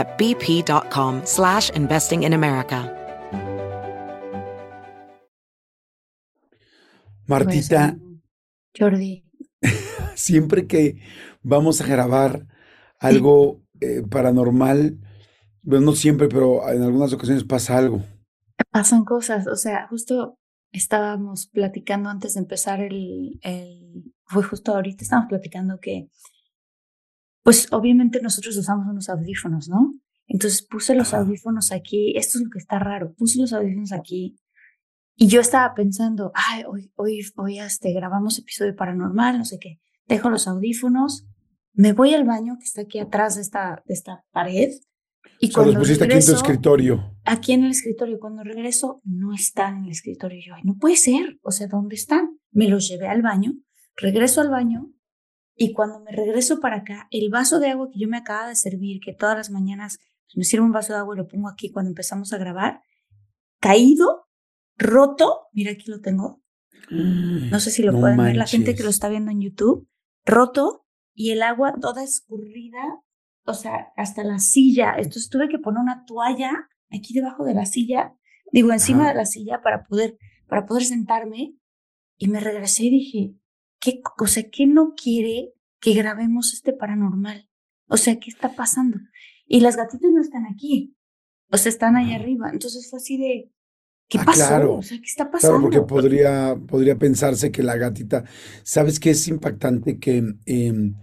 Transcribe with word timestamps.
at 0.00 0.16
bp.com 0.18 1.20
slash 1.24 1.70
investing 1.76 2.24
in 2.24 2.32
America. 2.32 2.88
Martita, 7.26 7.96
Jordi. 8.76 9.24
siempre 10.16 10.66
que 10.66 11.00
vamos 11.42 11.80
a 11.80 11.86
grabar 11.86 12.46
algo 12.98 13.62
eh, 13.80 14.02
paranormal, 14.02 14.98
bueno, 15.62 15.86
no 15.86 15.92
siempre, 15.92 16.28
pero 16.28 16.68
en 16.68 16.82
algunas 16.82 17.12
ocasiones 17.12 17.44
pasa 17.44 17.78
algo. 17.78 18.02
Pasan 18.70 19.04
cosas, 19.04 19.46
o 19.46 19.56
sea, 19.56 19.86
justo 19.88 20.38
estábamos 20.72 21.46
platicando 21.46 22.08
antes 22.08 22.34
de 22.34 22.40
empezar 22.40 22.80
el, 22.80 23.38
el, 23.42 24.12
fue 24.24 24.42
justo 24.42 24.74
ahorita, 24.74 25.02
estábamos 25.02 25.28
platicando 25.28 25.78
que, 25.80 26.08
pues 27.50 27.66
obviamente 27.72 28.20
nosotros 28.22 28.56
usamos 28.56 28.86
unos 28.86 29.08
audífonos, 29.08 29.68
¿no? 29.68 29.98
Entonces 30.28 30.62
puse 30.62 30.94
los 30.94 31.12
Ajá. 31.12 31.24
audífonos 31.24 31.72
aquí, 31.72 32.16
esto 32.16 32.38
es 32.38 32.44
lo 32.44 32.50
que 32.50 32.60
está 32.60 32.78
raro, 32.78 33.12
puse 33.14 33.40
los 33.40 33.52
audífonos 33.52 33.90
aquí 33.90 34.36
y 35.16 35.26
yo 35.26 35.40
estaba 35.40 35.74
pensando, 35.74 36.30
ay, 36.32 36.62
hoy, 36.68 36.92
hoy, 36.94 37.20
hoy 37.34 37.58
este, 37.58 37.92
grabamos 37.92 38.38
episodio 38.38 38.76
paranormal, 38.76 39.36
no 39.36 39.44
sé 39.44 39.58
qué, 39.58 39.80
dejo 40.06 40.30
los 40.30 40.46
audífonos, 40.46 41.26
me 41.72 41.92
voy 41.92 42.14
al 42.14 42.22
baño 42.22 42.56
que 42.56 42.66
está 42.66 42.82
aquí 42.82 43.00
atrás 43.00 43.34
de 43.34 43.42
esta, 43.42 43.82
de 43.84 43.94
esta 43.94 44.24
pared 44.30 44.70
y 45.40 45.48
O 45.48 45.50
sea, 45.50 45.64
los 45.64 45.74
cuando 45.74 45.80
pusiste 45.80 46.04
aquí 46.04 46.12
en 46.12 46.20
tu 46.20 46.26
regreso, 46.26 46.36
escritorio. 46.36 47.16
aquí 47.24 47.52
en 47.52 47.64
el 47.64 47.72
escritorio. 47.72 48.20
Cuando 48.20 48.44
regreso, 48.44 49.00
no 49.02 49.34
están 49.34 49.78
en 49.78 49.84
el 49.86 49.90
escritorio. 49.90 50.38
Yo, 50.46 50.54
ay, 50.54 50.62
no 50.64 50.76
puede 50.76 50.96
ser. 50.96 51.40
O 51.42 51.50
sea, 51.50 51.66
¿dónde 51.66 51.96
están? 51.96 52.38
Me 52.52 52.68
los 52.68 52.86
llevé 52.88 53.08
al 53.08 53.22
baño, 53.22 53.54
regreso 53.96 54.40
al 54.40 54.50
baño 54.50 54.92
y 55.62 55.74
cuando 55.74 56.00
me 56.00 56.10
regreso 56.10 56.58
para 56.58 56.78
acá, 56.78 57.06
el 57.10 57.28
vaso 57.28 57.60
de 57.60 57.68
agua 57.68 57.90
que 57.92 57.98
yo 57.98 58.08
me 58.08 58.16
acaba 58.16 58.48
de 58.48 58.56
servir, 58.56 58.98
que 58.98 59.12
todas 59.12 59.36
las 59.36 59.50
mañanas 59.50 59.98
me 60.34 60.44
sirvo 60.44 60.64
un 60.64 60.72
vaso 60.72 60.94
de 60.94 61.00
agua 61.00 61.14
y 61.14 61.18
lo 61.18 61.28
pongo 61.28 61.50
aquí 61.50 61.70
cuando 61.70 61.90
empezamos 61.90 62.32
a 62.32 62.38
grabar, 62.38 62.80
caído, 63.60 64.26
roto, 64.78 65.48
mira 65.52 65.72
aquí 65.72 65.90
lo 65.90 66.00
tengo, 66.00 66.42
no 66.88 67.60
sé 67.60 67.70
si 67.70 67.82
lo 67.82 67.92
No 67.92 68.00
pueden 68.00 68.16
ver 68.16 68.36
la 68.36 68.46
gente 68.46 68.74
que 68.74 68.82
lo 68.82 68.88
está 68.88 69.10
viendo 69.10 69.30
en 69.30 69.42
YouTube, 69.42 69.86
roto 70.24 70.86
y 71.12 71.32
el 71.32 71.42
agua 71.42 71.74
toda 71.78 72.02
escurrida, 72.04 72.80
o 73.44 73.52
sea, 73.52 73.92
hasta 73.98 74.24
la 74.24 74.38
silla. 74.38 74.94
Entonces 74.96 75.28
tuve 75.28 75.50
que 75.50 75.58
poner 75.58 75.82
una 75.82 76.06
toalla 76.06 76.70
aquí 76.90 77.12
debajo 77.12 77.44
de 77.44 77.52
la 77.52 77.66
silla, 77.66 78.14
digo, 78.50 78.72
encima 78.72 79.02
Ajá. 79.02 79.10
de 79.10 79.18
la 79.18 79.26
silla 79.26 79.60
para 79.62 79.84
poder, 79.84 80.16
para 80.48 80.64
poder 80.64 80.84
sentarme. 80.84 81.54
Y 82.16 82.28
me 82.28 82.40
regresé 82.40 82.84
y 82.84 82.90
dije, 82.90 83.34
¿qué, 83.80 84.00
o 84.18 84.26
sea, 84.26 84.44
¿qué 84.50 84.66
no 84.66 84.94
quiere 84.94 85.52
que 85.80 85.94
grabemos 85.94 86.52
este 86.54 86.72
paranormal? 86.72 87.48
O 87.88 87.96
sea, 87.96 88.20
¿qué 88.20 88.30
está 88.30 88.54
pasando? 88.54 88.98
Y 89.46 89.60
las 89.60 89.76
gatitas 89.76 90.10
no 90.12 90.20
están 90.20 90.46
aquí, 90.46 90.94
o 91.50 91.56
sea, 91.56 91.70
están 91.70 91.96
ahí 91.96 92.12
arriba. 92.14 92.50
Entonces 92.52 92.88
fue 92.88 92.98
así 92.98 93.16
de, 93.18 93.50
¿qué 94.08 94.18
Ah, 94.18 94.24
pasó? 94.24 94.46
claro. 94.46 94.76
O 94.76 94.82
sea, 94.82 94.98
¿qué 94.98 95.04
está 95.06 95.30
pasando? 95.30 95.56
Claro, 95.58 95.62
porque 95.62 95.80
podría, 95.86 96.56
podría 96.68 96.96
pensarse 96.96 97.50
que 97.50 97.62
la 97.62 97.76
gatita, 97.76 98.24
¿sabes 98.62 99.00
qué 99.00 99.10
es 99.10 99.26
impactante? 99.28 99.98
Que, 99.98 100.22
em, 100.46 100.94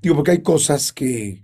digo, 0.00 0.14
porque 0.14 0.30
hay 0.32 0.42
cosas 0.42 0.92
que 0.92 1.42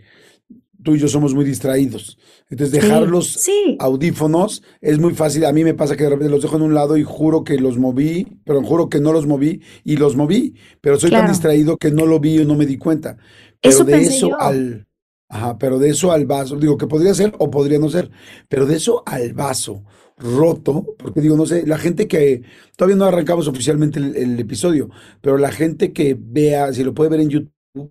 tú 0.82 0.94
y 0.94 0.98
yo 0.98 1.09
somos 1.09 1.34
muy 1.34 1.44
distraídos. 1.44 2.19
Entonces, 2.50 2.72
Sí, 2.78 2.81
dejar 2.81 3.09
los 3.09 3.43
sí, 3.44 3.59
audífonos 3.78 4.62
es 4.81 4.98
muy 4.98 5.15
fácil. 5.15 5.44
A 5.44 5.53
mí 5.53 5.65
me 5.65 5.75
pasa 5.75 5.97
que 5.97 6.04
de 6.04 6.10
repente 6.10 6.31
los 6.31 6.43
dejo 6.43 6.56
en 6.56 6.62
un 6.62 6.75
lado 6.75 6.97
y 6.97 7.04
juro 7.04 7.44
que 7.44 7.59
los 7.59 7.78
moví, 7.78 8.38
pero 8.44 8.62
juro 8.62 8.88
que 8.88 9.00
no 9.00 9.12
los 9.12 9.26
moví 9.26 9.62
y 9.84 9.97
los 9.97 10.16
moví, 10.16 10.54
pero 10.81 10.98
soy 10.98 11.10
tan 11.10 11.26
distraído 11.26 11.76
que 11.78 11.91
no 11.91 12.06
lo 12.06 12.21
vi 12.21 12.41
y 12.41 12.44
no 12.44 12.54
me 12.54 12.66
di 12.66 12.78
cuenta. 12.78 13.16
Pero 13.60 13.81
Eso 13.81 13.84
de 13.84 13.92
pensé 13.92 14.09
eso 14.09 14.28
yo. 14.28 14.37
al, 14.38 14.87
ajá, 15.28 15.59
pero 15.59 15.78
de 15.78 15.91
eso 15.91 16.12
al 16.12 16.26
vaso, 16.26 16.56
digo 16.56 16.76
que 16.76 16.87
podría 16.87 17.15
ser 17.15 17.34
o 17.38 17.50
podría 17.50 17.78
no 17.78 17.88
ser, 17.88 18.10
pero 18.48 18.66
de 18.66 18.76
eso 18.76 19.03
al 19.06 19.32
vaso 19.34 19.84
roto, 20.19 20.84
porque 20.98 21.21
digo, 21.21 21.37
no 21.37 21.47
sé, 21.47 21.66
la 21.66 21.78
gente 21.78 22.06
que, 22.06 22.42
todavía 22.76 22.97
no 22.97 23.04
arrancamos 23.06 23.48
oficialmente 23.48 23.98
el, 23.98 24.15
el 24.16 24.38
episodio, 24.41 24.91
pero 25.21 25.38
la 25.38 25.50
gente 25.50 25.92
que 25.92 26.16
vea, 26.19 26.72
si 26.72 26.84
lo 26.84 26.94
puede 26.94 27.10
ver 27.10 27.21
en 27.21 27.31
YouTube, 27.31 27.91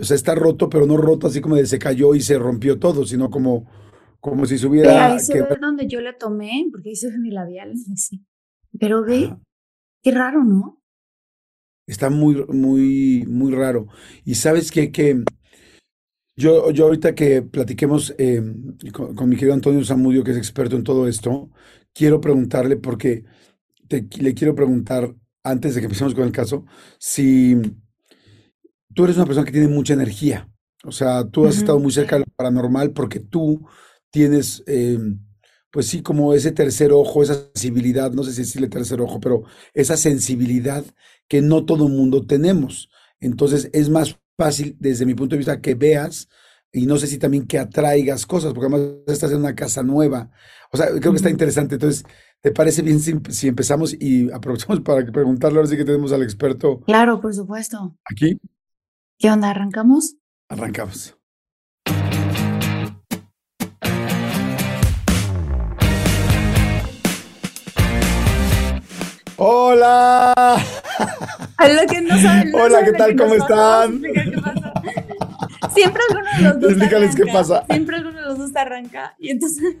o 0.00 0.04
sea, 0.04 0.16
está 0.16 0.34
roto, 0.34 0.68
pero 0.68 0.86
no 0.86 0.96
roto 0.96 1.26
así 1.26 1.40
como 1.40 1.56
de 1.56 1.66
se 1.66 1.78
cayó 1.78 2.14
y 2.14 2.20
se 2.22 2.38
rompió 2.38 2.78
todo, 2.78 3.04
sino 3.06 3.30
como, 3.30 3.66
como 4.20 4.46
si 4.46 4.58
se 4.58 4.66
hubiera 4.66 5.06
ahí 5.06 5.18
se 5.20 5.34
que- 5.34 5.42
ve 5.42 5.56
donde 5.60 5.86
yo 5.88 6.00
le 6.00 6.12
tomé, 6.12 6.66
porque 6.70 6.90
ahí 6.90 6.96
se 6.96 7.10
ve 7.10 7.18
mi 7.18 7.30
labial. 7.30 7.74
sí. 7.96 8.24
Pero 8.78 9.02
ve, 9.04 9.28
Ajá. 9.28 9.40
qué 10.02 10.10
raro, 10.12 10.44
¿no? 10.44 10.82
Está 11.86 12.08
muy, 12.10 12.44
muy, 12.48 13.24
muy 13.26 13.52
raro. 13.52 13.88
Y 14.24 14.36
sabes 14.36 14.70
qué? 14.70 14.92
que 14.92 15.24
yo, 16.36 16.70
yo 16.70 16.84
ahorita 16.86 17.14
que 17.14 17.42
platiquemos 17.42 18.14
eh, 18.18 18.42
con, 18.92 19.14
con 19.14 19.28
mi 19.28 19.36
querido 19.36 19.54
Antonio 19.54 19.84
Zamudio, 19.84 20.24
que 20.24 20.30
es 20.32 20.36
experto 20.38 20.76
en 20.76 20.84
todo 20.84 21.06
esto, 21.08 21.50
quiero 21.92 22.20
preguntarle, 22.20 22.76
porque 22.76 23.24
te, 23.88 24.08
le 24.20 24.34
quiero 24.34 24.54
preguntar, 24.54 25.14
antes 25.44 25.74
de 25.74 25.80
que 25.80 25.86
empecemos 25.86 26.14
con 26.14 26.24
el 26.24 26.32
caso, 26.32 26.66
si 26.98 27.56
tú 28.94 29.04
eres 29.04 29.16
una 29.16 29.26
persona 29.26 29.46
que 29.46 29.52
tiene 29.52 29.68
mucha 29.68 29.94
energía. 29.94 30.48
O 30.84 30.92
sea, 30.92 31.24
tú 31.28 31.46
has 31.46 31.58
estado 31.58 31.78
muy 31.78 31.92
cerca 31.92 32.16
de 32.16 32.20
lo 32.20 32.32
paranormal 32.36 32.92
porque 32.92 33.20
tú 33.20 33.66
tienes, 34.10 34.62
eh, 34.66 34.98
pues 35.70 35.86
sí, 35.86 36.02
como 36.02 36.32
ese 36.34 36.52
tercer 36.52 36.92
ojo, 36.92 37.22
esa 37.22 37.34
sensibilidad, 37.34 38.12
no 38.12 38.24
sé 38.24 38.32
si 38.32 38.42
decirle 38.42 38.68
tercer 38.68 39.00
ojo, 39.00 39.20
pero 39.20 39.44
esa 39.74 39.96
sensibilidad 39.96 40.84
que 41.28 41.42
no 41.42 41.64
todo 41.64 41.88
mundo 41.88 42.26
tenemos. 42.26 42.88
Entonces 43.20 43.68
es 43.72 43.88
más 43.90 44.16
fácil, 44.36 44.76
desde 44.80 45.06
mi 45.06 45.14
punto 45.14 45.34
de 45.34 45.38
vista, 45.38 45.60
que 45.60 45.74
veas 45.74 46.28
y 46.72 46.86
no 46.86 46.96
sé 46.96 47.06
si 47.06 47.18
también 47.18 47.46
que 47.46 47.58
atraigas 47.58 48.26
cosas, 48.26 48.52
porque 48.54 48.74
además 48.74 48.96
estás 49.06 49.32
en 49.32 49.38
una 49.38 49.54
casa 49.54 49.82
nueva. 49.82 50.30
O 50.72 50.76
sea, 50.76 50.88
creo 50.88 51.12
que 51.12 51.16
está 51.16 51.30
interesante. 51.30 51.74
Entonces, 51.74 52.04
¿te 52.40 52.52
parece 52.52 52.82
bien 52.82 53.00
si, 53.00 53.14
si 53.30 53.48
empezamos 53.48 53.94
y 53.98 54.30
aprovechamos 54.32 54.80
para 54.80 55.04
preguntarle 55.04 55.58
ahora 55.58 55.68
sí 55.68 55.76
que 55.76 55.84
tenemos 55.84 56.12
al 56.12 56.22
experto 56.22 56.80
Claro, 56.86 57.20
por 57.20 57.34
supuesto. 57.34 57.96
aquí? 58.10 58.38
¿Qué 59.20 59.30
onda? 59.30 59.50
¿Arrancamos? 59.50 60.16
Arrancamos. 60.48 61.14
Hola. 69.36 70.32
A 70.32 71.68
lo 71.68 71.86
que 71.86 72.00
no 72.00 72.18
saben, 72.18 72.54
Hola, 72.54 72.82
¿qué 72.82 72.92
tal? 72.92 73.14
¿Cómo 73.14 73.34
están? 73.34 74.02
Siempre 75.74 76.02
alguno 76.08 76.30
de 76.38 76.42
los 76.42 76.60
dos 76.60 76.70
Explícales 76.70 77.14
qué 77.14 77.26
pasa. 77.26 77.66
Siempre 77.68 77.96
alguno 77.96 78.20
de 78.20 78.26
los 78.26 78.38
dos 78.38 78.56
arranca. 78.56 79.16
Y 79.18 79.32
entonces, 79.32 79.76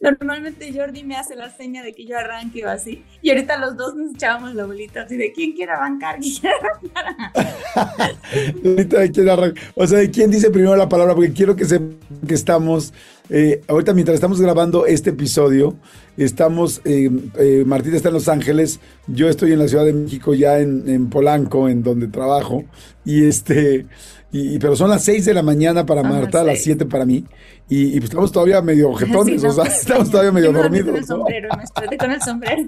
normalmente 0.00 0.72
Jordi 0.72 1.04
me 1.04 1.16
hace 1.16 1.36
la 1.36 1.50
seña 1.50 1.82
de 1.82 1.92
que 1.92 2.04
yo 2.06 2.18
arranque 2.18 2.64
o 2.64 2.68
así. 2.68 3.02
Y 3.22 3.30
ahorita 3.30 3.56
los 3.58 3.76
dos 3.76 3.94
nos 3.94 4.14
echábamos 4.14 4.54
la 4.54 4.66
bolita 4.66 5.02
así 5.02 5.16
de 5.16 5.32
quién 5.32 5.52
quiere 5.52 5.72
arrancar, 5.72 6.18
quién 6.20 6.34
quiere 6.34 6.56
arrancar. 6.56 8.14
Ahorita 8.64 9.00
de 9.00 9.10
quién 9.10 9.28
arranca- 9.28 9.60
O 9.74 9.86
sea, 9.86 9.98
¿de 9.98 10.10
quién 10.10 10.30
dice 10.30 10.50
primero 10.50 10.76
la 10.76 10.88
palabra? 10.88 11.14
Porque 11.14 11.32
quiero 11.32 11.56
que 11.56 11.64
sepan 11.64 11.96
que 12.26 12.34
estamos, 12.34 12.92
eh, 13.30 13.60
ahorita 13.68 13.94
mientras 13.94 14.14
estamos 14.14 14.40
grabando 14.40 14.86
este 14.86 15.10
episodio, 15.10 15.76
estamos, 16.16 16.80
eh, 16.84 17.10
eh, 17.38 17.64
está 17.92 18.08
en 18.08 18.14
Los 18.14 18.28
Ángeles, 18.28 18.80
yo 19.06 19.28
estoy 19.28 19.52
en 19.52 19.58
la 19.58 19.68
Ciudad 19.68 19.84
de 19.84 19.92
México, 19.92 20.34
ya 20.34 20.58
en, 20.60 20.88
en 20.88 21.08
Polanco, 21.10 21.68
en 21.68 21.82
donde 21.82 22.08
trabajo, 22.08 22.64
y 23.04 23.26
este, 23.26 23.86
y, 24.36 24.58
pero 24.58 24.76
son 24.76 24.90
las 24.90 25.04
6 25.04 25.24
de 25.24 25.34
la 25.34 25.42
mañana 25.42 25.86
para 25.86 26.02
Marta, 26.02 26.44
las 26.44 26.62
7 26.62 26.86
para 26.86 27.04
mí, 27.04 27.24
y, 27.68 27.92
pues 27.98 28.10
estamos 28.10 28.32
todavía 28.32 28.60
medio 28.62 28.92
jetones, 28.96 29.42
o 29.44 29.52
sea, 29.52 29.64
estamos 29.64 30.10
todavía 30.10 30.32
medio 30.32 30.52
dormidos. 30.52 30.88
Con 30.88 30.96
el 30.96 31.06
sombrero, 31.06 31.48
me 31.90 31.96
con 31.96 32.12
el 32.12 32.22
sombrero. 32.22 32.62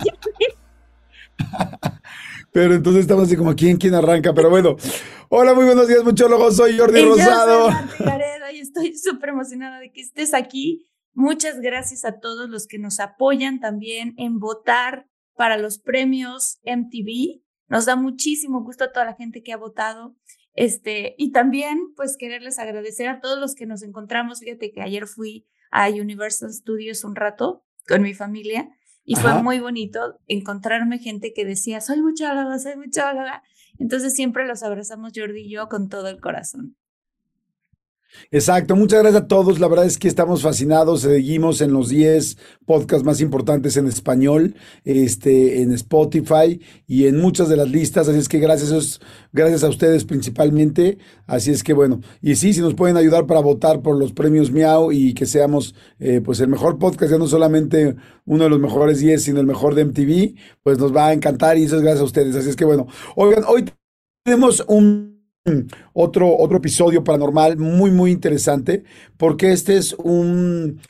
Pero 2.50 2.74
entonces 2.74 3.02
estamos 3.02 3.24
así 3.24 3.36
como, 3.36 3.54
¿quién, 3.54 3.76
quién 3.76 3.94
arranca? 3.94 4.32
Pero 4.32 4.50
bueno, 4.50 4.76
hola, 5.28 5.54
muy 5.54 5.66
buenos 5.66 5.86
días, 5.86 6.02
muchólogos, 6.02 6.56
soy 6.56 6.78
Jordi 6.78 7.02
Rosado. 7.02 7.68
y 8.52 8.60
estoy 8.60 8.96
súper 8.96 9.30
emocionada 9.30 9.78
de 9.78 9.92
que 9.92 10.00
estés 10.00 10.34
aquí. 10.34 10.88
Muchas 11.14 11.60
gracias 11.60 12.04
a 12.04 12.20
todos 12.20 12.48
los 12.48 12.66
que 12.66 12.78
nos 12.78 13.00
apoyan 13.00 13.60
también 13.60 14.14
en 14.16 14.38
votar 14.38 15.06
para 15.36 15.58
los 15.58 15.78
premios 15.78 16.58
MTV. 16.64 17.42
Nos 17.68 17.86
da 17.86 17.96
muchísimo 17.96 18.62
gusto 18.62 18.84
a 18.84 18.92
toda 18.92 19.04
la 19.04 19.14
gente 19.14 19.42
que 19.42 19.52
ha 19.52 19.56
votado. 19.56 20.14
Este, 20.60 21.14
y 21.18 21.30
también, 21.30 21.94
pues, 21.94 22.16
quererles 22.16 22.58
agradecer 22.58 23.06
a 23.06 23.20
todos 23.20 23.38
los 23.38 23.54
que 23.54 23.64
nos 23.64 23.84
encontramos. 23.84 24.40
Fíjate 24.40 24.72
que 24.72 24.82
ayer 24.82 25.06
fui 25.06 25.46
a 25.70 25.88
Universal 25.88 26.52
Studios 26.52 27.04
un 27.04 27.14
rato 27.14 27.64
con 27.86 28.02
mi 28.02 28.12
familia 28.12 28.68
y 29.04 29.14
fue 29.14 29.40
muy 29.40 29.60
bonito 29.60 30.18
encontrarme 30.26 30.98
gente 30.98 31.32
que 31.32 31.44
decía, 31.44 31.80
soy 31.80 32.02
muchóloga, 32.02 32.58
soy 32.58 32.74
muchóloga. 32.74 33.44
Entonces 33.78 34.14
siempre 34.14 34.48
los 34.48 34.64
abrazamos 34.64 35.12
Jordi 35.14 35.42
y 35.42 35.50
yo 35.52 35.68
con 35.68 35.88
todo 35.88 36.08
el 36.08 36.20
corazón. 36.20 36.76
Exacto, 38.30 38.74
muchas 38.76 39.00
gracias 39.00 39.22
a 39.22 39.26
todos. 39.28 39.60
La 39.60 39.68
verdad 39.68 39.86
es 39.86 39.98
que 39.98 40.08
estamos 40.08 40.42
fascinados. 40.42 41.02
Seguimos 41.02 41.60
en 41.60 41.72
los 41.72 41.88
10 41.88 42.36
podcasts 42.66 43.04
más 43.04 43.20
importantes 43.20 43.76
en 43.76 43.86
español, 43.86 44.54
este, 44.84 45.62
en 45.62 45.72
Spotify 45.72 46.60
y 46.86 47.06
en 47.06 47.18
muchas 47.18 47.48
de 47.48 47.56
las 47.56 47.68
listas. 47.68 48.08
Así 48.08 48.18
es 48.18 48.28
que 48.28 48.38
gracias, 48.38 49.00
gracias 49.32 49.64
a 49.64 49.68
ustedes 49.68 50.04
principalmente. 50.04 50.98
Así 51.26 51.50
es 51.50 51.62
que 51.62 51.72
bueno, 51.72 52.00
y 52.20 52.34
sí, 52.36 52.52
si 52.52 52.60
nos 52.60 52.74
pueden 52.74 52.96
ayudar 52.96 53.26
para 53.26 53.40
votar 53.40 53.82
por 53.82 53.96
los 53.98 54.12
premios 54.12 54.50
Miau 54.50 54.92
y 54.92 55.14
que 55.14 55.26
seamos 55.26 55.74
eh, 55.98 56.20
pues 56.24 56.40
el 56.40 56.48
mejor 56.48 56.78
podcast, 56.78 57.12
ya 57.12 57.18
no 57.18 57.26
solamente 57.26 57.96
uno 58.24 58.44
de 58.44 58.50
los 58.50 58.60
mejores 58.60 59.00
10, 59.00 59.22
sino 59.22 59.40
el 59.40 59.46
mejor 59.46 59.74
de 59.74 59.84
MTV, 59.84 60.34
pues 60.62 60.78
nos 60.78 60.94
va 60.94 61.08
a 61.08 61.12
encantar 61.12 61.58
y 61.58 61.64
eso 61.64 61.76
es 61.76 61.82
gracias 61.82 62.02
a 62.02 62.04
ustedes. 62.04 62.36
Así 62.36 62.50
es 62.50 62.56
que 62.56 62.64
bueno, 62.64 62.86
oigan, 63.16 63.44
hoy 63.46 63.64
tenemos 64.24 64.64
un 64.68 65.17
otro, 65.92 66.36
otro 66.36 66.58
episodio 66.58 67.04
paranormal 67.04 67.56
muy, 67.56 67.90
muy 67.90 68.10
interesante, 68.10 68.84
porque 69.16 69.52
este 69.52 69.76
es 69.76 69.94
un, 69.94 70.80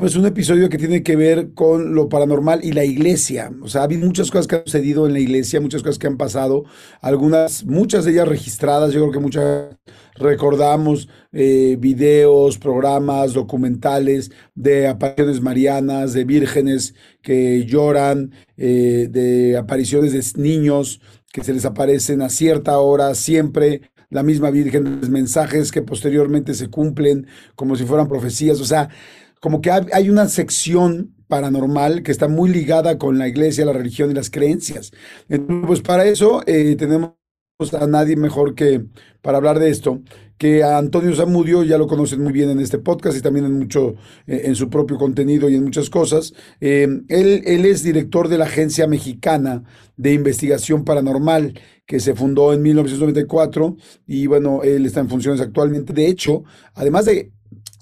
pues 0.00 0.16
un 0.16 0.24
episodio 0.24 0.68
que 0.68 0.78
tiene 0.78 1.02
que 1.02 1.16
ver 1.16 1.52
con 1.52 1.94
lo 1.94 2.08
paranormal 2.08 2.64
y 2.64 2.72
la 2.72 2.84
iglesia. 2.84 3.52
O 3.62 3.68
sea, 3.68 3.82
ha 3.82 3.84
habido 3.84 4.06
muchas 4.06 4.30
cosas 4.30 4.46
que 4.46 4.56
han 4.56 4.64
sucedido 4.64 5.06
en 5.06 5.12
la 5.12 5.20
iglesia, 5.20 5.60
muchas 5.60 5.82
cosas 5.82 5.98
que 5.98 6.06
han 6.06 6.16
pasado, 6.16 6.64
algunas, 7.00 7.64
muchas 7.64 8.04
de 8.04 8.12
ellas 8.12 8.28
registradas, 8.28 8.92
yo 8.92 9.00
creo 9.00 9.12
que 9.12 9.20
muchas 9.20 9.76
recordamos 10.14 11.08
eh, 11.32 11.76
videos, 11.78 12.56
programas, 12.56 13.34
documentales 13.34 14.30
de 14.54 14.88
apariciones 14.88 15.42
marianas, 15.42 16.14
de 16.14 16.24
vírgenes 16.24 16.94
que 17.20 17.66
lloran, 17.66 18.32
eh, 18.56 19.08
de 19.10 19.58
apariciones 19.58 20.12
de 20.12 20.42
niños 20.42 21.02
que 21.36 21.44
se 21.44 21.52
les 21.52 21.66
aparecen 21.66 22.22
a 22.22 22.30
cierta 22.30 22.78
hora, 22.78 23.14
siempre 23.14 23.82
la 24.08 24.22
misma 24.22 24.50
Virgen, 24.50 25.00
mensajes 25.10 25.70
que 25.70 25.82
posteriormente 25.82 26.54
se 26.54 26.68
cumplen 26.68 27.26
como 27.54 27.76
si 27.76 27.84
fueran 27.84 28.08
profecías, 28.08 28.58
o 28.58 28.64
sea, 28.64 28.88
como 29.38 29.60
que 29.60 29.70
hay 29.70 30.08
una 30.08 30.30
sección 30.30 31.14
paranormal 31.28 32.02
que 32.02 32.10
está 32.10 32.26
muy 32.26 32.48
ligada 32.48 32.96
con 32.96 33.18
la 33.18 33.28
iglesia, 33.28 33.66
la 33.66 33.74
religión 33.74 34.10
y 34.10 34.14
las 34.14 34.30
creencias. 34.30 34.92
Entonces, 35.28 35.66
pues 35.66 35.80
para 35.82 36.06
eso 36.06 36.42
eh, 36.46 36.74
tenemos 36.78 37.10
a 37.58 37.86
nadie 37.86 38.16
mejor 38.16 38.54
que 38.54 38.84
para 39.22 39.38
hablar 39.38 39.58
de 39.58 39.70
esto 39.70 40.02
que 40.36 40.62
a 40.62 40.76
Antonio 40.76 41.16
Zamudio 41.16 41.62
ya 41.62 41.78
lo 41.78 41.86
conocen 41.86 42.22
muy 42.22 42.34
bien 42.34 42.50
en 42.50 42.60
este 42.60 42.76
podcast 42.76 43.16
y 43.16 43.22
también 43.22 43.46
en 43.46 43.54
mucho 43.54 43.94
eh, 44.26 44.42
en 44.44 44.54
su 44.54 44.68
propio 44.68 44.98
contenido 44.98 45.48
y 45.48 45.54
en 45.54 45.64
muchas 45.64 45.88
cosas. 45.88 46.34
Eh, 46.60 46.86
él, 47.08 47.42
él 47.46 47.64
es 47.64 47.82
director 47.82 48.28
de 48.28 48.36
la 48.36 48.44
Agencia 48.44 48.86
Mexicana 48.86 49.64
de 49.96 50.12
Investigación 50.12 50.84
Paranormal 50.84 51.58
que 51.86 51.98
se 51.98 52.14
fundó 52.14 52.52
en 52.52 52.60
1994 52.60 53.76
y 54.06 54.26
bueno, 54.26 54.62
él 54.62 54.84
está 54.84 55.00
en 55.00 55.08
funciones 55.08 55.40
actualmente. 55.40 55.94
De 55.94 56.06
hecho, 56.08 56.44
además 56.74 57.06
de 57.06 57.32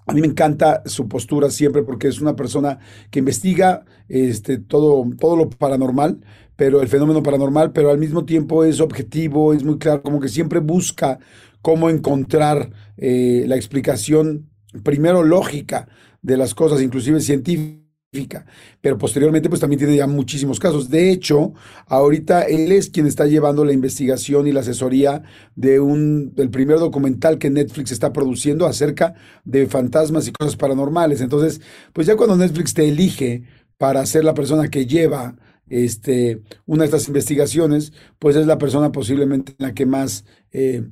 a 0.06 0.12
mí 0.12 0.20
me 0.20 0.26
encanta 0.26 0.82
su 0.84 1.08
postura 1.08 1.50
siempre 1.50 1.82
porque 1.82 2.08
es 2.08 2.20
una 2.20 2.36
persona 2.36 2.78
que 3.10 3.20
investiga 3.20 3.84
este, 4.08 4.58
todo, 4.58 5.04
todo 5.18 5.34
lo 5.34 5.48
paranormal, 5.48 6.20
pero 6.56 6.80
el 6.80 6.88
fenómeno 6.88 7.22
paranormal, 7.22 7.72
pero 7.72 7.90
al 7.90 7.98
mismo 7.98 8.24
tiempo 8.24 8.64
es 8.64 8.80
objetivo, 8.80 9.52
es 9.52 9.64
muy 9.64 9.78
claro, 9.78 10.02
como 10.02 10.20
que 10.20 10.28
siempre 10.28 10.60
busca 10.60 11.18
cómo 11.62 11.90
encontrar 11.90 12.70
eh, 12.96 13.44
la 13.48 13.56
explicación, 13.56 14.50
primero 14.82 15.22
lógica 15.22 15.88
de 16.22 16.36
las 16.36 16.54
cosas, 16.54 16.82
inclusive 16.82 17.20
científica, 17.20 18.46
pero 18.80 18.96
posteriormente 18.98 19.48
pues 19.48 19.60
también 19.60 19.78
tiene 19.78 19.96
ya 19.96 20.06
muchísimos 20.06 20.60
casos. 20.60 20.88
De 20.88 21.10
hecho, 21.10 21.54
ahorita 21.86 22.42
él 22.42 22.70
es 22.70 22.90
quien 22.90 23.06
está 23.06 23.26
llevando 23.26 23.64
la 23.64 23.72
investigación 23.72 24.46
y 24.46 24.52
la 24.52 24.60
asesoría 24.60 25.22
de 25.56 25.80
un 25.80 26.34
del 26.34 26.50
primer 26.50 26.78
documental 26.78 27.38
que 27.38 27.50
Netflix 27.50 27.90
está 27.90 28.12
produciendo 28.12 28.66
acerca 28.66 29.14
de 29.44 29.66
fantasmas 29.66 30.28
y 30.28 30.32
cosas 30.32 30.56
paranormales. 30.56 31.20
Entonces, 31.20 31.60
pues 31.92 32.06
ya 32.06 32.16
cuando 32.16 32.36
Netflix 32.36 32.74
te 32.74 32.86
elige 32.88 33.42
para 33.78 34.06
ser 34.06 34.24
la 34.24 34.34
persona 34.34 34.68
que 34.68 34.86
lleva 34.86 35.36
este, 35.68 36.42
una 36.66 36.82
de 36.82 36.86
estas 36.86 37.08
investigaciones, 37.08 37.92
pues 38.18 38.36
es 38.36 38.46
la 38.46 38.58
persona 38.58 38.92
posiblemente 38.92 39.54
en 39.58 39.66
la 39.66 39.74
que 39.74 39.86
más 39.86 40.24
eh, 40.52 40.84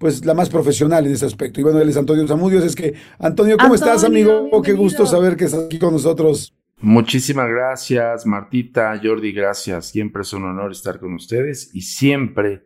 pues 0.00 0.24
la 0.24 0.32
más 0.32 0.48
profesional 0.48 1.06
en 1.06 1.12
ese 1.12 1.26
aspecto. 1.26 1.60
Y 1.60 1.62
bueno, 1.62 1.78
él 1.78 1.88
es 1.90 1.96
Antonio 1.98 2.26
Zamudios. 2.26 2.64
Es 2.64 2.74
que, 2.74 2.94
Antonio, 3.18 3.58
¿cómo 3.58 3.74
estás, 3.74 4.02
amigo? 4.02 4.48
Qué 4.62 4.72
gusto 4.72 5.04
saber 5.04 5.36
que 5.36 5.44
estás 5.44 5.64
aquí 5.64 5.78
con 5.78 5.92
nosotros. 5.92 6.54
Muchísimas 6.78 7.50
gracias, 7.50 8.24
Martita, 8.24 8.98
Jordi, 9.02 9.32
gracias. 9.32 9.88
Siempre 9.88 10.22
es 10.22 10.32
un 10.32 10.44
honor 10.44 10.72
estar 10.72 10.98
con 10.98 11.12
ustedes 11.12 11.70
y 11.74 11.82
siempre 11.82 12.62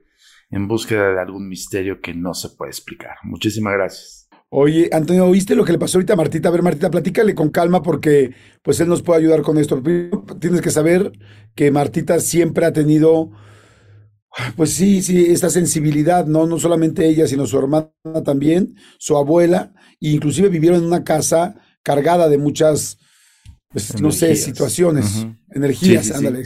en 0.51 0.69
búsqueda 0.69 1.12
de 1.12 1.21
algún 1.21 1.49
misterio 1.49 2.01
que 2.01 2.15
no 2.15 2.35
se 2.35 2.51
puede 2.51 2.71
explicar. 2.71 3.17
Muchísimas 3.25 3.73
gracias. 3.73 4.29
Oye, 4.51 4.89
Antonio, 4.93 5.27
¿oíste 5.27 5.56
lo 5.56 5.65
que 5.65 5.73
le 5.73 5.79
pasó 5.79 5.99
ahorita 5.99 6.12
a 6.12 6.17
Martita? 6.17 6.49
A 6.49 6.53
ver, 6.53 6.62
Martita, 6.62 6.89
platícale 6.89 7.35
con 7.35 7.51
calma 7.51 7.83
porque 7.83 8.33
pues 8.62 8.79
él 8.79 8.89
nos 8.89 9.03
puede 9.03 9.19
ayudar 9.19 9.43
con 9.43 9.59
esto. 9.59 9.83
Tienes 10.39 10.61
que 10.61 10.71
saber 10.71 11.11
que 11.55 11.71
Martita 11.71 12.21
siempre 12.21 12.67
ha 12.67 12.73
tenido 12.73 13.31
pues 14.56 14.73
sí, 14.73 15.03
sí, 15.03 15.27
esta 15.27 15.49
sensibilidad, 15.49 16.27
¿no? 16.27 16.47
No 16.47 16.59
solamente 16.59 17.06
ella, 17.06 17.27
sino 17.27 17.47
su 17.47 17.59
hermana 17.59 17.93
también, 18.25 18.75
su 18.99 19.17
abuela, 19.17 19.73
e 20.01 20.11
inclusive 20.11 20.49
vivieron 20.49 20.81
en 20.81 20.87
una 20.87 21.05
casa 21.05 21.55
cargada 21.83 22.29
de 22.29 22.39
muchas, 22.39 22.99
pues, 23.69 24.01
no 24.01 24.11
sé, 24.11 24.35
situaciones, 24.35 25.27
energías, 25.51 26.11
ándale. 26.11 26.43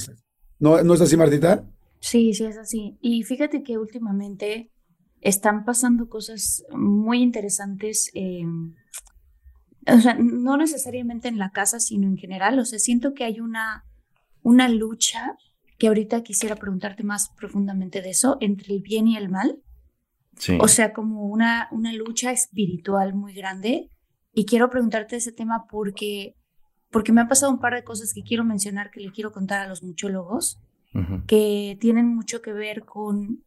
¿No, 0.59 0.83
¿No 0.83 0.95
es 0.95 1.01
así, 1.01 1.17
Martita? 1.17 1.65
Sí, 2.01 2.35
sí, 2.35 2.45
es 2.45 2.59
así. 2.59 2.99
Y 3.01 3.23
fíjate 3.23 3.63
que 3.63 3.79
últimamente 3.79 4.71
están 5.21 5.65
pasando 5.65 6.09
cosas 6.09 6.65
muy 6.71 7.23
interesantes, 7.23 8.13
o 9.87 10.01
sea, 10.01 10.15
no 10.15 10.57
necesariamente 10.59 11.29
en 11.29 11.39
la 11.39 11.51
casa, 11.51 11.81
sino 11.81 12.07
en 12.07 12.19
general. 12.19 12.59
O 12.59 12.65
sea, 12.67 12.79
siento 12.79 13.15
que 13.15 13.25
hay 13.25 13.41
una, 13.41 13.85
una 14.49 14.71
lucha 14.71 15.37
que 15.77 15.89
ahorita 15.89 16.23
quisiera 16.23 16.57
preguntarte 16.57 17.05
más 17.05 17.29
profundamente 17.37 18.01
de 18.01 18.09
eso, 18.09 18.39
entre 18.41 18.75
el 18.75 18.81
bien 18.81 19.07
y 19.07 19.19
el 19.19 19.29
mal. 19.29 19.59
Sí. 20.39 20.57
O 20.59 20.69
sea, 20.69 20.95
como 20.95 21.27
una, 21.27 21.69
una 21.71 21.93
lucha 21.93 22.33
espiritual 22.33 23.13
muy 23.13 23.35
grande. 23.35 23.91
Y 24.33 24.47
quiero 24.47 24.71
preguntarte 24.71 25.17
ese 25.17 25.33
tema 25.33 25.67
porque, 25.71 26.35
porque 26.91 27.13
me 27.13 27.21
ha 27.21 27.29
pasado 27.29 27.53
un 27.53 27.61
par 27.61 27.75
de 27.75 27.85
cosas 27.85 28.15
que 28.15 28.23
quiero 28.23 28.43
mencionar, 28.43 28.91
que 28.91 29.01
le 29.01 29.13
quiero 29.13 29.33
contar 29.33 29.61
a 29.61 29.69
los 29.69 29.83
muchólogos, 29.83 30.59
que 31.27 31.77
tienen 31.81 32.07
mucho 32.07 32.41
que 32.41 32.53
ver 32.53 32.85
con 32.85 33.45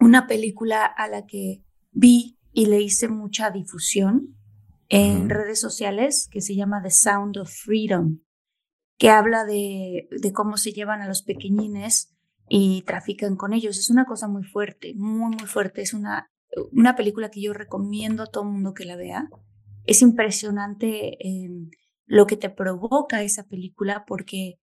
una 0.00 0.26
película 0.26 0.86
a 0.86 1.06
la 1.06 1.26
que 1.26 1.62
vi 1.92 2.38
y 2.52 2.66
le 2.66 2.80
hice 2.80 3.08
mucha 3.08 3.50
difusión 3.50 4.34
en 4.88 5.28
redes 5.28 5.60
sociales, 5.60 6.28
que 6.30 6.40
se 6.40 6.56
llama 6.56 6.82
The 6.82 6.90
Sound 6.90 7.36
of 7.36 7.50
Freedom 7.50 8.20
que 8.98 9.10
habla 9.10 9.44
de, 9.44 10.08
de 10.10 10.32
cómo 10.32 10.56
se 10.56 10.72
llevan 10.72 11.02
a 11.02 11.08
los 11.08 11.22
pequeñines 11.22 12.16
y 12.48 12.82
trafican 12.82 13.36
con 13.36 13.52
ellos. 13.52 13.78
Es 13.78 13.90
una 13.90 14.04
cosa 14.04 14.28
muy 14.28 14.44
fuerte, 14.44 14.94
muy, 14.94 15.36
muy 15.36 15.46
fuerte. 15.46 15.82
Es 15.82 15.92
una, 15.94 16.30
una 16.72 16.96
película 16.96 17.30
que 17.30 17.42
yo 17.42 17.52
recomiendo 17.52 18.22
a 18.22 18.26
todo 18.26 18.44
mundo 18.44 18.74
que 18.74 18.84
la 18.84 18.96
vea. 18.96 19.28
Es 19.84 20.02
impresionante 20.02 21.16
em, 21.26 21.70
lo 22.06 22.26
que 22.26 22.36
te 22.36 22.50
provoca 22.50 23.22
esa 23.22 23.44
película 23.44 24.04
porque 24.06 24.58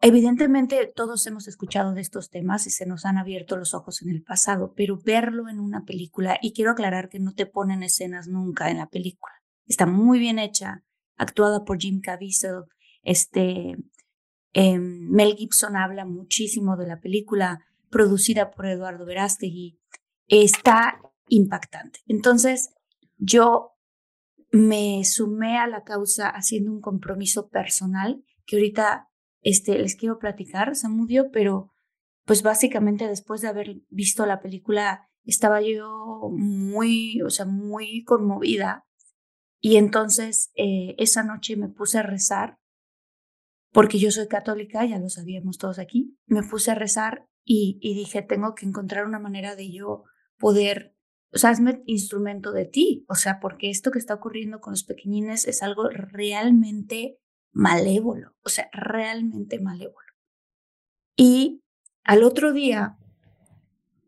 evidentemente 0.00 0.92
todos 0.94 1.26
hemos 1.26 1.48
escuchado 1.48 1.94
de 1.94 2.00
estos 2.00 2.30
temas 2.30 2.66
y 2.66 2.70
se 2.70 2.86
nos 2.86 3.04
han 3.04 3.16
abierto 3.16 3.56
los 3.56 3.74
ojos 3.74 4.02
en 4.02 4.10
el 4.10 4.22
pasado, 4.22 4.74
pero 4.76 4.98
verlo 5.02 5.48
en 5.48 5.60
una 5.60 5.84
película, 5.84 6.38
y 6.42 6.52
quiero 6.52 6.72
aclarar 6.72 7.08
que 7.08 7.20
no 7.20 7.32
te 7.32 7.46
ponen 7.46 7.82
escenas 7.82 8.28
nunca 8.28 8.70
en 8.70 8.78
la 8.78 8.88
película. 8.88 9.32
Está 9.66 9.86
muy 9.86 10.18
bien 10.18 10.38
hecha, 10.38 10.84
actuada 11.16 11.64
por 11.64 11.78
Jim 11.78 12.02
Caviezel, 12.02 12.64
este, 13.04 13.76
em, 14.52 15.08
Mel 15.10 15.36
Gibson 15.36 15.76
habla 15.76 16.04
muchísimo 16.04 16.76
de 16.76 16.86
la 16.86 17.00
película 17.00 17.64
producida 17.90 18.50
por 18.50 18.66
Eduardo 18.66 19.06
Verástegui 19.06 19.78
está 20.26 21.00
impactante. 21.28 22.00
Entonces, 22.06 22.74
yo 23.16 23.72
me 24.50 25.04
sumé 25.04 25.58
a 25.58 25.66
la 25.66 25.82
causa 25.82 26.28
haciendo 26.28 26.70
un 26.70 26.80
compromiso 26.80 27.48
personal 27.48 28.24
que 28.46 28.56
ahorita 28.56 29.08
este, 29.42 29.78
les 29.78 29.96
quiero 29.96 30.18
platicar, 30.18 30.74
Samudio, 30.74 31.30
pero 31.30 31.72
pues 32.24 32.42
básicamente 32.42 33.06
después 33.06 33.40
de 33.40 33.48
haber 33.48 33.76
visto 33.90 34.24
la 34.26 34.40
película 34.40 35.08
estaba 35.24 35.60
yo 35.60 36.30
muy, 36.32 37.20
o 37.22 37.30
sea, 37.30 37.46
muy 37.46 38.04
conmovida. 38.04 38.86
Y 39.60 39.76
entonces 39.76 40.50
eh, 40.54 40.94
esa 40.98 41.22
noche 41.22 41.56
me 41.56 41.68
puse 41.68 41.98
a 41.98 42.02
rezar, 42.02 42.58
porque 43.74 43.98
yo 43.98 44.12
soy 44.12 44.28
católica, 44.28 44.86
ya 44.86 45.00
lo 45.00 45.08
sabíamos 45.08 45.58
todos 45.58 45.80
aquí, 45.80 46.16
me 46.26 46.44
puse 46.44 46.70
a 46.70 46.76
rezar 46.76 47.26
y, 47.42 47.80
dije, 47.82 48.22
tengo 48.22 48.54
que 48.54 48.66
encontrar 48.66 49.04
una 49.04 49.18
manera 49.18 49.56
de 49.56 49.72
yo 49.72 50.04
poder, 50.38 50.94
o 51.32 51.38
sea, 51.38 51.50
hazme 51.50 51.82
instrumento 51.84 52.52
de 52.52 52.66
ti, 52.66 53.04
o 53.08 53.16
sea, 53.16 53.40
porque 53.40 53.70
esto 53.70 53.90
que 53.90 53.98
está 53.98 54.14
ocurriendo 54.14 54.60
con 54.60 54.74
los 54.74 54.84
pequeñines 54.84 55.48
es 55.48 55.60
algo 55.64 55.88
realmente 55.88 57.18
malévolo, 57.50 58.36
o 58.44 58.48
sea, 58.48 58.70
realmente 58.72 59.58
malévolo. 59.58 60.06
Y 61.16 61.60
al 62.04 62.22
otro 62.22 62.52
día, 62.52 62.96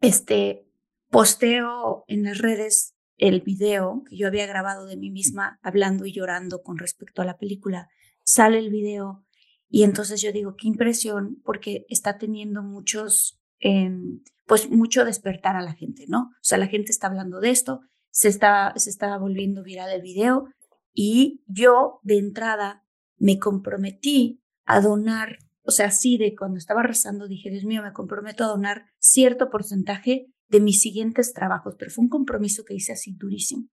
este, 0.00 0.70
posteo 1.10 2.04
en 2.06 2.22
las 2.22 2.38
redes 2.38 2.94
el 3.16 3.40
video 3.40 4.04
que 4.08 4.16
yo 4.16 4.28
había 4.28 4.46
grabado 4.46 4.86
de 4.86 4.96
mí 4.96 5.10
misma 5.10 5.58
hablando 5.60 6.06
y 6.06 6.12
llorando 6.12 6.62
con 6.62 6.78
respecto 6.78 7.20
a 7.20 7.24
la 7.24 7.36
película. 7.36 7.88
Sale 8.22 8.58
el 8.58 8.70
video 8.70 9.25
y 9.68 9.82
entonces 9.82 10.20
yo 10.22 10.32
digo, 10.32 10.54
qué 10.56 10.68
impresión, 10.68 11.40
porque 11.44 11.86
está 11.88 12.18
teniendo 12.18 12.62
muchos, 12.62 13.40
em, 13.58 14.22
pues 14.46 14.70
mucho 14.70 15.04
despertar 15.04 15.56
a 15.56 15.62
la 15.62 15.74
gente, 15.74 16.04
¿no? 16.08 16.30
O 16.30 16.44
sea, 16.44 16.58
la 16.58 16.68
gente 16.68 16.92
está 16.92 17.08
hablando 17.08 17.40
de 17.40 17.50
esto, 17.50 17.80
se 18.10 18.28
está, 18.28 18.72
se 18.76 18.90
está 18.90 19.18
volviendo 19.18 19.62
viral 19.62 19.90
el 19.90 20.02
video 20.02 20.48
y 20.92 21.42
yo 21.46 22.00
de 22.02 22.18
entrada 22.18 22.84
me 23.18 23.38
comprometí 23.38 24.40
a 24.64 24.80
donar, 24.80 25.38
o 25.62 25.70
sea, 25.70 25.86
así 25.86 26.16
de 26.16 26.34
cuando 26.36 26.58
estaba 26.58 26.82
rezando 26.82 27.26
dije, 27.26 27.50
Dios 27.50 27.64
mío, 27.64 27.82
me 27.82 27.92
comprometo 27.92 28.44
a 28.44 28.48
donar 28.48 28.86
cierto 28.98 29.50
porcentaje 29.50 30.26
de 30.48 30.60
mis 30.60 30.80
siguientes 30.80 31.32
trabajos, 31.32 31.74
pero 31.78 31.90
fue 31.90 32.04
un 32.04 32.08
compromiso 32.08 32.64
que 32.64 32.74
hice 32.74 32.92
así 32.92 33.14
durísimo. 33.16 33.68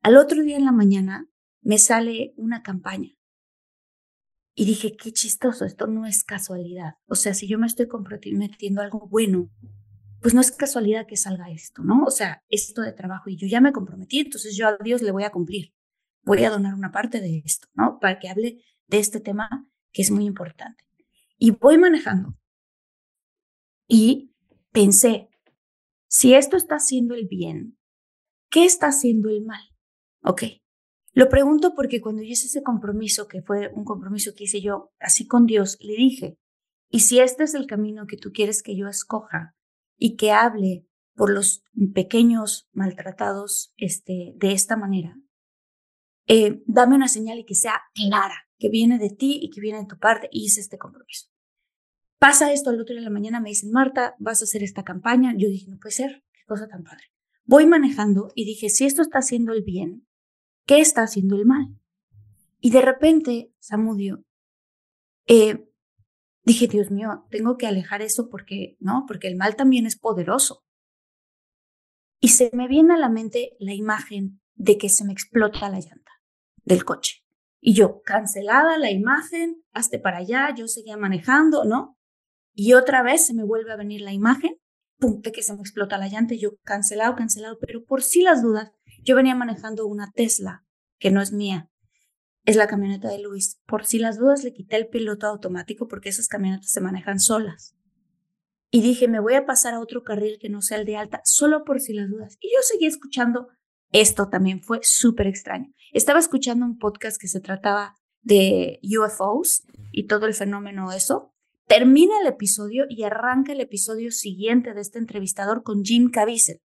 Al 0.00 0.16
otro 0.16 0.42
día 0.42 0.56
en 0.56 0.64
la 0.64 0.72
mañana 0.72 1.28
me 1.60 1.78
sale 1.78 2.34
una 2.36 2.62
campaña 2.62 3.10
y 4.54 4.64
dije, 4.66 4.96
qué 4.96 5.12
chistoso, 5.12 5.64
esto 5.64 5.86
no 5.86 6.06
es 6.06 6.22
casualidad. 6.22 6.94
O 7.06 7.16
sea, 7.16 7.34
si 7.34 7.48
yo 7.48 7.58
me 7.58 7.66
estoy 7.66 7.88
comprometiendo 7.88 8.80
algo 8.80 9.08
bueno, 9.08 9.50
pues 10.20 10.32
no 10.32 10.40
es 10.40 10.52
casualidad 10.52 11.06
que 11.06 11.16
salga 11.16 11.50
esto, 11.50 11.82
¿no? 11.82 12.04
O 12.04 12.10
sea, 12.10 12.42
esto 12.48 12.82
de 12.82 12.92
trabajo 12.92 13.28
y 13.28 13.36
yo 13.36 13.46
ya 13.46 13.60
me 13.60 13.72
comprometí, 13.72 14.20
entonces 14.20 14.56
yo 14.56 14.68
a 14.68 14.76
Dios 14.82 15.02
le 15.02 15.10
voy 15.10 15.24
a 15.24 15.30
cumplir. 15.30 15.74
Voy 16.22 16.42
a 16.44 16.50
donar 16.50 16.74
una 16.74 16.92
parte 16.92 17.20
de 17.20 17.42
esto, 17.44 17.68
¿no? 17.74 17.98
Para 17.98 18.18
que 18.18 18.28
hable 18.28 18.62
de 18.86 18.98
este 18.98 19.20
tema 19.20 19.68
que 19.92 20.02
es 20.02 20.10
muy 20.10 20.24
importante. 20.24 20.84
Y 21.36 21.50
voy 21.50 21.76
manejando. 21.76 22.38
Y 23.86 24.32
pensé, 24.72 25.28
si 26.08 26.34
esto 26.34 26.56
está 26.56 26.76
haciendo 26.76 27.14
el 27.14 27.26
bien, 27.26 27.76
¿qué 28.50 28.64
está 28.64 28.86
haciendo 28.86 29.28
el 29.28 29.42
mal? 29.42 29.62
Ok. 30.22 30.44
Lo 31.14 31.28
pregunto 31.28 31.74
porque 31.76 32.00
cuando 32.00 32.22
yo 32.22 32.28
hice 32.28 32.48
ese 32.48 32.62
compromiso, 32.62 33.28
que 33.28 33.40
fue 33.40 33.70
un 33.72 33.84
compromiso 33.84 34.34
que 34.34 34.44
hice 34.44 34.60
yo 34.60 34.92
así 34.98 35.26
con 35.26 35.46
Dios, 35.46 35.78
le 35.80 35.94
dije, 35.94 36.38
y 36.90 37.00
si 37.00 37.20
este 37.20 37.44
es 37.44 37.54
el 37.54 37.66
camino 37.66 38.06
que 38.06 38.16
tú 38.16 38.32
quieres 38.32 38.62
que 38.62 38.76
yo 38.76 38.88
escoja 38.88 39.54
y 39.96 40.16
que 40.16 40.32
hable 40.32 40.86
por 41.14 41.32
los 41.32 41.62
pequeños 41.94 42.68
maltratados 42.72 43.72
este, 43.76 44.32
de 44.36 44.52
esta 44.52 44.76
manera, 44.76 45.16
eh, 46.26 46.62
dame 46.66 46.96
una 46.96 47.08
señal 47.08 47.38
y 47.38 47.44
que 47.44 47.54
sea 47.54 47.80
clara, 47.94 48.48
que 48.58 48.68
viene 48.68 48.98
de 48.98 49.10
ti 49.10 49.38
y 49.40 49.50
que 49.50 49.60
viene 49.60 49.78
de 49.78 49.86
tu 49.86 49.98
parte, 49.98 50.28
y 50.32 50.46
hice 50.46 50.60
este 50.60 50.78
compromiso. 50.78 51.28
Pasa 52.18 52.52
esto 52.52 52.70
al 52.70 52.80
otro 52.80 52.94
día 52.94 53.02
de 53.02 53.04
la 53.04 53.10
mañana, 53.10 53.40
me 53.40 53.50
dicen, 53.50 53.70
Marta, 53.70 54.16
vas 54.18 54.40
a 54.40 54.44
hacer 54.44 54.62
esta 54.62 54.82
campaña. 54.82 55.34
Yo 55.36 55.48
dije, 55.48 55.70
no 55.70 55.78
puede 55.78 55.94
ser, 55.94 56.24
qué 56.32 56.40
cosa 56.46 56.66
tan 56.66 56.82
padre. 56.82 57.04
Voy 57.44 57.66
manejando 57.66 58.32
y 58.34 58.46
dije, 58.46 58.70
si 58.70 58.84
esto 58.84 59.02
está 59.02 59.18
haciendo 59.18 59.52
el 59.52 59.62
bien, 59.62 60.06
¿qué 60.66 60.80
está 60.80 61.02
haciendo 61.02 61.36
el 61.36 61.46
mal? 61.46 61.68
Y 62.60 62.70
de 62.70 62.80
repente, 62.80 63.52
Samudio, 63.58 64.24
eh, 65.26 65.68
dije, 66.44 66.66
Dios 66.66 66.90
mío, 66.90 67.26
tengo 67.30 67.56
que 67.56 67.66
alejar 67.66 68.02
eso 68.02 68.28
porque, 68.30 68.76
¿no? 68.80 69.04
Porque 69.06 69.28
el 69.28 69.36
mal 69.36 69.56
también 69.56 69.86
es 69.86 69.98
poderoso. 69.98 70.64
Y 72.20 72.28
se 72.28 72.50
me 72.54 72.68
viene 72.68 72.94
a 72.94 72.98
la 72.98 73.10
mente 73.10 73.56
la 73.58 73.74
imagen 73.74 74.40
de 74.54 74.78
que 74.78 74.88
se 74.88 75.04
me 75.04 75.12
explota 75.12 75.68
la 75.68 75.80
llanta 75.80 76.12
del 76.64 76.84
coche. 76.84 77.22
Y 77.60 77.74
yo, 77.74 78.02
cancelada 78.02 78.78
la 78.78 78.90
imagen, 78.90 79.62
hasta 79.72 80.00
para 80.00 80.18
allá, 80.18 80.54
yo 80.54 80.68
seguía 80.68 80.96
manejando, 80.96 81.64
¿no? 81.64 81.98
Y 82.54 82.74
otra 82.74 83.02
vez 83.02 83.26
se 83.26 83.34
me 83.34 83.44
vuelve 83.44 83.72
a 83.72 83.76
venir 83.76 84.00
la 84.00 84.12
imagen, 84.12 84.56
pum, 84.98 85.20
de 85.20 85.32
que 85.32 85.42
se 85.42 85.54
me 85.54 85.60
explota 85.60 85.98
la 85.98 86.08
llanta 86.08 86.34
y 86.34 86.38
yo, 86.38 86.56
cancelado, 86.62 87.16
cancelado, 87.16 87.58
pero 87.60 87.84
por 87.84 88.02
si 88.02 88.22
las 88.22 88.42
dudas, 88.42 88.70
yo 89.04 89.16
venía 89.16 89.34
manejando 89.34 89.86
una 89.86 90.10
Tesla, 90.12 90.64
que 90.98 91.10
no 91.10 91.20
es 91.20 91.32
mía, 91.32 91.70
es 92.44 92.56
la 92.56 92.66
camioneta 92.66 93.08
de 93.08 93.20
Luis. 93.20 93.60
Por 93.66 93.84
si 93.84 93.98
las 93.98 94.18
dudas 94.18 94.44
le 94.44 94.52
quité 94.52 94.76
el 94.76 94.88
piloto 94.88 95.26
automático 95.26 95.88
porque 95.88 96.08
esas 96.08 96.28
camionetas 96.28 96.70
se 96.70 96.80
manejan 96.80 97.20
solas. 97.20 97.74
Y 98.70 98.82
dije, 98.82 99.06
me 99.06 99.20
voy 99.20 99.34
a 99.34 99.46
pasar 99.46 99.74
a 99.74 99.80
otro 99.80 100.02
carril 100.02 100.38
que 100.40 100.48
no 100.48 100.60
sea 100.60 100.78
el 100.78 100.84
de 100.84 100.96
alta, 100.96 101.20
solo 101.24 101.64
por 101.64 101.80
si 101.80 101.92
las 101.92 102.10
dudas. 102.10 102.36
Y 102.40 102.48
yo 102.48 102.58
seguí 102.62 102.86
escuchando 102.86 103.48
esto 103.94 104.28
también 104.28 104.60
fue 104.60 104.80
súper 104.82 105.28
extraño. 105.28 105.72
Estaba 105.92 106.18
escuchando 106.18 106.66
un 106.66 106.78
podcast 106.78 107.16
que 107.20 107.28
se 107.28 107.40
trataba 107.40 107.94
de 108.22 108.80
UFOs 108.82 109.62
y 109.92 110.08
todo 110.08 110.26
el 110.26 110.34
fenómeno 110.34 110.90
eso. 110.90 111.32
Termina 111.68 112.20
el 112.20 112.26
episodio 112.26 112.86
y 112.88 113.04
arranca 113.04 113.52
el 113.52 113.60
episodio 113.60 114.10
siguiente 114.10 114.74
de 114.74 114.80
este 114.80 114.98
entrevistador 114.98 115.62
con 115.62 115.84
Jim 115.84 116.10
Caviezel, 116.10 116.60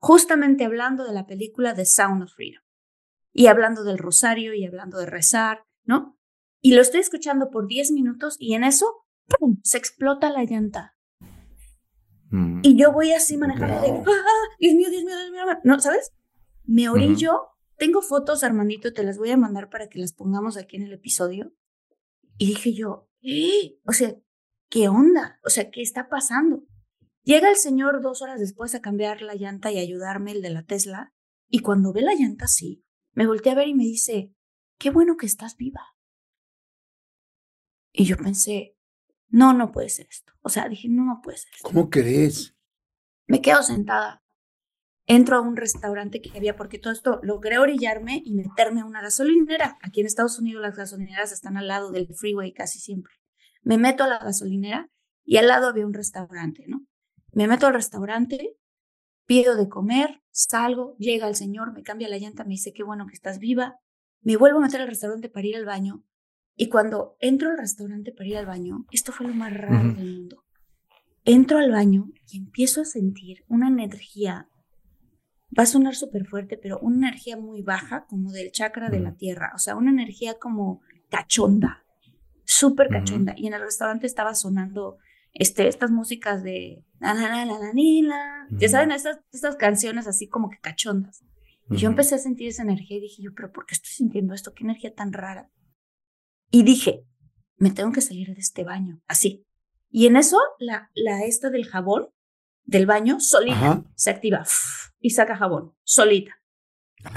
justamente 0.00 0.64
hablando 0.64 1.04
de 1.04 1.12
la 1.12 1.26
película 1.26 1.74
The 1.74 1.86
Sound 1.86 2.22
of 2.22 2.32
Freedom 2.34 2.62
y 3.32 3.46
hablando 3.48 3.84
del 3.84 3.98
rosario 3.98 4.54
y 4.54 4.64
hablando 4.64 4.98
de 4.98 5.06
rezar, 5.06 5.64
¿no? 5.84 6.18
Y 6.60 6.74
lo 6.74 6.80
estoy 6.80 7.00
escuchando 7.00 7.50
por 7.50 7.66
10 7.66 7.92
minutos 7.92 8.36
y 8.38 8.54
en 8.54 8.64
eso, 8.64 9.04
¡pum!, 9.38 9.58
se 9.62 9.78
explota 9.78 10.30
la 10.30 10.44
llanta. 10.44 10.96
Mm. 12.30 12.60
Y 12.62 12.76
yo 12.76 12.92
voy 12.92 13.12
así 13.12 13.36
manejando 13.36 13.80
de, 13.80 13.90
¡ah, 13.90 14.56
Dios 14.58 14.74
mío, 14.74 14.90
Dios 14.90 15.04
mío, 15.04 15.16
Dios 15.16 15.30
mío! 15.30 15.44
¿No? 15.64 15.78
¿Sabes? 15.80 16.12
Me 16.64 16.88
orillo, 16.88 17.48
tengo 17.76 18.02
fotos, 18.02 18.42
Armandito, 18.42 18.92
te 18.92 19.04
las 19.04 19.18
voy 19.18 19.30
a 19.30 19.36
mandar 19.36 19.68
para 19.68 19.88
que 19.88 19.98
las 19.98 20.12
pongamos 20.12 20.56
aquí 20.56 20.76
en 20.76 20.84
el 20.84 20.92
episodio. 20.94 21.52
Y 22.38 22.46
dije 22.46 22.74
yo, 22.74 23.08
¡Eh! 23.22 23.78
o 23.86 23.92
sea, 23.92 24.14
¿qué 24.68 24.88
onda? 24.88 25.38
O 25.44 25.50
sea, 25.50 25.70
¿qué 25.70 25.82
está 25.82 26.08
pasando? 26.08 26.64
Llega 27.26 27.50
el 27.50 27.56
señor 27.56 28.00
dos 28.02 28.22
horas 28.22 28.38
después 28.38 28.76
a 28.76 28.80
cambiar 28.80 29.20
la 29.20 29.34
llanta 29.34 29.72
y 29.72 29.78
ayudarme, 29.78 30.30
el 30.30 30.42
de 30.42 30.50
la 30.50 30.62
Tesla, 30.62 31.12
y 31.48 31.58
cuando 31.58 31.92
ve 31.92 32.02
la 32.02 32.14
llanta 32.14 32.44
así, 32.44 32.84
me 33.14 33.26
volteé 33.26 33.50
a 33.50 33.56
ver 33.56 33.66
y 33.66 33.74
me 33.74 33.82
dice, 33.82 34.32
qué 34.78 34.90
bueno 34.90 35.16
que 35.16 35.26
estás 35.26 35.56
viva. 35.56 35.96
Y 37.92 38.04
yo 38.04 38.16
pensé, 38.16 38.76
no, 39.26 39.52
no 39.52 39.72
puede 39.72 39.88
ser 39.88 40.06
esto. 40.08 40.34
O 40.42 40.50
sea, 40.50 40.68
dije, 40.68 40.88
no, 40.88 41.04
no 41.04 41.20
puede 41.20 41.38
ser 41.38 41.50
esto. 41.52 41.68
¿Cómo 41.68 41.90
crees? 41.90 42.54
Me 43.26 43.42
quedo 43.42 43.60
sentada 43.64 44.22
entro 45.06 45.36
a 45.36 45.40
un 45.40 45.56
restaurante 45.56 46.20
que 46.20 46.36
había, 46.36 46.56
porque 46.56 46.78
todo 46.78 46.92
esto 46.92 47.18
logré 47.24 47.58
orillarme 47.58 48.22
y 48.24 48.34
meterme 48.34 48.82
a 48.82 48.84
una 48.84 49.02
gasolinera. 49.02 49.78
Aquí 49.82 50.00
en 50.00 50.06
Estados 50.06 50.38
Unidos 50.38 50.62
las 50.62 50.76
gasolineras 50.76 51.32
están 51.32 51.56
al 51.56 51.68
lado 51.68 51.90
del 51.90 52.08
freeway 52.14 52.52
casi 52.52 52.78
siempre. 52.78 53.14
Me 53.62 53.78
meto 53.78 54.04
a 54.04 54.08
la 54.08 54.18
gasolinera 54.18 54.90
y 55.24 55.38
al 55.38 55.48
lado 55.48 55.68
había 55.68 55.86
un 55.86 55.94
restaurante, 55.94 56.64
¿no? 56.66 56.86
Me 57.36 57.46
meto 57.48 57.66
al 57.66 57.74
restaurante, 57.74 58.56
pido 59.26 59.56
de 59.56 59.68
comer, 59.68 60.22
salgo, 60.30 60.96
llega 60.96 61.28
el 61.28 61.34
señor, 61.34 61.74
me 61.74 61.82
cambia 61.82 62.08
la 62.08 62.16
llanta, 62.16 62.44
me 62.44 62.54
dice, 62.54 62.72
qué 62.72 62.82
bueno 62.82 63.06
que 63.06 63.12
estás 63.12 63.38
viva. 63.38 63.78
Me 64.22 64.38
vuelvo 64.38 64.58
a 64.58 64.62
meter 64.62 64.80
al 64.80 64.88
restaurante 64.88 65.28
para 65.28 65.46
ir 65.46 65.54
al 65.54 65.66
baño. 65.66 66.02
Y 66.54 66.70
cuando 66.70 67.18
entro 67.20 67.50
al 67.50 67.58
restaurante 67.58 68.10
para 68.10 68.26
ir 68.26 68.38
al 68.38 68.46
baño, 68.46 68.86
esto 68.90 69.12
fue 69.12 69.26
lo 69.26 69.34
más 69.34 69.52
raro 69.52 69.92
del 69.92 70.14
mundo. 70.14 70.44
Entro 71.26 71.58
al 71.58 71.70
baño 71.70 72.06
y 72.32 72.38
empiezo 72.38 72.80
a 72.80 72.86
sentir 72.86 73.44
una 73.48 73.68
energía 73.68 74.48
va 75.58 75.64
a 75.64 75.66
sonar 75.66 75.94
súper 75.94 76.24
fuerte, 76.24 76.56
pero 76.56 76.78
una 76.78 77.08
energía 77.08 77.36
muy 77.36 77.60
baja, 77.60 78.06
como 78.06 78.32
del 78.32 78.50
chakra 78.50 78.88
de 78.88 79.00
la 79.00 79.14
tierra, 79.14 79.52
o 79.54 79.58
sea, 79.58 79.76
una 79.76 79.90
energía 79.90 80.38
como 80.38 80.80
cachonda, 81.10 81.84
súper 82.44 82.88
cachonda. 82.88 83.34
Y 83.36 83.46
en 83.46 83.52
el 83.52 83.60
restaurante 83.60 84.06
estaba 84.06 84.34
sonando 84.34 84.96
este, 85.38 85.68
estas 85.68 85.90
músicas 85.90 86.42
de 86.42 86.84
la 86.98 87.14
la 87.14 87.28
la 87.28 87.44
la 87.44 87.58
la 87.72 88.48
ya 88.50 88.68
saben, 88.68 88.90
estas, 88.90 89.18
estas 89.32 89.56
canciones 89.56 90.06
así 90.06 90.28
como 90.28 90.48
que 90.48 90.58
cachondas. 90.58 91.24
Y 91.68 91.76
yo 91.76 91.88
empecé 91.88 92.14
a 92.14 92.18
sentir 92.18 92.48
esa 92.48 92.62
energía 92.62 92.98
y 92.98 93.00
dije 93.00 93.22
yo, 93.22 93.32
pero 93.34 93.52
¿por 93.52 93.66
qué 93.66 93.74
estoy 93.74 93.90
sintiendo 93.90 94.34
esto? 94.34 94.54
¿Qué 94.54 94.62
energía 94.62 94.94
tan 94.94 95.12
rara? 95.12 95.50
Y 96.50 96.62
dije, 96.62 97.04
me 97.56 97.70
tengo 97.70 97.92
que 97.92 98.00
salir 98.00 98.28
de 98.28 98.40
este 98.40 98.62
baño, 98.62 99.00
así. 99.08 99.44
Y 99.90 100.06
en 100.06 100.16
eso, 100.16 100.38
la, 100.58 100.90
la 100.94 101.24
esta 101.24 101.50
del 101.50 101.66
jabón 101.66 102.08
del 102.64 102.86
baño, 102.86 103.20
solita, 103.20 103.84
se 103.94 104.10
activa 104.10 104.44
y 105.00 105.10
saca 105.10 105.36
jabón, 105.36 105.74
solita. 105.82 106.40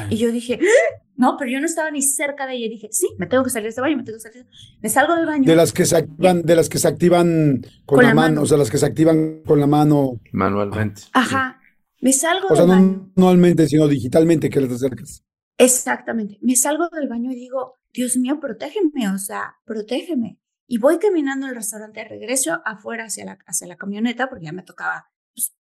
Y 0.09 0.17
yo 0.17 0.31
dije, 0.31 0.59
¡Ah!". 0.61 0.98
No, 1.19 1.35
pero 1.37 1.51
yo 1.51 1.59
no 1.59 1.65
estaba 1.65 1.91
ni 1.91 2.01
cerca 2.01 2.47
de 2.47 2.55
ella. 2.55 2.67
Y 2.67 2.69
dije, 2.69 2.87
sí, 2.91 3.09
me 3.17 3.27
tengo 3.27 3.43
que 3.43 3.49
salir 3.49 3.65
de 3.65 3.69
este 3.71 3.81
baño, 3.81 3.97
me 3.97 4.03
tengo 4.03 4.17
que 4.19 4.21
salir. 4.21 4.47
Me 4.81 4.87
salgo 4.87 5.15
del 5.17 5.25
baño. 5.25 5.43
De 5.43 5.55
las 5.57 5.73
que 5.73 5.85
se 5.85 5.97
activan, 5.97 6.43
de 6.43 6.55
las 6.55 6.69
que 6.69 6.77
se 6.77 6.87
activan 6.87 7.61
con, 7.85 8.01
la, 8.01 8.13
mano, 8.13 8.43
o 8.43 8.45
sea, 8.45 8.57
las 8.57 8.71
que 8.71 8.77
se 8.77 8.85
activan 8.85 9.43
con 9.45 9.59
la 9.59 9.67
mano. 9.67 10.21
Manualmente. 10.31 11.01
Ajá. 11.11 11.59
Me 11.99 12.13
salgo 12.13 12.47
o 12.49 12.55
sea, 12.55 12.65
no 12.65 13.11
manualmente, 13.17 13.67
sino 13.67 13.89
digitalmente 13.89 14.49
que 14.49 14.61
las 14.61 14.71
acercas. 14.71 15.25
Exactamente. 15.57 16.37
Me 16.41 16.55
salgo 16.55 16.87
del 16.87 17.09
baño 17.09 17.33
y 17.33 17.35
digo, 17.35 17.75
Dios 17.91 18.15
mío, 18.15 18.39
protégeme, 18.39 19.09
o 19.13 19.17
sea, 19.17 19.57
protégeme. 19.65 20.39
Y 20.67 20.77
voy 20.77 20.99
caminando 20.99 21.47
al 21.47 21.55
restaurante, 21.55 22.01
regreso 22.05 22.61
afuera 22.63 23.03
hacia 23.03 23.25
la, 23.25 23.39
hacia 23.45 23.67
la 23.67 23.75
camioneta, 23.75 24.29
porque 24.29 24.45
ya 24.45 24.53
me 24.53 24.63
tocaba 24.63 25.11
pues, 25.35 25.53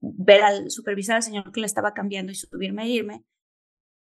pues, 0.00 0.16
ver 0.16 0.40
al 0.40 0.70
supervisor, 0.70 1.16
al 1.16 1.22
señor 1.22 1.52
que 1.52 1.60
le 1.60 1.66
estaba 1.66 1.92
cambiando 1.92 2.32
y 2.32 2.34
subirme 2.34 2.84
e 2.84 2.88
irme. 2.88 3.24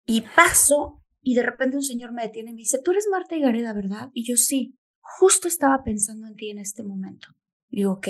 Y 0.05 0.21
paso 0.35 1.03
y 1.21 1.35
de 1.35 1.43
repente 1.43 1.77
un 1.77 1.83
señor 1.83 2.11
me 2.11 2.23
detiene 2.23 2.51
y 2.51 2.53
me 2.53 2.59
dice, 2.59 2.79
tú 2.83 2.91
eres 2.91 3.07
Marta 3.09 3.37
Gareda, 3.37 3.73
¿verdad? 3.73 4.09
Y 4.13 4.25
yo 4.25 4.35
sí, 4.35 4.77
justo 4.99 5.47
estaba 5.47 5.83
pensando 5.83 6.27
en 6.27 6.35
ti 6.35 6.49
en 6.49 6.59
este 6.59 6.83
momento. 6.83 7.29
Y 7.69 7.77
digo, 7.77 7.93
ok. 7.93 8.07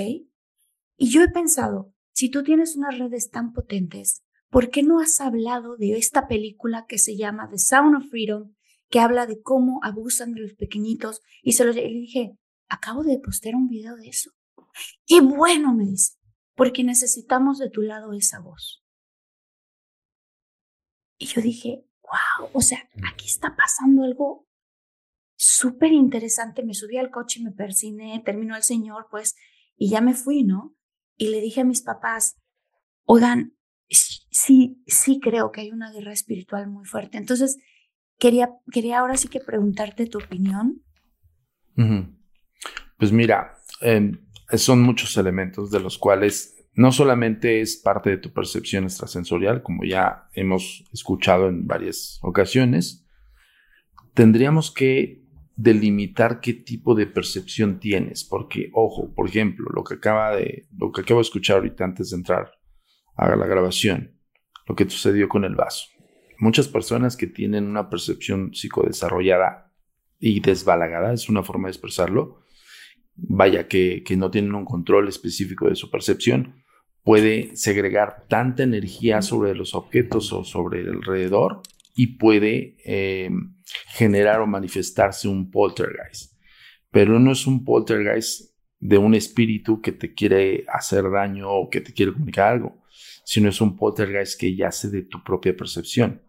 Y 0.97 1.09
yo 1.09 1.21
he 1.21 1.29
pensado, 1.29 1.93
si 2.11 2.29
tú 2.29 2.43
tienes 2.43 2.75
unas 2.75 2.97
redes 2.97 3.29
tan 3.29 3.53
potentes, 3.53 4.23
¿por 4.49 4.69
qué 4.69 4.83
no 4.83 4.99
has 4.99 5.21
hablado 5.21 5.77
de 5.77 5.97
esta 5.97 6.27
película 6.27 6.85
que 6.87 6.97
se 6.97 7.15
llama 7.15 7.49
The 7.49 7.59
Sound 7.59 7.95
of 7.97 8.09
Freedom, 8.09 8.53
que 8.89 8.99
habla 8.99 9.25
de 9.25 9.41
cómo 9.41 9.79
abusan 9.83 10.33
de 10.33 10.41
los 10.41 10.53
pequeñitos? 10.53 11.21
Y 11.43 11.53
se 11.53 11.65
lo 11.65 11.71
le 11.71 11.87
dije, 11.87 12.37
acabo 12.67 13.03
de 13.03 13.19
postear 13.19 13.55
un 13.55 13.67
video 13.67 13.95
de 13.95 14.07
eso. 14.07 14.31
Qué 15.05 15.21
bueno, 15.21 15.73
me 15.73 15.85
dice, 15.85 16.17
porque 16.55 16.83
necesitamos 16.83 17.59
de 17.59 17.69
tu 17.69 17.81
lado 17.81 18.13
esa 18.13 18.39
voz. 18.39 18.82
Y 21.23 21.25
yo 21.25 21.41
dije, 21.41 21.85
wow, 22.01 22.49
o 22.51 22.59
sea, 22.59 22.79
aquí 23.09 23.27
está 23.27 23.55
pasando 23.55 24.03
algo 24.03 24.45
súper 25.37 25.93
interesante. 25.93 26.65
Me 26.65 26.73
subí 26.73 26.97
al 26.97 27.11
coche 27.11 27.39
y 27.39 27.43
me 27.45 27.53
persiné, 27.53 28.21
terminó 28.25 28.57
el 28.57 28.63
señor, 28.63 29.07
pues, 29.09 29.37
y 29.77 29.89
ya 29.89 30.01
me 30.01 30.15
fui, 30.15 30.43
¿no? 30.43 30.75
Y 31.15 31.29
le 31.29 31.39
dije 31.39 31.61
a 31.61 31.63
mis 31.63 31.81
papás, 31.81 32.35
oigan, 33.05 33.55
sí, 33.89 34.83
sí 34.85 35.21
creo 35.21 35.53
que 35.53 35.61
hay 35.61 35.71
una 35.71 35.93
guerra 35.93 36.11
espiritual 36.11 36.67
muy 36.69 36.83
fuerte. 36.83 37.17
Entonces, 37.17 37.57
quería, 38.19 38.49
quería 38.69 38.99
ahora 38.99 39.15
sí 39.15 39.29
que 39.29 39.39
preguntarte 39.39 40.07
tu 40.07 40.17
opinión. 40.17 40.83
Pues 42.97 43.13
mira, 43.13 43.61
em, 43.79 44.27
son 44.57 44.81
muchos 44.81 45.15
elementos 45.15 45.71
de 45.71 45.79
los 45.79 45.97
cuales 45.97 46.62
no 46.75 46.91
solamente 46.91 47.61
es 47.61 47.77
parte 47.77 48.09
de 48.09 48.17
tu 48.17 48.31
percepción 48.33 48.85
extrasensorial, 48.85 49.61
como 49.61 49.83
ya 49.83 50.29
hemos 50.33 50.83
escuchado 50.91 51.47
en 51.47 51.67
varias 51.67 52.19
ocasiones, 52.23 53.07
tendríamos 54.13 54.71
que 54.71 55.23
delimitar 55.55 56.39
qué 56.39 56.53
tipo 56.53 56.95
de 56.95 57.05
percepción 57.05 57.79
tienes, 57.79 58.23
porque 58.23 58.71
ojo, 58.73 59.13
por 59.13 59.27
ejemplo, 59.27 59.69
lo 59.73 59.83
que 59.83 59.95
acaba 59.95 60.35
de 60.35 60.67
lo 60.75 60.91
que 60.91 61.01
acabo 61.01 61.19
de 61.19 61.23
escuchar 61.23 61.57
ahorita 61.57 61.83
antes 61.83 62.09
de 62.09 62.17
entrar 62.17 62.51
a 63.15 63.35
la 63.35 63.45
grabación, 63.45 64.17
lo 64.67 64.75
que 64.75 64.89
sucedió 64.89 65.29
con 65.29 65.43
el 65.43 65.55
vaso. 65.55 65.87
Muchas 66.39 66.67
personas 66.67 67.15
que 67.15 67.27
tienen 67.27 67.67
una 67.67 67.89
percepción 67.89 68.53
psicodesarrollada 68.53 69.71
y 70.19 70.39
desbalagada, 70.39 71.13
es 71.13 71.29
una 71.29 71.43
forma 71.43 71.67
de 71.67 71.73
expresarlo, 71.73 72.41
vaya 73.15 73.67
que, 73.67 74.03
que 74.03 74.17
no 74.17 74.31
tienen 74.31 74.55
un 74.55 74.65
control 74.65 75.07
específico 75.07 75.69
de 75.69 75.75
su 75.75 75.91
percepción, 75.91 76.62
puede 77.03 77.55
segregar 77.55 78.25
tanta 78.27 78.63
energía 78.63 79.21
sobre 79.21 79.53
los 79.55 79.75
objetos 79.75 80.31
o 80.33 80.43
sobre 80.43 80.81
el 80.81 80.89
alrededor 80.89 81.61
y 81.95 82.17
puede 82.17 82.77
eh, 82.85 83.29
generar 83.87 84.39
o 84.39 84.47
manifestarse 84.47 85.27
un 85.27 85.51
poltergeist. 85.51 86.33
Pero 86.89 87.19
no 87.19 87.31
es 87.31 87.45
un 87.45 87.63
poltergeist 87.65 88.53
de 88.79 88.97
un 88.97 89.15
espíritu 89.15 89.81
que 89.81 89.91
te 89.91 90.13
quiere 90.13 90.65
hacer 90.67 91.09
daño 91.11 91.49
o 91.49 91.69
que 91.69 91.81
te 91.81 91.93
quiere 91.93 92.13
comunicar 92.13 92.53
algo, 92.53 92.81
sino 93.25 93.49
es 93.49 93.61
un 93.61 93.75
poltergeist 93.77 94.39
que 94.39 94.55
yace 94.55 94.89
de 94.89 95.03
tu 95.03 95.23
propia 95.23 95.55
percepción. 95.55 96.21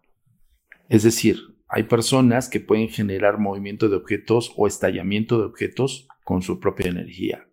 Es 0.88 1.02
decir, 1.02 1.38
hay 1.68 1.84
personas 1.84 2.48
que 2.48 2.60
pueden 2.60 2.88
generar 2.88 3.38
movimiento 3.38 3.88
de 3.88 3.96
objetos 3.96 4.52
o 4.56 4.66
estallamiento 4.66 5.38
de 5.38 5.46
objetos 5.46 6.08
con 6.24 6.42
su 6.42 6.60
propia 6.60 6.90
energía 6.90 7.48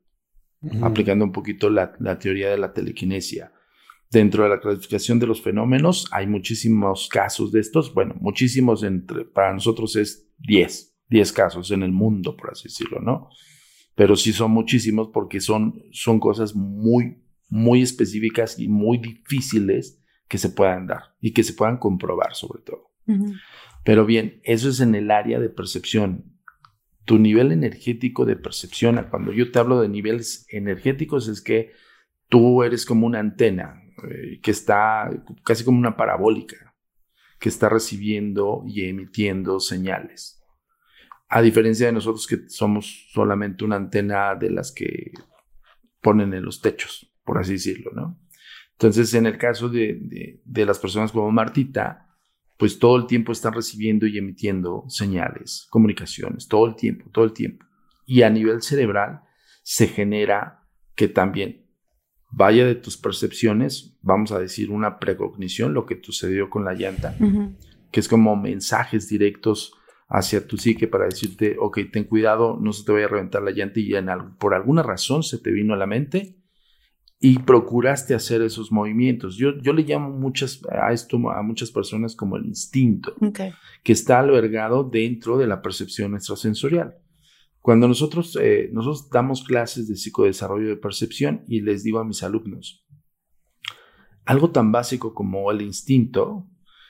aplicando 0.82 1.26
un 1.26 1.32
poquito 1.32 1.70
la, 1.70 1.94
teoría 2.20 2.50
de 2.50 2.58
la 2.58 2.74
telequinesia. 2.74 3.52
Dentro 4.12 4.44
de 4.44 4.50
la 4.50 4.60
clasificación 4.60 5.20
de 5.20 5.28
los 5.28 5.42
fenómenos 5.42 6.08
hay 6.12 6.28
muchísimos 6.28 7.08
casos 7.08 7.52
de 7.52 7.62
estos, 7.62 7.94
bueno, 7.94 8.16
muchísimos 8.20 8.84
entre, 8.84 9.24
para 9.26 9.54
nosotros 9.54 9.96
es 9.96 10.28
10, 10.40 10.98
10 11.10 11.32
casos 11.32 11.72
en 11.72 11.82
el 11.82 11.92
mundo, 11.92 12.36
por 12.36 12.52
así 12.52 12.64
decirlo, 12.64 13.00
¿no? 13.00 13.30
Pero 13.96 14.16
sí 14.16 14.34
son 14.34 14.52
muchísimos 14.52 15.10
porque 15.14 15.40
son, 15.40 15.84
son 15.92 16.20
cosas 16.20 16.56
muy, 16.56 17.24
muy 17.50 17.82
específicas 17.82 18.60
y 18.60 18.68
muy 18.68 18.98
difíciles 18.98 20.02
que 20.28 20.38
se 20.38 20.50
puedan 20.50 20.88
dar 20.88 21.16
y 21.22 21.32
que 21.32 21.44
se 21.44 21.54
puedan 21.54 21.78
comprobar 21.78 22.36
sobre 22.36 22.62
todo. 22.64 22.92
Pero 23.84 24.06
bien, 24.06 24.40
eso 24.44 24.70
es 24.70 24.80
en 24.80 24.96
el 24.96 25.12
área 25.12 25.40
de 25.40 25.50
percepción 25.50 26.31
tu 27.12 27.20
nivel 27.20 27.52
energético 27.52 28.24
de 28.24 28.38
percepción, 28.38 29.06
cuando 29.10 29.34
yo 29.34 29.52
te 29.52 29.60
hablo 29.60 29.82
de 29.82 29.90
niveles 29.90 30.46
energéticos, 30.48 31.28
es 31.28 31.42
que 31.42 31.74
tú 32.30 32.64
eres 32.64 32.86
como 32.86 33.06
una 33.06 33.20
antena 33.20 33.84
eh, 34.10 34.40
que 34.42 34.52
está 34.52 35.10
casi 35.44 35.66
como 35.66 35.78
una 35.78 35.98
parabólica, 35.98 36.74
que 37.38 37.50
está 37.50 37.68
recibiendo 37.68 38.64
y 38.66 38.86
emitiendo 38.88 39.60
señales. 39.60 40.42
A 41.28 41.42
diferencia 41.42 41.88
de 41.88 41.92
nosotros 41.92 42.28
que 42.28 42.48
somos 42.48 43.10
solamente 43.12 43.66
una 43.66 43.76
antena 43.76 44.34
de 44.36 44.50
las 44.50 44.72
que 44.72 45.12
ponen 46.00 46.34
en 46.34 46.46
los 46.46 46.62
techos, 46.62 47.14
por 47.26 47.40
así 47.40 47.52
decirlo, 47.52 47.92
¿no? 47.94 48.22
Entonces, 48.72 49.14
en 49.16 49.26
el 49.26 49.38
caso 49.38 49.68
de, 49.68 50.40
de 50.46 50.66
las 50.66 50.80
personas 50.80 51.12
como 51.12 51.30
Martita, 51.30 52.11
pues 52.62 52.78
todo 52.78 52.96
el 52.96 53.08
tiempo 53.08 53.32
están 53.32 53.54
recibiendo 53.54 54.06
y 54.06 54.20
emitiendo 54.20 54.86
señales, 54.88 55.66
comunicaciones, 55.72 56.48
todo 56.48 56.68
el 56.68 56.76
tiempo, 56.76 57.10
todo 57.12 57.26
el 57.26 57.34
tiempo. 57.34 57.66
Y 58.06 58.22
a 58.22 58.30
nivel 58.30 58.62
cerebral 58.62 59.22
se 59.64 59.88
genera 59.88 60.68
que 60.94 61.08
también 61.08 61.66
vaya 62.30 62.64
de 62.68 62.76
tus 62.76 62.98
percepciones, 62.98 63.98
vamos 64.04 64.32
a 64.32 64.38
decir 64.38 64.70
una 64.70 65.00
precognición, 65.00 65.74
lo 65.74 65.88
que 65.88 66.00
sucedió 66.04 66.52
con 66.52 66.64
la 66.64 66.76
llanta, 66.76 67.16
que 67.90 68.00
es 68.00 68.08
como 68.08 68.36
mensajes 68.36 69.10
directos 69.10 69.74
hacia 70.08 70.46
tu 70.46 70.56
psique 70.58 70.88
para 70.88 71.06
decirte, 71.06 71.56
ok, 71.60 71.80
ten 71.92 72.04
cuidado, 72.04 72.60
no 72.62 72.74
se 72.74 72.86
te 72.86 72.92
vaya 72.92 73.06
a 73.06 73.10
reventar 73.10 73.42
la 73.42 73.50
llanta 73.50 73.80
y 73.80 73.92
por 74.38 74.54
alguna 74.54 74.84
razón 74.84 75.24
se 75.24 75.40
te 75.40 75.50
vino 75.50 75.74
a 75.74 75.78
la 75.78 75.88
mente 75.88 76.38
y 77.24 77.38
procuraste 77.38 78.16
hacer 78.16 78.42
esos 78.42 78.72
movimientos. 78.72 79.38
Yo, 79.38 79.56
yo 79.62 79.74
le 79.74 79.84
llamo 79.84 80.10
muchas, 80.10 80.60
a 80.72 80.92
esto 80.92 81.18
a 81.30 81.44
muchas 81.44 81.70
personas 81.70 82.16
como 82.16 82.36
el 82.36 82.48
instinto, 82.48 83.16
que 83.84 83.94
está 83.94 84.20
albergado 84.20 84.84
dentro 84.84 85.38
de 85.38 85.46
la 85.46 85.62
percepción 85.62 86.16
extrasensorial. 86.16 86.96
Cuando 87.60 87.88
nosotros, 87.88 88.36
eh, 88.42 88.72
nosotros 88.74 89.08
damos 89.12 89.44
clases 89.44 89.88
de 89.88 89.98
psicodesarrollo 89.98 90.70
de 90.70 90.78
percepción 90.78 91.46
y 91.48 91.62
les 91.62 91.84
digo 91.84 92.00
a 92.00 92.04
mis 92.04 92.24
alumnos, 92.24 92.88
algo 94.26 94.50
tan 94.50 94.72
básico 94.72 95.14
como 95.14 95.52
el 95.52 95.62
instinto 95.62 96.50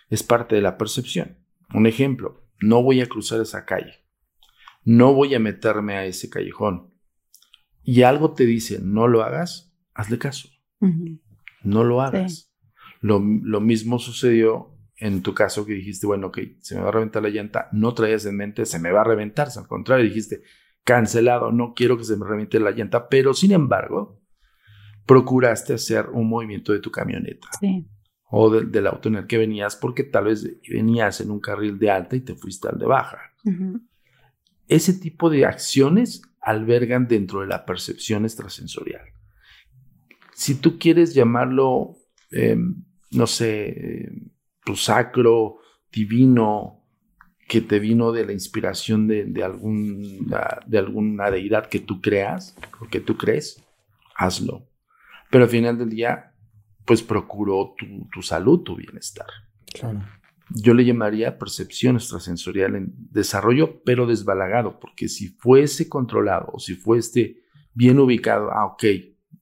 es 0.09 0.23
parte 0.23 0.55
de 0.55 0.61
la 0.61 0.77
percepción. 0.77 1.39
Un 1.73 1.87
ejemplo, 1.87 2.45
no 2.61 2.81
voy 2.81 3.01
a 3.01 3.07
cruzar 3.07 3.41
esa 3.41 3.65
calle, 3.65 4.05
no 4.85 5.13
voy 5.13 5.35
a 5.35 5.39
meterme 5.39 5.95
a 5.95 6.05
ese 6.05 6.29
callejón 6.29 6.93
y 7.83 8.03
algo 8.03 8.33
te 8.33 8.45
dice, 8.45 8.79
no 8.81 9.07
lo 9.09 9.23
hagas, 9.23 9.70
hazle 10.01 10.17
caso. 10.17 10.49
No 11.63 11.83
lo 11.83 12.01
hagas. 12.01 12.51
Lo, 13.01 13.19
mismo 13.19 13.99
sucedió 13.99 14.77
en 14.97 15.23
tu 15.23 15.33
caso 15.33 15.65
que 15.65 15.73
dijiste, 15.73 16.05
bueno, 16.05 16.27
ok, 16.27 16.39
se 16.59 16.75
me 16.75 16.81
va 16.81 16.89
a 16.89 16.91
reventar 16.91 17.23
la 17.23 17.29
llanta, 17.29 17.69
no 17.71 17.93
traías 17.93 18.25
en 18.25 18.37
mente, 18.37 18.65
se 18.65 18.77
me 18.77 18.91
va 18.91 19.01
a 19.01 19.05
reventar, 19.05 19.47
al 19.55 19.67
contrario, 19.67 20.05
dijiste, 20.05 20.43
cancelado, 20.83 21.51
no 21.51 21.73
quiero 21.73 21.97
que 21.97 22.03
se 22.03 22.15
me 22.17 22.27
reviente 22.27 22.59
la 22.59 22.71
llanta, 22.71 23.09
pero 23.09 23.33
sin 23.33 23.51
embargo, 23.51 24.21
procuraste 25.07 25.73
hacer 25.73 26.09
un 26.09 26.29
movimiento 26.29 26.71
de 26.71 26.79
tu 26.79 26.91
camioneta. 26.91 27.47
O 28.33 28.49
del 28.49 28.87
auto 28.87 29.09
en 29.09 29.15
el 29.15 29.27
que 29.27 29.39
venías, 29.39 29.75
porque 29.75 30.03
tal 30.03 30.25
vez 30.25 30.47
venías 30.69 31.19
en 31.19 31.31
un 31.31 31.39
carril 31.39 31.79
de 31.79 31.89
alta 31.89 32.15
y 32.15 32.21
te 32.21 32.35
fuiste 32.35 32.69
al 32.69 32.77
de 32.77 32.85
baja. 32.85 33.19
Ese 34.67 34.93
tipo 34.93 35.31
de 35.31 35.45
acciones 35.45 36.21
albergan 36.39 37.07
dentro 37.07 37.41
de 37.41 37.47
la 37.47 37.65
percepción 37.65 38.23
extrasensorial 38.23 39.01
si 40.41 40.55
tú 40.55 40.79
quieres 40.79 41.13
llamarlo, 41.13 41.97
eh, 42.31 42.57
no 43.11 43.27
sé, 43.27 44.11
tu 44.65 44.75
sacro, 44.75 45.59
divino, 45.91 46.83
que 47.47 47.61
te 47.61 47.77
vino 47.77 48.11
de 48.11 48.25
la 48.25 48.33
inspiración 48.33 49.07
de, 49.07 49.25
de, 49.25 49.43
alguna, 49.43 50.61
de 50.65 50.79
alguna 50.79 51.29
deidad 51.29 51.67
que 51.67 51.79
tú 51.79 52.01
creas 52.01 52.57
o 52.79 52.87
que 52.87 52.99
tú 52.99 53.17
crees, 53.17 53.63
hazlo. 54.15 54.67
pero 55.29 55.43
al 55.43 55.49
final 55.51 55.77
del 55.77 55.91
día, 55.91 56.33
pues 56.85 57.03
procuró 57.03 57.75
tu, 57.77 58.07
tu 58.11 58.23
salud, 58.23 58.61
tu 58.61 58.75
bienestar. 58.75 59.27
Claro. 59.71 60.01
Yo 60.49 60.73
le 60.73 60.85
llamaría 60.85 61.37
percepción 61.37 61.97
extrasensorial 61.97 62.75
en 62.75 62.95
desarrollo, 63.11 63.83
pero 63.83 64.07
desbalagado, 64.07 64.79
porque 64.79 65.07
si 65.07 65.27
fuese 65.27 65.87
controlado 65.87 66.49
o 66.51 66.59
si 66.59 66.73
fuese 66.73 67.43
bien 67.75 67.99
ubicado, 67.99 68.49
ah, 68.51 68.65
ok, 68.65 68.85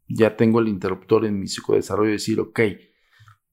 ya 0.09 0.35
tengo 0.35 0.59
el 0.59 0.67
interruptor 0.67 1.25
en 1.25 1.39
mi 1.39 1.47
psicodesarrollo, 1.47 2.11
decir, 2.11 2.39
ok, 2.39 2.59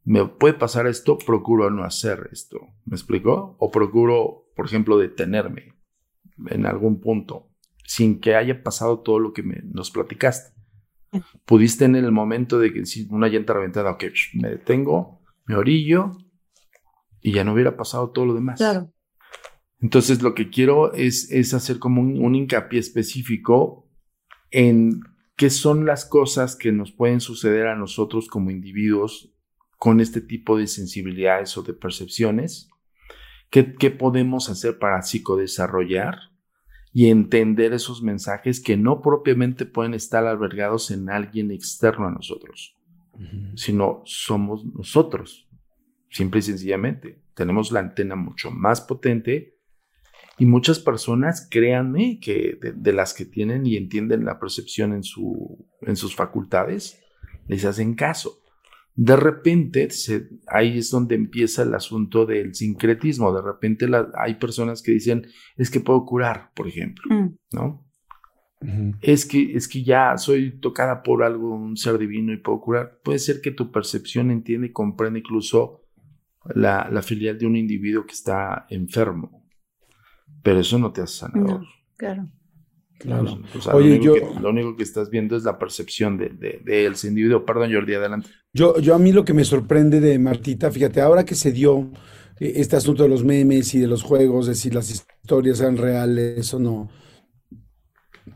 me 0.05 0.25
puede 0.25 0.55
pasar 0.55 0.87
esto, 0.87 1.19
procuro 1.19 1.71
no 1.71 1.85
hacer 1.85 2.31
esto. 2.33 2.59
¿Me 2.85 2.97
explico? 2.97 3.57
O 3.59 3.71
procuro, 3.71 4.49
por 4.57 4.67
ejemplo, 4.67 4.99
detenerme 4.99 5.75
en 6.49 6.67
algún 6.67 7.01
punto 7.01 7.51
sin 7.85 8.21
que 8.21 8.35
haya 8.35 8.63
pasado 8.63 9.01
todo 9.01 9.19
lo 9.19 9.33
que 9.33 9.43
me, 9.43 9.63
nos 9.65 9.91
platicaste. 9.91 10.55
Pudiste 11.45 11.85
en 11.85 11.95
el 11.97 12.11
momento 12.11 12.59
de 12.59 12.73
que 12.73 12.85
si 12.85 13.07
una 13.11 13.29
llanta 13.29 13.55
reventada, 13.55 13.93
ok, 13.93 14.05
me 14.35 14.51
detengo, 14.51 15.21
me 15.45 15.57
orillo 15.57 16.13
y 17.21 17.33
ya 17.33 17.45
no 17.45 17.53
hubiera 17.53 17.77
pasado 17.77 18.11
todo 18.11 18.27
lo 18.27 18.35
demás. 18.35 18.59
Claro. 18.59 18.93
Entonces 19.81 20.23
lo 20.23 20.35
que 20.35 20.51
quiero 20.51 20.93
es, 20.95 21.31
es 21.31 21.55
hacer 21.55 21.79
como 21.79 22.01
un, 22.01 22.23
un 22.23 22.35
hincapié 22.35 22.81
específico 22.81 23.89
en 24.51 25.01
qué 25.37 25.51
son 25.51 25.85
las 25.85 26.05
cosas 26.05 26.57
que 26.57 26.73
nos 26.73 26.93
pueden 26.93 27.21
suceder 27.21 27.67
a 27.67 27.77
nosotros 27.77 28.29
como 28.29 28.51
individuos 28.51 29.33
con 29.79 30.01
este 30.01 30.21
tipo 30.21 30.57
de 30.57 30.67
sensibilidades 30.67 31.57
o 31.57 31.63
de 31.63 31.75
percepciones. 31.75 32.71
¿Qué, 33.51 33.75
qué 33.75 33.91
podemos 33.91 34.49
hacer 34.49 34.79
para 34.79 35.03
psicodesarrollar 35.03 36.17
y 36.97 37.11
entender 37.11 37.75
esos 37.75 38.03
mensajes 38.03 38.59
que 38.59 38.79
no 38.79 39.03
propiamente 39.03 39.67
pueden 39.67 39.93
estar 39.93 40.27
albergados 40.27 40.91
en 40.91 41.11
alguien 41.11 41.51
externo 41.51 42.07
a 42.07 42.11
nosotros, 42.11 42.75
sino 43.55 44.01
somos 44.07 44.65
nosotros, 44.65 45.47
simple 46.09 46.39
y 46.39 46.43
sencillamente. 46.45 47.21
Tenemos 47.35 47.71
la 47.71 47.81
antena 47.81 48.17
mucho 48.17 48.51
más 48.51 48.81
potente 48.81 49.56
y 50.39 50.47
muchas 50.47 50.79
personas, 50.79 51.49
créanme, 51.51 52.19
que 52.21 52.59
de, 52.61 52.93
las 52.93 53.15
que 53.15 53.25
tienen 53.25 53.67
y 53.67 53.77
entienden 53.77 54.25
la 54.25 54.39
percepción 54.39 54.93
en, 54.93 55.03
su, 55.03 55.67
en 55.81 55.97
sus 55.97 56.15
facultades, 56.15 57.01
les 57.49 57.65
hacen 57.65 57.95
caso. 57.95 58.41
De 58.95 59.17
repente, 59.17 59.89
ahí 60.47 60.79
es 60.79 60.91
donde 60.91 61.15
empieza 61.15 61.63
el 61.63 61.75
asunto 61.75 62.27
del 62.27 62.55
sincretismo. 62.55 63.35
De 63.35 63.43
repente 63.43 63.87
hay 64.15 64.35
personas 64.35 64.83
que 64.83 64.93
dicen, 64.93 65.27
es 65.57 65.71
que 65.71 65.81
puedo 65.81 66.05
curar, 66.05 66.51
por 66.55 66.67
ejemplo, 66.67 67.05
mm. 67.09 67.37
¿no? 67.53 67.87
es, 69.01 69.27
que, 69.27 69.55
es 69.55 69.69
que 69.69 69.85
ya 69.85 70.17
soy 70.17 70.59
tocada 70.61 71.03
por 71.03 71.23
algo, 71.23 71.55
un 71.55 71.77
ser 71.77 71.99
divino 71.99 72.33
y 72.33 72.39
puedo 72.39 72.61
curar. 72.61 73.01
Puede 73.03 73.19
ser 73.19 73.41
que 73.41 73.51
tu 73.51 73.71
percepción 73.71 74.31
entiende 74.31 74.69
y 74.69 74.73
comprende 74.73 75.21
incluso 75.21 75.83
la, 76.55 76.89
la 76.91 77.03
filial 77.03 77.39
de 77.39 77.47
un 77.47 77.57
individuo 77.57 78.07
que 78.07 78.15
está 78.15 78.67
enfermo, 78.71 79.46
pero 80.47 80.61
eso 80.61 80.79
no 80.79 80.93
te 80.93 81.01
hace 81.01 81.19
sanador. 81.19 81.67
claro. 81.97 82.29
Claro. 82.99 83.39
Oye, 83.75 83.89
lo, 83.89 83.95
único 83.97 84.05
yo, 84.05 84.15
que, 84.15 84.41
lo 84.41 84.49
único 84.49 84.77
que 84.77 84.83
estás 84.83 85.11
viendo 85.11 85.37
es 85.37 85.43
la 85.43 85.59
percepción 85.59 86.17
de, 86.17 86.31
de, 86.31 86.63
de 86.65 86.87
ese 86.87 87.09
individuo. 87.09 87.45
Perdón, 87.45 87.71
Jordi, 87.71 87.93
adelante. 87.93 88.31
Yo, 88.55 88.79
yo 88.79 88.95
a 88.95 88.99
mí 88.99 89.13
lo 89.13 89.23
que 89.23 89.35
me 89.35 89.45
sorprende 89.45 90.01
de 90.01 90.19
Martita, 90.19 90.71
fíjate, 90.71 91.03
ahora 91.03 91.25
que 91.25 91.35
se 91.35 91.53
dio 91.53 91.91
eh, 92.41 92.53
este 92.57 92.77
asunto 92.77 93.03
de 93.03 93.11
los 93.11 93.23
memes 93.23 93.75
y 93.75 93.81
de 93.81 93.87
los 93.87 94.03
juegos, 94.03 94.47
de 94.47 94.55
si 94.55 94.71
las 94.71 94.89
historias 94.91 95.61
eran 95.61 95.77
reales 95.77 96.55
o 96.55 96.59
no. 96.59 96.89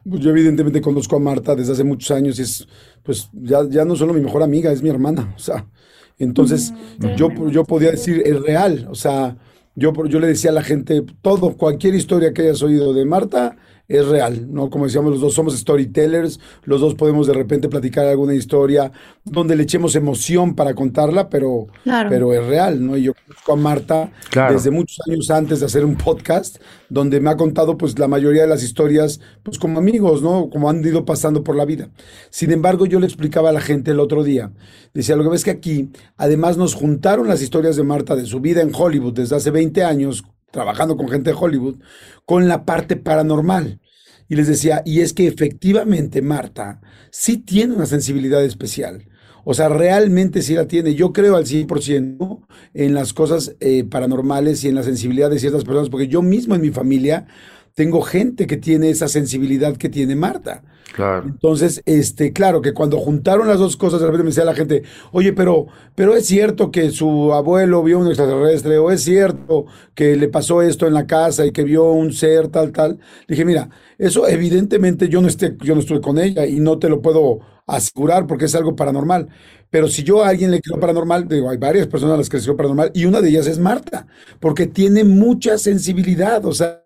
Pues 0.04 0.20
yo 0.20 0.30
evidentemente 0.30 0.82
conozco 0.82 1.16
a 1.16 1.20
Marta 1.20 1.54
desde 1.54 1.72
hace 1.72 1.84
muchos 1.84 2.10
años 2.10 2.38
y 2.38 2.42
es, 2.42 2.68
pues 3.02 3.30
ya, 3.32 3.66
ya 3.66 3.86
no 3.86 3.96
solo 3.96 4.12
mi 4.12 4.20
mejor 4.20 4.42
amiga, 4.42 4.70
es 4.72 4.82
mi 4.82 4.90
hermana. 4.90 5.32
O 5.36 5.38
sea, 5.38 5.70
entonces 6.18 6.74
mm, 6.98 7.14
yo, 7.16 7.48
yo 7.48 7.64
podía 7.64 7.92
decir, 7.92 8.22
es 8.26 8.38
real. 8.42 8.88
O 8.90 8.94
sea, 8.94 9.38
yo, 9.80 9.94
yo 10.06 10.20
le 10.20 10.26
decía 10.26 10.50
a 10.50 10.54
la 10.54 10.62
gente, 10.62 11.02
todo, 11.22 11.56
cualquier 11.56 11.94
historia 11.94 12.34
que 12.34 12.42
hayas 12.42 12.62
oído 12.62 12.92
de 12.92 13.06
Marta, 13.06 13.56
es 13.90 14.06
real, 14.06 14.46
¿no? 14.52 14.70
Como 14.70 14.84
decíamos, 14.84 15.10
los 15.10 15.20
dos 15.20 15.34
somos 15.34 15.58
storytellers, 15.58 16.38
los 16.62 16.80
dos 16.80 16.94
podemos 16.94 17.26
de 17.26 17.32
repente 17.32 17.68
platicar 17.68 18.06
alguna 18.06 18.34
historia 18.34 18.92
donde 19.24 19.56
le 19.56 19.64
echemos 19.64 19.96
emoción 19.96 20.54
para 20.54 20.74
contarla, 20.74 21.28
pero, 21.28 21.66
pero 22.08 22.32
es 22.32 22.46
real, 22.46 22.86
¿no? 22.86 22.96
Y 22.96 23.02
yo 23.02 23.14
conozco 23.14 23.52
a 23.52 23.56
Marta 23.56 24.12
desde 24.48 24.70
muchos 24.70 25.00
años 25.08 25.28
antes 25.30 25.58
de 25.58 25.66
hacer 25.66 25.84
un 25.84 25.96
podcast, 25.96 26.58
donde 26.88 27.20
me 27.20 27.30
ha 27.30 27.36
contado 27.36 27.76
pues 27.76 27.98
la 27.98 28.06
mayoría 28.06 28.42
de 28.42 28.48
las 28.48 28.62
historias, 28.62 29.20
pues 29.42 29.58
como 29.58 29.80
amigos, 29.80 30.22
¿no? 30.22 30.50
Como 30.50 30.70
han 30.70 30.84
ido 30.84 31.04
pasando 31.04 31.42
por 31.42 31.56
la 31.56 31.64
vida. 31.64 31.90
Sin 32.30 32.52
embargo, 32.52 32.86
yo 32.86 33.00
le 33.00 33.06
explicaba 33.06 33.48
a 33.50 33.52
la 33.52 33.60
gente 33.60 33.90
el 33.90 33.98
otro 33.98 34.22
día, 34.22 34.52
decía, 34.94 35.16
lo 35.16 35.24
que 35.24 35.30
ves 35.30 35.42
que 35.42 35.50
aquí, 35.50 35.90
además 36.16 36.56
nos 36.56 36.74
juntaron 36.74 37.26
las 37.26 37.42
historias 37.42 37.74
de 37.74 37.82
Marta 37.82 38.14
de 38.14 38.24
su 38.24 38.38
vida 38.38 38.62
en 38.62 38.70
Hollywood 38.72 39.14
desde 39.14 39.34
hace 39.34 39.50
20 39.50 39.82
años, 39.82 40.22
trabajando 40.50 40.96
con 40.96 41.08
gente 41.08 41.30
de 41.30 41.36
Hollywood, 41.38 41.76
con 42.24 42.48
la 42.48 42.64
parte 42.64 42.96
paranormal. 42.96 43.80
Y 44.28 44.36
les 44.36 44.46
decía, 44.46 44.82
y 44.84 45.00
es 45.00 45.12
que 45.12 45.26
efectivamente 45.26 46.22
Marta 46.22 46.80
sí 47.10 47.38
tiene 47.38 47.74
una 47.74 47.86
sensibilidad 47.86 48.44
especial. 48.44 49.06
O 49.44 49.54
sea, 49.54 49.68
realmente 49.68 50.42
sí 50.42 50.54
la 50.54 50.66
tiene. 50.66 50.94
Yo 50.94 51.12
creo 51.12 51.36
al 51.36 51.46
100% 51.46 52.46
en 52.74 52.94
las 52.94 53.12
cosas 53.12 53.56
eh, 53.60 53.84
paranormales 53.84 54.62
y 54.62 54.68
en 54.68 54.74
la 54.74 54.82
sensibilidad 54.82 55.30
de 55.30 55.38
ciertas 55.38 55.64
personas, 55.64 55.88
porque 55.88 56.08
yo 56.08 56.22
mismo 56.22 56.54
en 56.54 56.60
mi 56.60 56.70
familia 56.70 57.26
tengo 57.74 58.02
gente 58.02 58.46
que 58.46 58.56
tiene 58.56 58.90
esa 58.90 59.08
sensibilidad 59.08 59.76
que 59.76 59.88
tiene 59.88 60.16
Marta. 60.16 60.62
Claro. 60.92 61.28
Entonces, 61.28 61.82
este, 61.86 62.32
claro, 62.32 62.60
que 62.60 62.74
cuando 62.74 62.98
juntaron 62.98 63.46
las 63.46 63.58
dos 63.58 63.76
cosas, 63.76 64.00
de 64.00 64.06
repente 64.06 64.24
me 64.24 64.30
decía 64.30 64.44
la 64.44 64.54
gente, 64.54 64.82
oye, 65.12 65.32
pero, 65.32 65.66
pero 65.94 66.16
es 66.16 66.26
cierto 66.26 66.70
que 66.70 66.90
su 66.90 67.32
abuelo 67.32 67.82
vio 67.82 67.98
un 67.98 68.08
extraterrestre, 68.08 68.78
o 68.78 68.90
es 68.90 69.02
cierto 69.04 69.66
que 69.94 70.16
le 70.16 70.28
pasó 70.28 70.62
esto 70.62 70.86
en 70.86 70.94
la 70.94 71.06
casa 71.06 71.46
y 71.46 71.52
que 71.52 71.62
vio 71.62 71.92
un 71.92 72.12
ser, 72.12 72.48
tal, 72.48 72.72
tal. 72.72 72.98
dije, 73.28 73.44
mira, 73.44 73.70
eso 73.98 74.26
evidentemente 74.26 75.08
yo 75.08 75.20
no, 75.20 75.28
esté, 75.28 75.56
yo 75.62 75.74
no 75.74 75.80
estoy 75.80 76.00
con 76.00 76.18
ella 76.18 76.46
y 76.46 76.58
no 76.58 76.78
te 76.78 76.88
lo 76.88 77.00
puedo 77.00 77.40
asegurar 77.66 78.26
porque 78.26 78.46
es 78.46 78.54
algo 78.54 78.74
paranormal. 78.74 79.28
Pero 79.70 79.86
si 79.88 80.02
yo 80.02 80.24
a 80.24 80.28
alguien 80.28 80.50
le 80.50 80.60
creo 80.60 80.80
paranormal, 80.80 81.28
digo, 81.28 81.48
hay 81.48 81.56
varias 81.56 81.86
personas 81.86 82.14
a 82.14 82.18
las 82.18 82.28
que 82.28 82.38
les 82.38 82.44
creo 82.44 82.56
paranormal 82.56 82.90
y 82.94 83.04
una 83.04 83.20
de 83.20 83.28
ellas 83.28 83.46
es 83.46 83.58
Marta, 83.58 84.06
porque 84.40 84.66
tiene 84.66 85.04
mucha 85.04 85.56
sensibilidad, 85.58 86.44
o 86.44 86.52
sea, 86.52 86.79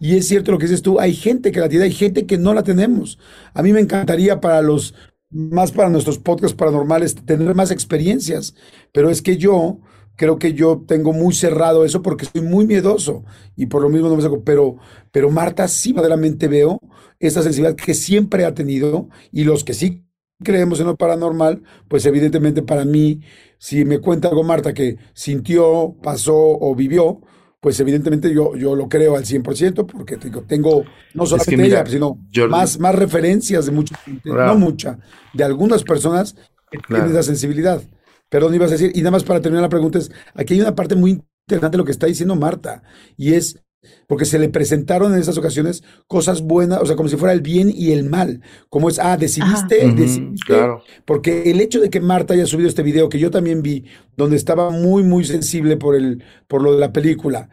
y 0.00 0.16
es 0.16 0.26
cierto 0.28 0.52
lo 0.52 0.58
que 0.58 0.66
dices 0.66 0.82
tú, 0.82 0.98
hay 1.00 1.14
gente 1.14 1.52
que 1.52 1.60
la 1.60 1.68
tiene, 1.68 1.84
hay 1.84 1.92
gente 1.92 2.26
que 2.26 2.38
no 2.38 2.54
la 2.54 2.62
tenemos. 2.62 3.18
A 3.54 3.62
mí 3.62 3.72
me 3.72 3.80
encantaría 3.80 4.40
para 4.40 4.60
los, 4.62 4.94
más 5.30 5.72
para 5.72 5.88
nuestros 5.88 6.18
podcasts 6.18 6.56
paranormales, 6.56 7.14
tener 7.14 7.54
más 7.54 7.70
experiencias, 7.70 8.54
pero 8.92 9.10
es 9.10 9.22
que 9.22 9.36
yo 9.36 9.80
creo 10.16 10.38
que 10.38 10.54
yo 10.54 10.82
tengo 10.86 11.12
muy 11.12 11.34
cerrado 11.34 11.84
eso 11.84 12.02
porque 12.02 12.26
soy 12.26 12.40
muy 12.40 12.66
miedoso 12.66 13.24
y 13.54 13.66
por 13.66 13.82
lo 13.82 13.88
mismo 13.88 14.08
no 14.08 14.16
me 14.16 14.22
saco, 14.22 14.42
pero, 14.42 14.78
pero 15.12 15.30
Marta 15.30 15.68
sí 15.68 15.92
verdaderamente 15.92 16.48
veo 16.48 16.80
esa 17.20 17.42
sensibilidad 17.42 17.76
que 17.76 17.94
siempre 17.94 18.44
ha 18.44 18.54
tenido 18.54 19.08
y 19.30 19.44
los 19.44 19.62
que 19.62 19.74
sí 19.74 20.04
creemos 20.42 20.80
en 20.80 20.86
lo 20.86 20.96
paranormal, 20.96 21.62
pues 21.88 22.04
evidentemente 22.06 22.62
para 22.62 22.84
mí, 22.84 23.20
si 23.58 23.84
me 23.84 24.00
cuenta 24.00 24.28
algo 24.28 24.42
Marta 24.42 24.74
que 24.74 24.96
sintió, 25.14 25.96
pasó 26.02 26.34
o 26.36 26.74
vivió, 26.74 27.20
pues 27.66 27.80
evidentemente 27.80 28.32
yo, 28.32 28.54
yo 28.54 28.76
lo 28.76 28.88
creo 28.88 29.16
al 29.16 29.24
100% 29.24 29.86
porque 29.86 30.16
tengo, 30.46 30.84
no 31.14 31.26
solamente 31.26 31.66
ella, 31.66 31.84
sino 31.84 32.16
más, 32.48 32.78
más 32.78 32.94
referencias 32.94 33.66
de 33.66 33.72
mucha 33.72 33.96
gente, 33.96 34.30
no 34.30 34.54
mucha, 34.54 35.00
de 35.34 35.42
algunas 35.42 35.82
personas 35.82 36.36
que 36.70 36.78
tienen 36.86 37.10
esa 37.10 37.24
sensibilidad. 37.24 37.82
Perdón, 38.28 38.54
ibas 38.54 38.68
a 38.68 38.74
decir, 38.74 38.92
y 38.94 38.98
nada 39.00 39.10
más 39.10 39.24
para 39.24 39.40
terminar 39.40 39.62
la 39.62 39.68
pregunta 39.68 39.98
es, 39.98 40.12
aquí 40.36 40.54
hay 40.54 40.60
una 40.60 40.76
parte 40.76 40.94
muy 40.94 41.20
interesante 41.48 41.74
de 41.74 41.78
lo 41.78 41.84
que 41.84 41.90
está 41.90 42.06
diciendo 42.06 42.36
Marta, 42.36 42.84
y 43.16 43.32
es 43.32 43.58
porque 44.06 44.24
se 44.24 44.38
le 44.38 44.48
presentaron 44.48 45.12
en 45.14 45.20
esas 45.20 45.38
ocasiones 45.38 45.82
cosas 46.06 46.42
buenas, 46.42 46.80
o 46.80 46.86
sea, 46.86 46.96
como 46.96 47.08
si 47.08 47.16
fuera 47.16 47.32
el 47.32 47.40
bien 47.40 47.70
y 47.74 47.92
el 47.92 48.04
mal, 48.04 48.40
como 48.68 48.88
es, 48.88 48.98
ah, 48.98 49.16
decidiste, 49.16 49.90
decidiste, 49.92 50.46
claro. 50.46 50.82
porque 51.04 51.50
el 51.50 51.60
hecho 51.60 51.80
de 51.80 51.90
que 51.90 52.00
Marta 52.00 52.34
haya 52.34 52.46
subido 52.46 52.68
este 52.68 52.82
video, 52.82 53.08
que 53.08 53.18
yo 53.18 53.30
también 53.30 53.62
vi, 53.62 53.84
donde 54.16 54.36
estaba 54.36 54.70
muy, 54.70 55.02
muy 55.02 55.24
sensible 55.24 55.76
por, 55.76 55.94
el, 55.94 56.22
por 56.48 56.62
lo 56.62 56.72
de 56.72 56.80
la 56.80 56.92
película, 56.92 57.48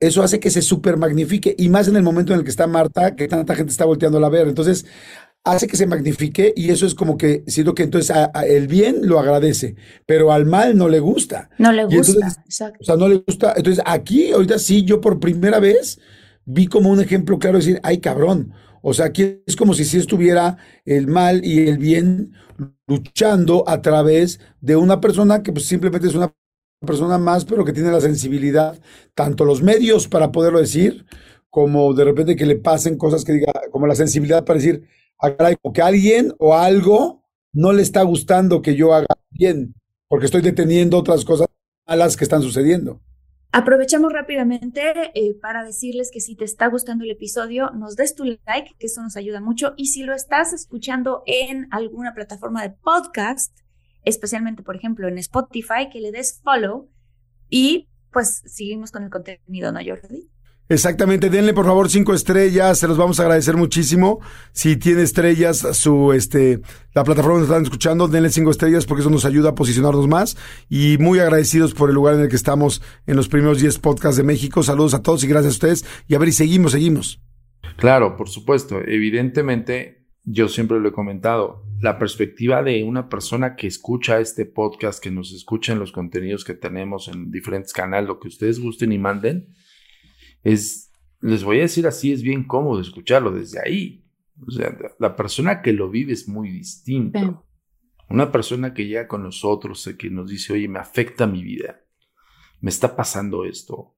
eso 0.00 0.22
hace 0.22 0.40
que 0.40 0.50
se 0.50 0.62
super 0.62 0.96
magnifique, 0.96 1.54
y 1.56 1.68
más 1.68 1.86
en 1.86 1.96
el 1.96 2.02
momento 2.02 2.32
en 2.32 2.40
el 2.40 2.44
que 2.44 2.50
está 2.50 2.66
Marta, 2.66 3.14
que 3.14 3.28
tanta 3.28 3.54
gente 3.54 3.70
está 3.70 3.84
volteando 3.84 4.24
a 4.24 4.28
ver, 4.28 4.48
entonces 4.48 4.84
hace 5.44 5.66
que 5.66 5.76
se 5.76 5.86
magnifique 5.86 6.52
y 6.56 6.70
eso 6.70 6.86
es 6.86 6.94
como 6.94 7.16
que 7.16 7.42
siento 7.46 7.74
que 7.74 7.82
entonces 7.82 8.16
el 8.46 8.68
bien 8.68 9.00
lo 9.02 9.18
agradece, 9.18 9.76
pero 10.06 10.32
al 10.32 10.46
mal 10.46 10.76
no 10.76 10.88
le 10.88 11.00
gusta. 11.00 11.50
No 11.58 11.72
le 11.72 11.84
gusta, 11.84 12.28
exacto. 12.44 12.78
O 12.80 12.84
sea, 12.84 12.96
no 12.96 13.08
le 13.08 13.16
gusta. 13.26 13.54
Entonces 13.56 13.82
aquí, 13.86 14.32
ahorita 14.32 14.58
sí, 14.58 14.84
yo 14.84 15.00
por 15.00 15.18
primera 15.18 15.58
vez 15.58 16.00
vi 16.44 16.66
como 16.66 16.90
un 16.90 17.00
ejemplo 17.00 17.38
claro 17.38 17.58
de 17.58 17.64
decir, 17.64 17.80
ay 17.82 17.98
cabrón. 17.98 18.52
O 18.82 18.94
sea, 18.94 19.06
aquí 19.06 19.42
es 19.46 19.56
como 19.56 19.74
si 19.74 19.84
sí 19.84 19.98
estuviera 19.98 20.58
el 20.84 21.06
mal 21.06 21.44
y 21.44 21.68
el 21.68 21.78
bien 21.78 22.32
luchando 22.86 23.64
a 23.68 23.80
través 23.80 24.40
de 24.60 24.76
una 24.76 25.00
persona 25.00 25.42
que 25.42 25.52
pues, 25.52 25.66
simplemente 25.66 26.08
es 26.08 26.14
una 26.14 26.34
persona 26.84 27.16
más, 27.16 27.44
pero 27.44 27.64
que 27.64 27.72
tiene 27.72 27.92
la 27.92 28.00
sensibilidad, 28.00 28.78
tanto 29.14 29.44
los 29.44 29.62
medios 29.62 30.08
para 30.08 30.32
poderlo 30.32 30.58
decir, 30.58 31.06
como 31.48 31.94
de 31.94 32.04
repente 32.04 32.34
que 32.34 32.46
le 32.46 32.56
pasen 32.56 32.98
cosas 32.98 33.24
que 33.24 33.32
diga, 33.32 33.52
como 33.70 33.86
la 33.86 33.94
sensibilidad 33.94 34.44
para 34.44 34.58
decir, 34.58 34.84
o 35.62 35.72
que 35.72 35.82
alguien 35.82 36.34
o 36.38 36.54
algo 36.54 37.22
no 37.52 37.72
le 37.72 37.82
está 37.82 38.02
gustando 38.02 38.62
que 38.62 38.74
yo 38.74 38.92
haga 38.92 39.14
bien, 39.30 39.74
porque 40.08 40.26
estoy 40.26 40.42
deteniendo 40.42 40.98
otras 40.98 41.24
cosas 41.24 41.48
malas 41.86 42.16
que 42.16 42.24
están 42.24 42.42
sucediendo. 42.42 43.00
Aprovechamos 43.54 44.10
rápidamente 44.12 45.10
eh, 45.14 45.34
para 45.40 45.62
decirles 45.62 46.10
que 46.10 46.20
si 46.20 46.36
te 46.36 46.44
está 46.46 46.68
gustando 46.68 47.04
el 47.04 47.10
episodio, 47.10 47.70
nos 47.70 47.96
des 47.96 48.14
tu 48.14 48.24
like, 48.24 48.74
que 48.78 48.86
eso 48.86 49.02
nos 49.02 49.16
ayuda 49.16 49.42
mucho. 49.42 49.74
Y 49.76 49.88
si 49.88 50.04
lo 50.04 50.14
estás 50.14 50.54
escuchando 50.54 51.22
en 51.26 51.68
alguna 51.70 52.14
plataforma 52.14 52.62
de 52.62 52.70
podcast, 52.70 53.54
especialmente, 54.04 54.62
por 54.62 54.74
ejemplo, 54.74 55.06
en 55.06 55.18
Spotify, 55.18 55.90
que 55.92 56.00
le 56.00 56.12
des 56.12 56.40
follow 56.42 56.88
y 57.50 57.90
pues 58.10 58.42
seguimos 58.46 58.90
con 58.90 59.04
el 59.04 59.10
contenido, 59.10 59.70
¿no, 59.70 59.80
Jordi? 59.84 60.31
Exactamente, 60.68 61.28
denle 61.28 61.52
por 61.52 61.66
favor 61.66 61.90
cinco 61.90 62.14
estrellas, 62.14 62.78
se 62.78 62.88
los 62.88 62.96
vamos 62.96 63.18
a 63.18 63.24
agradecer 63.24 63.56
muchísimo. 63.56 64.20
Si 64.52 64.76
tiene 64.76 65.02
estrellas, 65.02 65.58
su 65.72 66.12
este, 66.12 66.60
la 66.94 67.04
plataforma 67.04 67.40
donde 67.40 67.52
están 67.52 67.64
escuchando, 67.64 68.08
denle 68.08 68.30
cinco 68.30 68.50
estrellas 68.50 68.86
porque 68.86 69.02
eso 69.02 69.10
nos 69.10 69.24
ayuda 69.24 69.50
a 69.50 69.54
posicionarnos 69.54 70.08
más. 70.08 70.36
Y 70.68 70.96
muy 70.98 71.18
agradecidos 71.18 71.74
por 71.74 71.90
el 71.90 71.94
lugar 71.94 72.14
en 72.14 72.20
el 72.20 72.28
que 72.28 72.36
estamos 72.36 72.80
en 73.06 73.16
los 73.16 73.28
primeros 73.28 73.60
10 73.60 73.80
podcasts 73.80 74.16
de 74.16 74.22
México. 74.22 74.62
Saludos 74.62 74.94
a 74.94 75.02
todos 75.02 75.24
y 75.24 75.26
gracias 75.26 75.52
a 75.52 75.56
ustedes. 75.56 75.84
Y 76.08 76.14
a 76.14 76.18
ver, 76.18 76.28
y 76.28 76.32
seguimos, 76.32 76.72
seguimos. 76.72 77.20
Claro, 77.76 78.16
por 78.16 78.28
supuesto. 78.28 78.80
Evidentemente, 78.80 80.06
yo 80.24 80.48
siempre 80.48 80.80
lo 80.80 80.88
he 80.88 80.92
comentado, 80.92 81.64
la 81.80 81.98
perspectiva 81.98 82.62
de 82.62 82.84
una 82.84 83.08
persona 83.08 83.56
que 83.56 83.66
escucha 83.66 84.20
este 84.20 84.46
podcast, 84.46 85.02
que 85.02 85.10
nos 85.10 85.32
escucha 85.32 85.72
en 85.72 85.80
los 85.80 85.92
contenidos 85.92 86.44
que 86.44 86.54
tenemos 86.54 87.08
en 87.08 87.30
diferentes 87.30 87.72
canales, 87.72 88.08
lo 88.08 88.20
que 88.20 88.28
ustedes 88.28 88.60
gusten 88.60 88.92
y 88.92 88.98
manden 88.98 89.48
es, 90.42 90.92
les 91.20 91.44
voy 91.44 91.58
a 91.58 91.62
decir 91.62 91.86
así, 91.86 92.12
es 92.12 92.22
bien 92.22 92.44
cómodo 92.44 92.80
escucharlo 92.80 93.30
desde 93.30 93.60
ahí. 93.60 94.04
O 94.46 94.50
sea, 94.50 94.76
la 94.98 95.14
persona 95.14 95.62
que 95.62 95.72
lo 95.72 95.88
vive 95.88 96.12
es 96.12 96.28
muy 96.28 96.50
distinta. 96.50 97.42
Una 98.08 98.32
persona 98.32 98.74
que 98.74 98.86
llega 98.86 99.08
con 99.08 99.22
nosotros, 99.22 99.88
que 99.98 100.10
nos 100.10 100.30
dice, 100.30 100.52
oye, 100.52 100.68
me 100.68 100.78
afecta 100.78 101.26
mi 101.26 101.42
vida, 101.42 101.80
me 102.60 102.70
está 102.70 102.94
pasando 102.94 103.44
esto, 103.44 103.94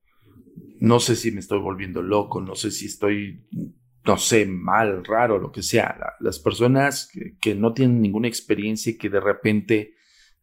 no 0.79 1.01
sé 1.01 1.17
si 1.17 1.33
me 1.33 1.41
estoy 1.41 1.61
volviendo 1.61 2.03
loco, 2.03 2.41
no 2.41 2.55
sé 2.55 2.71
si 2.71 2.87
estoy, 2.87 3.47
no 4.05 4.17
sé, 4.19 4.47
mal, 4.47 5.05
raro, 5.05 5.39
lo 5.39 5.51
que 5.51 5.63
sea. 5.63 5.97
las 6.21 6.39
personas 6.39 7.09
que, 7.13 7.37
que, 7.41 7.55
no 7.55 7.73
tienen 7.73 8.03
ninguna 8.03 8.29
experiencia 8.29 8.91
y 8.91 8.99
que 8.99 9.09
de 9.09 9.21
repente 9.21 9.95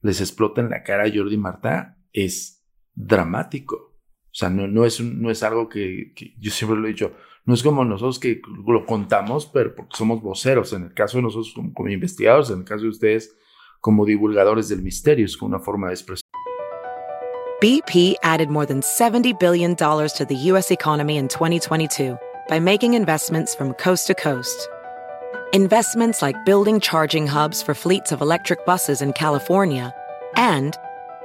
les 0.01 0.19
explota 0.19 0.61
en 0.61 0.69
la 0.69 0.83
cara 0.83 1.05
a 1.05 1.11
Jordi 1.13 1.37
Marta, 1.37 1.97
es 2.11 2.65
dramático. 2.93 3.90
O 4.31 4.33
sea, 4.33 4.49
no, 4.49 4.65
no, 4.65 4.85
es, 4.85 5.01
no 5.01 5.29
es 5.29 5.43
algo 5.43 5.67
que, 5.67 6.13
yo 6.39 6.51
siempre 6.51 6.79
lo 6.79 6.87
he 6.87 6.91
dicho, 6.91 7.11
no 7.43 7.53
es 7.53 7.63
como 7.63 7.83
nosotros 7.83 8.17
que 8.17 8.41
lo 8.65 8.85
contamos, 8.85 9.45
pero 9.45 9.75
porque 9.75 9.97
somos 9.97 10.21
voceros. 10.21 10.71
En 10.71 10.83
el 10.83 10.93
caso 10.93 11.17
de 11.17 11.23
nosotros 11.23 11.53
como, 11.73 11.89
investigadores, 11.89 12.49
en 12.49 12.59
el 12.59 12.65
caso 12.65 12.83
de 12.83 12.89
ustedes 12.89 13.35
como 13.81 14.05
divulgadores 14.05 14.69
del 14.69 14.81
misterio, 14.81 15.25
es 15.25 15.35
como 15.35 15.55
una 15.55 15.59
forma 15.63 15.87
de 15.87 15.93
expresión. 15.95 16.21
BP 17.59 18.15
added 18.23 18.49
more 18.49 18.65
than 18.65 18.81
$70 18.81 19.39
billion 19.39 19.75
to 19.75 20.25
the 20.27 20.35
U.S. 20.49 20.71
economy 20.71 21.17
in 21.17 21.27
2022 21.27 22.17
by 22.47 22.59
making 22.59 22.93
investments 22.95 23.53
from 23.53 23.73
coast 23.73 24.07
to 24.07 24.15
coast. 24.15 24.67
Investments 25.53 26.21
like 26.21 26.45
building 26.45 26.79
charging 26.79 27.27
hubs 27.27 27.61
for 27.61 27.75
fleets 27.75 28.11
of 28.11 28.21
electric 28.21 28.65
buses 28.65 29.01
in 29.01 29.13
California 29.13 29.93
and 30.35 30.75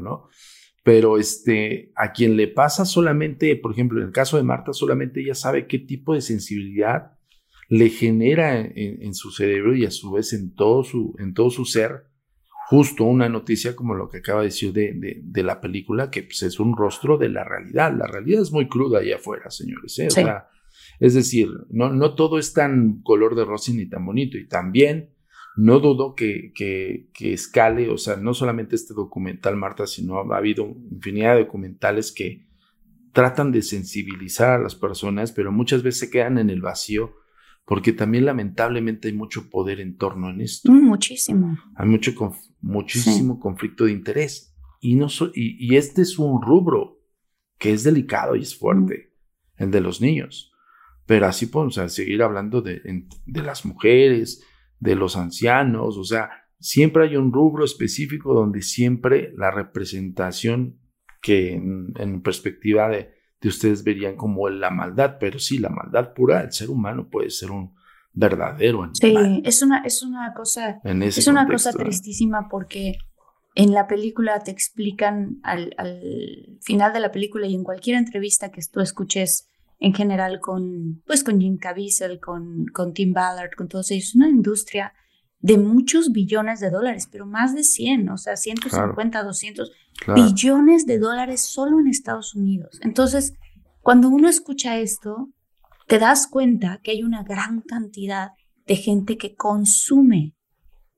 ¿No? 0.00 0.28
Pero 0.84 1.16
este, 1.16 1.92
a 1.94 2.12
quien 2.12 2.36
le 2.36 2.48
pasa 2.48 2.84
solamente, 2.84 3.54
por 3.56 3.72
ejemplo, 3.72 4.00
en 4.00 4.08
el 4.08 4.12
caso 4.12 4.36
de 4.36 4.42
Marta, 4.42 4.72
solamente 4.72 5.20
ella 5.20 5.34
sabe 5.34 5.66
qué 5.66 5.78
tipo 5.78 6.14
de 6.14 6.20
sensibilidad 6.20 7.12
le 7.68 7.88
genera 7.88 8.60
en, 8.60 9.14
su 9.14 9.30
cerebro 9.30 9.74
y 9.74 9.86
a 9.86 9.90
su 9.90 10.10
vez 10.10 10.34
en 10.34 10.54
todo 10.54 10.84
su, 10.84 11.14
en 11.18 11.32
todo 11.32 11.48
su 11.48 11.64
ser, 11.64 12.04
justo 12.66 13.04
una 13.04 13.30
noticia 13.30 13.74
como 13.74 13.94
lo 13.94 14.08
que 14.10 14.18
acaba 14.18 14.40
de 14.40 14.48
decir 14.48 14.72
de, 14.72 15.20
de, 15.22 15.42
la 15.42 15.60
película, 15.60 16.10
que 16.10 16.22
pues, 16.22 16.42
es 16.42 16.60
un 16.60 16.76
rostro 16.76 17.16
de 17.16 17.30
la 17.30 17.44
realidad. 17.44 17.96
La 17.96 18.06
realidad 18.06 18.42
es 18.42 18.52
muy 18.52 18.68
cruda 18.68 18.98
allá 18.98 19.16
afuera, 19.16 19.50
señores. 19.50 19.98
¿eh? 20.00 20.08
es 21.00 21.14
decir, 21.14 21.48
no, 21.70 21.90
no 21.90 22.14
todo 22.14 22.38
es 22.38 22.52
tan 22.52 23.00
color 23.02 23.36
de 23.36 23.44
rosa 23.44 23.72
ni 23.72 23.88
tan 23.88 24.04
bonito. 24.04 24.36
Y 24.36 24.46
también 24.48 25.11
no 25.56 25.80
dudo 25.80 26.14
que, 26.14 26.52
que, 26.54 27.32
escale, 27.32 27.90
o 27.90 27.98
sea, 27.98 28.16
no 28.16 28.34
solamente 28.34 28.74
este 28.74 28.94
documental, 28.94 29.56
Marta, 29.56 29.86
sino 29.86 30.18
ha 30.18 30.36
habido 30.36 30.74
infinidad 30.90 31.34
de 31.34 31.44
documentales 31.44 32.12
que 32.12 32.46
tratan 33.12 33.52
de 33.52 33.62
sensibilizar 33.62 34.50
a 34.50 34.62
las 34.62 34.74
personas, 34.74 35.32
pero 35.32 35.52
muchas 35.52 35.82
veces 35.82 36.00
se 36.00 36.10
quedan 36.10 36.38
en 36.38 36.48
el 36.48 36.62
vacío 36.62 37.14
porque 37.64 37.92
también 37.92 38.24
lamentablemente 38.24 39.08
hay 39.08 39.14
mucho 39.14 39.48
poder 39.50 39.80
en 39.80 39.96
torno 39.96 40.30
en 40.30 40.40
esto. 40.40 40.72
Mm, 40.72 40.84
muchísimo. 40.84 41.58
Hay 41.76 41.88
mucho 41.88 42.12
muchísimo 42.60 43.38
conflicto 43.38 43.84
de 43.84 43.92
interés. 43.92 44.54
Y, 44.80 44.96
no 44.96 45.06
y, 45.34 45.76
este 45.76 46.02
es 46.02 46.18
un 46.18 46.42
rubro 46.42 46.98
que 47.58 47.72
es 47.72 47.84
delicado 47.84 48.34
y 48.34 48.40
es 48.40 48.58
fuerte, 48.58 49.12
el 49.56 49.70
de 49.70 49.80
los 49.80 50.00
niños. 50.00 50.52
Pero 51.06 51.26
así 51.26 51.46
podemos 51.46 51.76
seguir 51.92 52.22
hablando 52.22 52.62
de, 52.62 52.80
de 53.26 53.42
las 53.42 53.64
mujeres, 53.64 54.42
de 54.82 54.96
los 54.96 55.16
ancianos, 55.16 55.96
o 55.96 56.02
sea, 56.02 56.30
siempre 56.58 57.04
hay 57.04 57.16
un 57.16 57.32
rubro 57.32 57.64
específico 57.64 58.34
donde 58.34 58.62
siempre 58.62 59.32
la 59.36 59.52
representación 59.52 60.80
que 61.20 61.52
en, 61.52 62.20
perspectiva 62.22 62.88
de, 62.88 63.14
de, 63.40 63.48
ustedes 63.48 63.84
verían 63.84 64.16
como 64.16 64.48
la 64.48 64.70
maldad, 64.70 65.18
pero 65.20 65.38
sí, 65.38 65.58
la 65.58 65.68
maldad 65.68 66.12
pura 66.14 66.40
del 66.40 66.52
ser 66.52 66.68
humano 66.68 67.08
puede 67.08 67.30
ser 67.30 67.52
un 67.52 67.76
verdadero 68.12 68.82
animal. 68.82 69.36
Sí, 69.36 69.42
es 69.44 69.62
una, 69.62 69.84
es 69.84 70.02
una 70.02 70.34
cosa, 70.34 70.80
es 70.82 71.28
una 71.28 71.46
cosa 71.46 71.72
tristísima 71.72 72.48
porque 72.50 72.96
en 73.54 73.72
la 73.72 73.86
película 73.86 74.40
te 74.40 74.50
explican 74.50 75.38
al, 75.44 75.74
al, 75.78 76.58
final 76.60 76.92
de 76.92 76.98
la 76.98 77.12
película 77.12 77.46
y 77.46 77.54
en 77.54 77.62
cualquier 77.62 77.98
entrevista 77.98 78.50
que 78.50 78.62
tú 78.72 78.80
escuches 78.80 79.48
en 79.82 79.92
general 79.94 80.38
con, 80.38 81.02
pues 81.04 81.24
con 81.24 81.40
Jim 81.40 81.58
Caviezel, 81.58 82.20
con, 82.20 82.66
con 82.66 82.94
Tim 82.94 83.12
Ballard, 83.12 83.50
con 83.56 83.66
todos 83.66 83.90
ellos, 83.90 84.14
una 84.14 84.28
industria 84.28 84.94
de 85.40 85.58
muchos 85.58 86.12
billones 86.12 86.60
de 86.60 86.70
dólares, 86.70 87.08
pero 87.10 87.26
más 87.26 87.52
de 87.52 87.64
100, 87.64 88.08
o 88.10 88.16
sea, 88.16 88.36
150, 88.36 89.24
200 89.24 89.72
billones 90.14 90.86
de 90.86 91.00
dólares 91.00 91.40
solo 91.40 91.80
en 91.80 91.88
Estados 91.88 92.36
Unidos. 92.36 92.78
Entonces, 92.82 93.34
cuando 93.80 94.08
uno 94.08 94.28
escucha 94.28 94.78
esto, 94.78 95.30
te 95.88 95.98
das 95.98 96.28
cuenta 96.28 96.78
que 96.80 96.92
hay 96.92 97.02
una 97.02 97.24
gran 97.24 97.60
cantidad 97.60 98.30
de 98.68 98.76
gente 98.76 99.18
que 99.18 99.34
consume, 99.34 100.36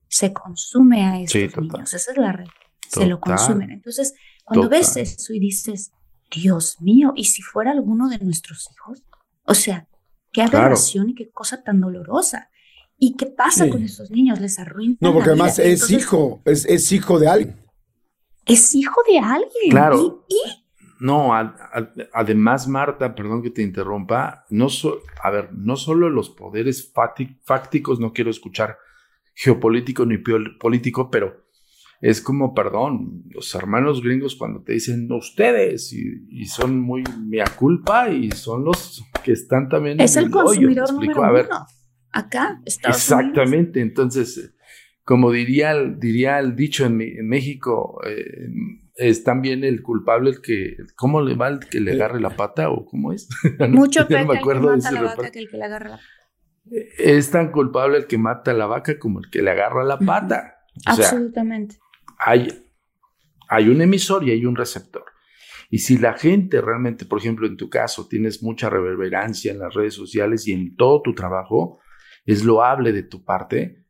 se 0.08 0.34
consume 0.34 1.06
a 1.06 1.20
estos 1.22 1.56
niños. 1.56 1.94
Esa 1.94 2.12
es 2.12 2.18
la 2.18 2.32
red. 2.32 2.48
Se 2.86 3.06
lo 3.06 3.18
consumen. 3.18 3.70
Entonces, 3.70 4.12
cuando 4.44 4.68
ves 4.68 4.94
eso 4.98 5.32
y 5.32 5.40
dices, 5.40 5.90
Dios 6.34 6.80
mío, 6.80 7.12
¿y 7.16 7.24
si 7.24 7.42
fuera 7.42 7.70
alguno 7.70 8.08
de 8.08 8.18
nuestros 8.18 8.68
hijos? 8.72 9.02
O 9.44 9.54
sea, 9.54 9.88
qué 10.32 10.42
aberración 10.42 11.10
y 11.10 11.14
qué 11.14 11.30
cosa 11.30 11.62
tan 11.62 11.80
dolorosa. 11.80 12.50
¿Y 12.96 13.16
qué 13.16 13.26
pasa 13.26 13.68
con 13.68 13.82
esos 13.82 14.10
niños? 14.10 14.40
Les 14.40 14.58
arruinan. 14.58 14.98
No, 15.00 15.12
porque 15.12 15.30
además 15.30 15.58
es 15.58 15.90
hijo, 15.90 16.40
es, 16.44 16.64
es, 16.64 16.90
hijo 16.92 17.18
de 17.18 17.28
alguien. 17.28 17.56
Es 18.46 18.74
hijo 18.74 19.00
de 19.08 19.18
alguien. 19.18 19.70
Claro. 19.70 20.24
¿Y? 20.28 20.64
No, 21.00 21.32
además, 22.12 22.68
Marta, 22.68 23.14
perdón 23.14 23.42
que 23.42 23.50
te 23.50 23.62
interrumpa, 23.62 24.46
no 24.48 24.68
a 25.22 25.30
ver, 25.30 25.52
no 25.52 25.76
solo 25.76 26.08
los 26.08 26.30
poderes 26.30 26.92
fácticos, 27.44 28.00
no 28.00 28.12
quiero 28.12 28.30
escuchar 28.30 28.78
geopolítico 29.34 30.06
ni 30.06 30.18
político, 30.18 31.10
pero 31.10 31.43
es 32.04 32.20
como, 32.20 32.52
perdón, 32.52 33.22
los 33.30 33.54
hermanos 33.54 34.02
gringos 34.02 34.36
cuando 34.36 34.62
te 34.62 34.74
dicen 34.74 35.10
ustedes 35.10 35.90
y, 35.94 36.44
son 36.44 36.78
muy 36.78 37.02
mea 37.18 37.46
culpa 37.46 38.10
y 38.10 38.30
son 38.30 38.62
los 38.62 39.02
que 39.24 39.32
están 39.32 39.70
también 39.70 39.98
es 39.98 40.14
el, 40.18 40.30
consumidor 40.30 40.92
número 40.92 41.22
uno. 41.22 41.66
acá. 42.12 42.60
Estados 42.66 42.98
Exactamente, 42.98 43.80
entonces, 43.80 44.54
como 45.02 45.32
diría, 45.32 45.70
el- 45.70 45.98
diría 45.98 46.38
el 46.40 46.54
dicho 46.54 46.84
en, 46.84 47.00
en 47.00 47.26
México, 47.26 47.98
eh, 48.06 48.50
es 48.96 49.24
también 49.24 49.64
el 49.64 49.80
culpable 49.82 50.28
el 50.28 50.42
que, 50.42 50.76
¿cómo 50.96 51.22
le 51.22 51.36
va 51.36 51.48
el 51.48 51.60
que 51.60 51.80
le 51.80 51.92
agarre 51.92 52.20
la 52.20 52.36
pata 52.36 52.68
o 52.68 52.84
cómo 52.84 53.14
es? 53.14 53.30
Mucho 53.70 54.00
no 54.00 54.08
me 54.10 54.16
que 54.16 54.20
el 54.20 54.28
que 54.28 54.38
acuerdo 54.40 54.70
de 54.72 54.76
mata 54.76 54.88
ese 54.88 54.94
la 54.94 55.02
vaca 55.02 55.30
que 55.30 55.38
el 55.38 55.48
que 55.48 55.56
le 55.56 55.64
agarra 55.64 55.88
la 55.88 56.00
Es 56.98 57.30
tan 57.30 57.50
culpable 57.50 57.96
el 57.96 58.06
que 58.06 58.18
mata 58.18 58.50
a 58.50 58.54
la 58.54 58.66
vaca 58.66 58.98
como 58.98 59.20
el 59.20 59.30
que 59.30 59.40
le 59.40 59.50
agarra 59.50 59.84
la 59.84 59.98
pata. 59.98 60.58
O 60.86 60.94
sea, 60.94 61.04
Absolutamente. 61.06 61.78
Hay, 62.24 62.48
hay 63.48 63.68
un 63.68 63.80
emisor 63.80 64.26
y 64.26 64.30
hay 64.30 64.46
un 64.46 64.56
receptor. 64.56 65.04
Y 65.70 65.78
si 65.78 65.98
la 65.98 66.14
gente 66.14 66.60
realmente, 66.60 67.04
por 67.04 67.18
ejemplo, 67.18 67.46
en 67.46 67.56
tu 67.56 67.68
caso, 67.68 68.06
tienes 68.06 68.42
mucha 68.42 68.70
reverberancia 68.70 69.52
en 69.52 69.58
las 69.58 69.74
redes 69.74 69.94
sociales 69.94 70.46
y 70.46 70.52
en 70.52 70.76
todo 70.76 71.02
tu 71.02 71.14
trabajo, 71.14 71.80
es 72.26 72.44
loable 72.44 72.92
de 72.92 73.02
tu 73.02 73.24
parte 73.24 73.84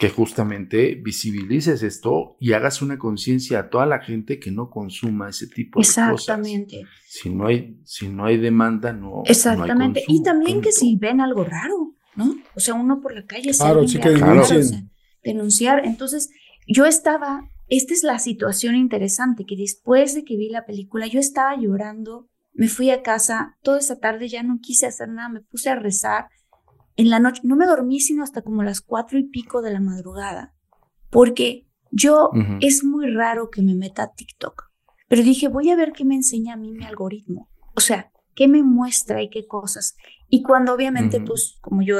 que 0.00 0.08
justamente 0.08 0.94
visibilices 0.94 1.82
esto 1.82 2.36
y 2.40 2.54
hagas 2.54 2.80
una 2.80 2.98
conciencia 2.98 3.58
a 3.58 3.68
toda 3.68 3.84
la 3.84 3.98
gente 3.98 4.38
que 4.38 4.50
no 4.50 4.70
consuma 4.70 5.28
ese 5.28 5.46
tipo 5.46 5.78
de 5.78 5.86
cosas. 5.86 6.12
Exactamente. 6.12 6.86
Si 7.06 7.28
no 7.28 7.46
hay, 7.46 7.78
si 7.84 8.08
no 8.08 8.24
hay 8.24 8.38
demanda, 8.38 8.94
no. 8.94 9.22
Exactamente. 9.26 10.00
no 10.00 10.06
hay 10.08 10.16
y 10.16 10.22
también 10.22 10.62
que 10.62 10.70
consumo, 10.70 10.90
si 10.90 10.96
ven 10.96 11.20
algo 11.20 11.44
raro, 11.44 11.94
¿no? 12.16 12.34
O 12.54 12.60
sea, 12.60 12.74
uno 12.74 13.02
por 13.02 13.14
la 13.14 13.26
calle 13.26 13.52
se 13.52 13.62
Claro, 13.62 13.86
sí 13.86 14.00
que 14.00 14.08
algo 14.08 14.20
raro, 14.20 14.32
denuncien. 14.32 14.60
o 14.60 14.64
sea, 14.64 14.82
denunciar. 15.22 15.84
Entonces, 15.84 16.30
yo 16.66 16.86
estaba, 16.86 17.46
esta 17.70 17.94
es 17.94 18.02
la 18.02 18.18
situación 18.18 18.74
interesante, 18.74 19.46
que 19.46 19.56
después 19.56 20.14
de 20.14 20.24
que 20.24 20.36
vi 20.36 20.48
la 20.48 20.66
película, 20.66 21.06
yo 21.06 21.20
estaba 21.20 21.56
llorando, 21.56 22.28
me 22.52 22.68
fui 22.68 22.90
a 22.90 23.02
casa, 23.02 23.56
toda 23.62 23.78
esa 23.78 24.00
tarde 24.00 24.28
ya 24.28 24.42
no 24.42 24.58
quise 24.60 24.86
hacer 24.86 25.08
nada, 25.08 25.28
me 25.28 25.40
puse 25.40 25.70
a 25.70 25.76
rezar. 25.76 26.26
En 26.96 27.10
la 27.10 27.20
noche, 27.20 27.42
no 27.44 27.54
me 27.54 27.66
dormí 27.66 28.00
sino 28.00 28.24
hasta 28.24 28.42
como 28.42 28.64
las 28.64 28.80
cuatro 28.80 29.18
y 29.18 29.28
pico 29.28 29.62
de 29.62 29.72
la 29.72 29.80
madrugada, 29.80 30.52
porque 31.10 31.68
yo, 31.92 32.30
es 32.60 32.84
muy 32.84 33.08
raro 33.12 33.50
que 33.50 33.62
me 33.62 33.76
meta 33.76 34.02
a 34.02 34.12
TikTok, 34.12 34.70
pero 35.08 35.22
dije, 35.22 35.46
voy 35.46 35.70
a 35.70 35.76
ver 35.76 35.92
qué 35.92 36.04
me 36.04 36.16
enseña 36.16 36.54
a 36.54 36.56
mí 36.56 36.72
mi 36.72 36.84
algoritmo. 36.84 37.48
O 37.76 37.80
sea, 37.80 38.10
qué 38.34 38.48
me 38.48 38.64
muestra 38.64 39.22
y 39.22 39.30
qué 39.30 39.46
cosas. 39.46 39.96
Y 40.28 40.42
cuando 40.42 40.72
obviamente, 40.72 41.18
Ujú. 41.18 41.26
pues, 41.26 41.58
como 41.60 41.82
yo 41.82 41.98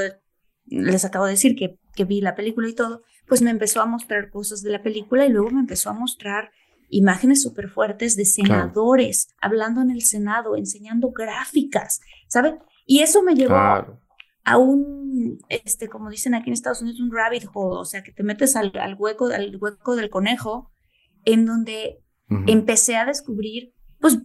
les 0.66 1.04
acabo 1.04 1.26
de 1.26 1.32
decir 1.32 1.54
que, 1.54 1.78
que 1.94 2.04
vi 2.04 2.20
la 2.20 2.34
película 2.34 2.68
y 2.68 2.74
todo, 2.74 3.02
pues 3.30 3.42
me 3.42 3.50
empezó 3.50 3.80
a 3.80 3.86
mostrar 3.86 4.28
cosas 4.28 4.60
de 4.60 4.70
la 4.72 4.82
película 4.82 5.24
y 5.24 5.30
luego 5.30 5.50
me 5.50 5.60
empezó 5.60 5.88
a 5.88 5.92
mostrar 5.92 6.50
imágenes 6.88 7.40
súper 7.40 7.68
fuertes 7.68 8.16
de 8.16 8.24
senadores 8.24 9.28
hablando 9.40 9.80
en 9.82 9.92
el 9.92 10.02
Senado, 10.02 10.56
enseñando 10.56 11.12
gráficas, 11.12 12.00
¿saben? 12.26 12.58
Y 12.86 13.02
eso 13.02 13.22
me 13.22 13.36
llevó 13.36 13.50
Claro. 13.54 14.00
a 14.42 14.58
un, 14.58 15.38
este, 15.48 15.88
como 15.88 16.10
dicen 16.10 16.34
aquí 16.34 16.50
en 16.50 16.54
Estados 16.54 16.82
Unidos, 16.82 16.98
un 16.98 17.12
rabbit 17.12 17.44
hole, 17.54 17.78
o 17.80 17.84
sea, 17.84 18.02
que 18.02 18.10
te 18.10 18.24
metes 18.24 18.56
al, 18.56 18.72
al 18.76 18.96
hueco, 18.98 19.26
al 19.26 19.56
hueco 19.60 19.94
del 19.94 20.10
conejo, 20.10 20.72
en 21.24 21.46
donde 21.46 22.02
empecé 22.48 22.96
a 22.96 23.04
descubrir, 23.06 23.74
pues 24.00 24.18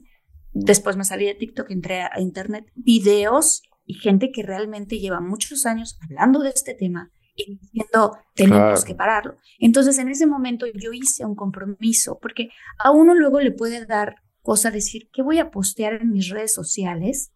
después 0.52 0.98
me 0.98 1.04
salí 1.04 1.26
de 1.26 1.36
TikTok, 1.36 1.70
entré 1.70 2.02
a 2.02 2.20
internet, 2.20 2.72
videos 2.74 3.62
y 3.86 3.94
gente 3.94 4.32
que 4.32 4.42
realmente 4.42 4.98
lleva 4.98 5.22
muchos 5.22 5.68
años 5.68 6.00
hablando 6.04 6.40
de 6.40 6.50
este 6.50 6.74
tema 6.74 7.12
y 7.36 7.58
diciendo, 7.58 8.18
tenemos 8.34 8.86
que 8.86 8.96
pararlo. 8.96 9.38
Entonces, 9.60 9.98
en 9.98 10.10
ese 10.10 10.26
momento 10.26 10.66
yo 10.74 10.94
hice 10.94 11.26
un 11.26 11.36
compromiso, 11.36 12.18
porque 12.22 12.50
a 12.80 12.92
uno 12.92 13.14
luego 13.14 13.40
le 13.40 13.52
puede 13.52 13.86
dar 13.86 14.16
cosa 14.42 14.72
decir, 14.72 15.10
¿qué 15.12 15.22
voy 15.22 15.40
a 15.40 15.52
postear 15.52 16.02
en 16.02 16.12
mis 16.12 16.30
redes 16.30 16.54
sociales? 16.54 17.32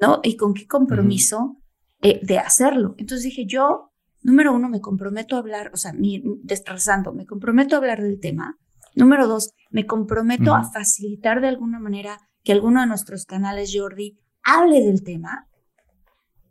¿No? 0.00 0.20
Y 0.24 0.36
con 0.36 0.54
qué 0.54 0.66
compromiso 0.66 1.62
eh, 2.00 2.20
de 2.22 2.38
hacerlo. 2.38 2.94
Entonces 2.98 3.24
dije, 3.24 3.46
yo, 3.46 3.92
número 4.22 4.52
uno, 4.52 4.68
me 4.68 4.80
comprometo 4.80 5.36
a 5.36 5.38
hablar, 5.38 5.70
o 5.72 5.76
sea, 5.76 5.92
mi, 5.92 6.22
destrozando, 6.42 7.12
me 7.12 7.26
comprometo 7.26 7.76
a 7.76 7.78
hablar 7.78 8.02
del 8.02 8.18
tema. 8.18 8.58
Número 8.94 9.28
dos, 9.28 9.52
me 9.70 9.86
comprometo 9.86 10.54
a 10.54 10.64
facilitar 10.64 11.40
de 11.40 11.48
alguna 11.48 11.78
manera 11.78 12.18
que 12.42 12.52
alguno 12.52 12.80
de 12.80 12.86
nuestros 12.88 13.24
canales, 13.24 13.72
Jordi, 13.74 14.18
hable 14.42 14.80
del 14.80 15.02
tema. 15.02 15.48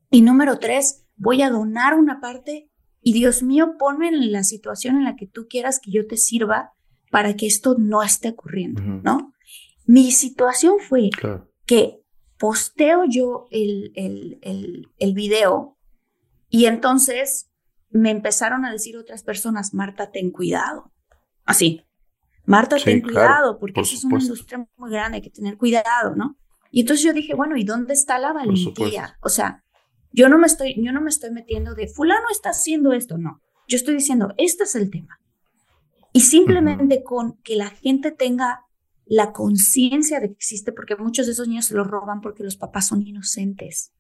Y 0.10 0.22
número 0.22 0.58
tres, 0.58 1.01
voy 1.22 1.42
a 1.44 1.50
donar 1.50 1.94
una 1.94 2.20
parte 2.20 2.70
y 3.02 3.14
Dios 3.14 3.44
mío, 3.44 3.76
ponme 3.78 4.08
en 4.10 4.32
la 4.32 4.44
situación 4.44 4.98
en 4.98 5.04
la 5.06 5.16
que 5.16 5.28
tú 5.28 5.48
quieras 5.50 5.80
que 5.80 5.92
yo 5.92 6.08
te 6.08 6.18
sirva 6.18 6.74
para 7.12 7.36
que 7.36 7.46
esto 7.48 7.76
no 7.78 8.02
esté 8.04 8.30
ocurriendo. 8.30 8.82
¿no? 8.82 9.34
Mi 9.86 10.12
situación 10.12 10.76
fue 10.80 11.10
Claro. 11.10 11.50
que 11.66 12.02
posteo 12.38 13.04
yo 13.08 13.48
el, 13.52 13.92
el, 13.96 14.40
el, 14.42 14.88
el 14.98 15.14
video 15.14 15.78
y 16.50 16.66
entonces 16.66 17.50
me 17.92 18.10
empezaron 18.10 18.66
a 18.66 18.72
decir 18.72 18.98
otras 18.98 19.24
personas, 19.24 19.74
Marta, 19.74 20.12
ten 20.12 20.32
cuidado. 20.32 20.92
Así, 21.46 21.82
Marta, 22.46 22.78
Sí, 22.80 22.86
ten 22.86 23.02
claro, 23.02 23.14
cuidado, 23.14 23.60
porque 23.60 23.74
por 23.76 23.84
eso 23.84 23.96
es 23.96 24.04
una 24.06 24.20
industria 24.20 24.68
muy 24.78 24.90
grande, 24.90 25.18
hay 25.18 25.22
que 25.22 25.30
tener 25.30 25.58
cuidado, 25.58 26.16
¿no? 26.16 26.38
Y 26.72 26.82
entonces 26.82 27.06
yo 27.06 27.14
dije, 27.14 27.36
bueno, 27.36 27.58
¿y 27.58 27.64
dónde 27.64 27.94
está 27.94 28.18
la 28.18 28.32
valentía? 28.34 29.18
O 29.22 29.30
sea, 29.30 29.61
yo 30.12 30.30
no 30.30 30.38
me 30.38 30.48
estoy, 30.48 30.76
yo 30.84 30.92
no 30.92 31.02
me 31.02 31.10
estoy 31.10 31.32
metiendo 31.32 31.74
de 31.76 31.88
fulano 31.88 32.26
está 32.32 32.50
haciendo 32.50 32.94
esto, 32.94 33.18
no. 33.18 33.42
Yo 33.68 33.78
estoy 33.78 33.94
diciendo, 33.96 34.34
este 34.38 34.64
es 34.64 34.76
el 34.76 34.90
tema. 34.90 35.20
Y 36.14 36.22
simplemente 36.22 37.04
con 37.04 37.38
que 37.44 37.56
la 37.56 37.70
gente 37.70 38.12
tenga 38.12 38.66
la 39.06 39.32
conciencia 39.32 40.20
de 40.20 40.28
que 40.28 40.34
existe, 40.34 40.72
porque 40.72 40.96
muchos 40.96 41.26
de 41.26 41.32
esos 41.34 41.48
niños 41.48 41.66
se 41.66 41.76
los 41.76 41.88
roban 41.88 42.22
porque 42.22 42.44
los 42.44 42.58
papás 42.58 42.88
son 42.88 43.06
inocentes. 43.06 43.94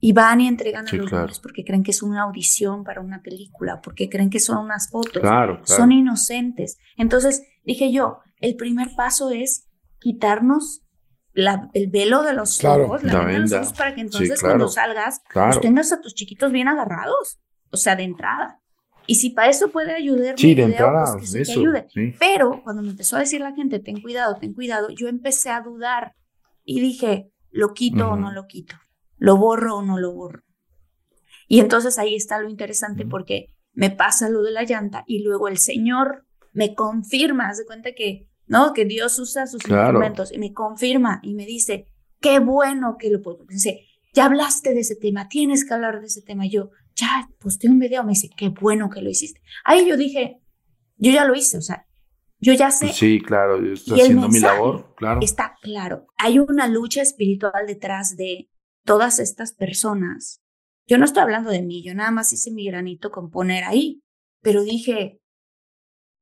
Y 0.00 0.12
van 0.12 0.40
y 0.40 0.48
entregan 0.48 0.86
Sí, 0.86 0.96
a 0.96 1.00
los 1.00 1.08
claro. 1.08 1.24
niños 1.26 1.40
porque 1.40 1.64
creen 1.64 1.82
que 1.82 1.90
es 1.90 2.02
una 2.02 2.22
audición 2.22 2.84
para 2.84 3.00
una 3.00 3.22
película, 3.22 3.80
porque 3.80 4.08
creen 4.08 4.30
que 4.30 4.40
son 4.40 4.58
unas 4.58 4.90
fotos. 4.90 5.22
Claro, 5.22 5.62
claro. 5.62 5.64
Son 5.64 5.92
inocentes. 5.92 6.78
Entonces 6.96 7.42
dije 7.64 7.92
yo, 7.92 8.20
el 8.40 8.56
primer 8.56 8.94
paso 8.96 9.30
es 9.30 9.68
quitarnos 9.98 10.82
la- 11.36 11.70
el 11.74 11.88
velo 11.88 12.22
de 12.22 12.32
los 12.32 12.58
Claro. 12.58 12.86
ojos, 12.86 13.02
la, 13.04 13.12
La 13.12 13.18
venda 13.24 13.32
de 13.34 13.40
los 13.40 13.52
ojos, 13.68 13.72
para 13.78 13.90
que 13.90 14.00
Sí, 14.00 14.06
entonces 14.06 14.40
claro. 14.40 14.54
cuando 14.54 14.68
salgas, 14.68 15.20
Claro. 15.28 15.50
pues 15.50 15.60
tengas 15.60 15.92
a 15.92 16.00
tus 16.00 16.14
chiquitos 16.14 16.50
bien 16.50 16.66
agarrados. 16.68 17.38
O 17.70 17.76
sea, 17.76 17.94
de 17.94 18.04
entrada. 18.04 18.60
Y 19.06 19.16
si 19.16 19.30
para 19.30 19.50
eso 19.50 19.68
puede 19.68 19.92
ayudar 19.94 20.36
Sí, 20.38 20.48
de 20.54 20.66
video, 20.66 20.66
entrada, 20.68 21.12
pues 21.12 21.20
que 21.20 21.26
sí 21.26 21.34
que 21.36 21.42
eso. 21.42 21.60
ayude. 21.60 21.86
sí. 21.92 22.14
Pero 22.18 22.62
cuando 22.64 22.82
me 22.82 22.88
empezó 22.90 23.16
a 23.16 23.20
decir 23.20 23.40
la 23.40 23.52
gente, 23.54 23.78
ten 23.80 24.00
cuidado, 24.00 24.36
ten 24.40 24.52
cuidado, 24.54 24.88
yo 24.90 25.08
empecé 25.08 25.50
a 25.50 25.60
dudar 25.60 26.14
y 26.64 26.80
dije, 26.80 27.30
¿lo 27.50 27.72
quito 27.74 28.10
o 28.10 28.16
no 28.16 28.32
lo 28.32 28.46
quito? 28.46 28.74
¿Lo 29.18 29.36
borro 29.36 29.76
o 29.76 29.82
no 29.82 29.98
lo 29.98 30.12
borro? 30.12 30.42
Y 31.48 31.60
entonces 31.60 31.98
ahí 31.98 32.14
está 32.16 32.38
lo 32.40 32.48
interesante 32.48 33.04
porque 33.06 33.52
me 33.72 33.90
pasa 33.90 34.28
lo 34.28 34.42
de 34.42 34.50
la 34.52 34.64
llanta 34.64 35.04
y 35.06 35.22
luego 35.22 35.48
el 35.48 35.58
Señor 35.58 36.24
me 36.52 36.74
confirma, 36.74 37.48
haz 37.48 37.58
de 37.58 37.66
cuenta 37.66 37.92
que, 37.92 38.26
¿no? 38.46 38.72
Que 38.72 38.84
Dios 38.84 39.18
usa 39.18 39.46
sus 39.46 39.62
Claro. 39.62 39.82
instrumentos 39.84 40.32
y 40.32 40.38
me 40.38 40.52
confirma 40.52 41.20
y 41.22 41.34
me 41.34 41.46
dice, 41.46 41.86
qué 42.20 42.38
bueno 42.38 42.96
que 42.98 43.10
lo 43.10 43.22
puedo. 43.22 43.44
Dice, 43.46 43.86
ya 44.12 44.26
hablaste 44.26 44.72
de 44.74 44.80
ese 44.80 44.96
tema, 44.96 45.28
tienes 45.28 45.64
que 45.64 45.74
hablar 45.74 46.00
de 46.00 46.06
ese 46.06 46.22
tema. 46.22 46.46
Yo, 46.46 46.70
ya 46.94 47.28
posté 47.38 47.68
un 47.68 47.78
video, 47.78 48.02
me 48.04 48.10
dice, 48.12 48.30
qué 48.36 48.48
bueno 48.48 48.88
que 48.90 49.02
lo 49.02 49.10
hiciste. 49.10 49.40
Ahí 49.64 49.86
yo 49.88 49.96
dije, 49.96 50.40
yo 50.96 51.12
ya 51.12 51.24
lo 51.24 51.34
hice, 51.34 51.58
o 51.58 51.62
sea, 51.62 51.86
yo 52.38 52.52
ya 52.52 52.70
sé, 52.70 52.88
Sí, 52.92 53.20
claro, 53.20 53.62
yo 53.64 53.72
estoy 53.72 54.00
haciendo 54.00 54.28
mi 54.28 54.40
labor, 54.40 54.94
claro. 54.96 55.20
está 55.22 55.56
claro. 55.62 56.06
Hay 56.18 56.38
una 56.38 56.66
lucha 56.68 57.02
espiritual 57.02 57.66
detrás 57.66 58.16
de 58.16 58.48
todas 58.84 59.18
estas 59.18 59.52
personas. 59.54 60.42
Yo 60.86 60.98
no 60.98 61.04
estoy 61.04 61.22
hablando 61.22 61.50
de 61.50 61.62
mí, 61.62 61.82
yo 61.82 61.94
nada 61.94 62.10
más 62.10 62.32
hice 62.32 62.50
mi 62.50 62.66
granito 62.66 63.10
con 63.10 63.30
poner 63.30 63.64
ahí, 63.64 64.02
pero 64.40 64.62
dije, 64.62 65.20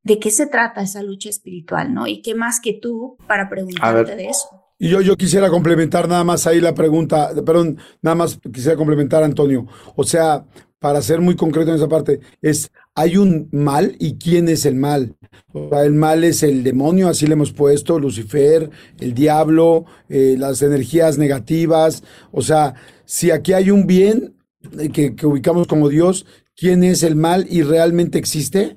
¿de 0.05 0.19
qué 0.19 0.31
se 0.31 0.47
trata 0.47 0.83
esa 0.83 1.03
lucha 1.03 1.31
espiritual, 1.31 1.93
no? 1.93 2.07
¿Y 2.07 2.23
qué 2.23 2.35
más 2.35 2.61
que 2.61 2.75
tú 2.75 3.17
para 3.27 3.49
preguntarte 3.49 4.15
de 4.15 4.29
eso? 4.29 4.49
Y 4.79 4.89
yo, 4.89 5.01
yo 5.01 5.17
quisiera 5.17 5.49
complementar 5.49 6.09
nada 6.09 6.25
más 6.25 6.47
ahí 6.47 6.61
la 6.61 6.75
pregunta, 6.75 7.31
perdón, 7.45 7.79
nada 8.03 8.15
más 8.15 8.39
quisiera 8.53 8.77
complementar, 8.77 9.23
Antonio. 9.23 9.67
O 9.97 10.05
sea, 10.05 10.45
para 10.79 11.01
ser 11.01 11.21
muy 11.21 11.37
concreto 11.37 11.71
en 11.71 11.77
esa 11.77 11.89
parte, 11.89 12.21
es, 12.43 12.71
¿hay 12.95 13.17
un 13.17 13.49
mal 13.51 13.97
y 13.99 14.19
quién 14.19 14.49
es 14.49 14.67
el 14.67 14.75
mal? 14.75 15.17
O 15.53 15.71
sea, 15.71 15.85
el 15.85 15.95
mal 15.95 16.23
es 16.25 16.43
el 16.43 16.63
demonio, 16.63 17.09
así 17.09 17.27
le 17.27 17.33
hemos 17.33 17.53
puesto, 17.53 17.99
Lucifer, 17.99 18.69
el 19.01 19.15
diablo, 19.15 19.87
eh, 20.11 20.37
las 20.39 20.61
energías 20.61 21.17
negativas. 21.17 22.03
O 22.33 22.43
sea, 22.43 22.75
si 23.07 23.31
aquí 23.31 23.55
hay 23.55 23.71
un 23.71 23.87
bien 23.87 24.37
eh, 24.79 24.91
que, 24.91 25.15
que 25.17 25.27
ubicamos 25.27 25.67
como 25.67 25.89
Dios, 25.89 26.27
¿quién 26.55 26.85
es 26.85 27.03
el 27.03 27.17
mal 27.17 27.47
y 27.49 27.63
realmente 27.63 28.19
existe? 28.19 28.77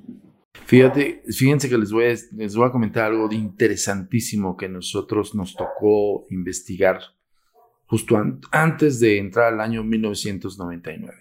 Fíjate, 0.67 1.23
fíjense 1.29 1.69
que 1.69 1.77
les 1.77 1.91
voy, 1.91 2.05
a, 2.05 2.15
les 2.35 2.55
voy 2.55 2.67
a 2.67 2.71
comentar 2.71 3.05
algo 3.05 3.29
de 3.29 3.35
interesantísimo 3.35 4.57
que 4.57 4.67
nosotros 4.67 5.33
nos 5.33 5.55
tocó 5.55 6.27
investigar 6.29 6.99
justo 7.85 8.17
an- 8.17 8.41
antes 8.51 8.99
de 8.99 9.17
entrar 9.17 9.53
al 9.53 9.61
año 9.61 9.81
1999. 9.83 11.13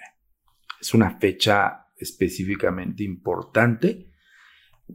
Es 0.80 0.92
una 0.94 1.16
fecha 1.20 1.86
específicamente 1.96 3.04
importante 3.04 4.10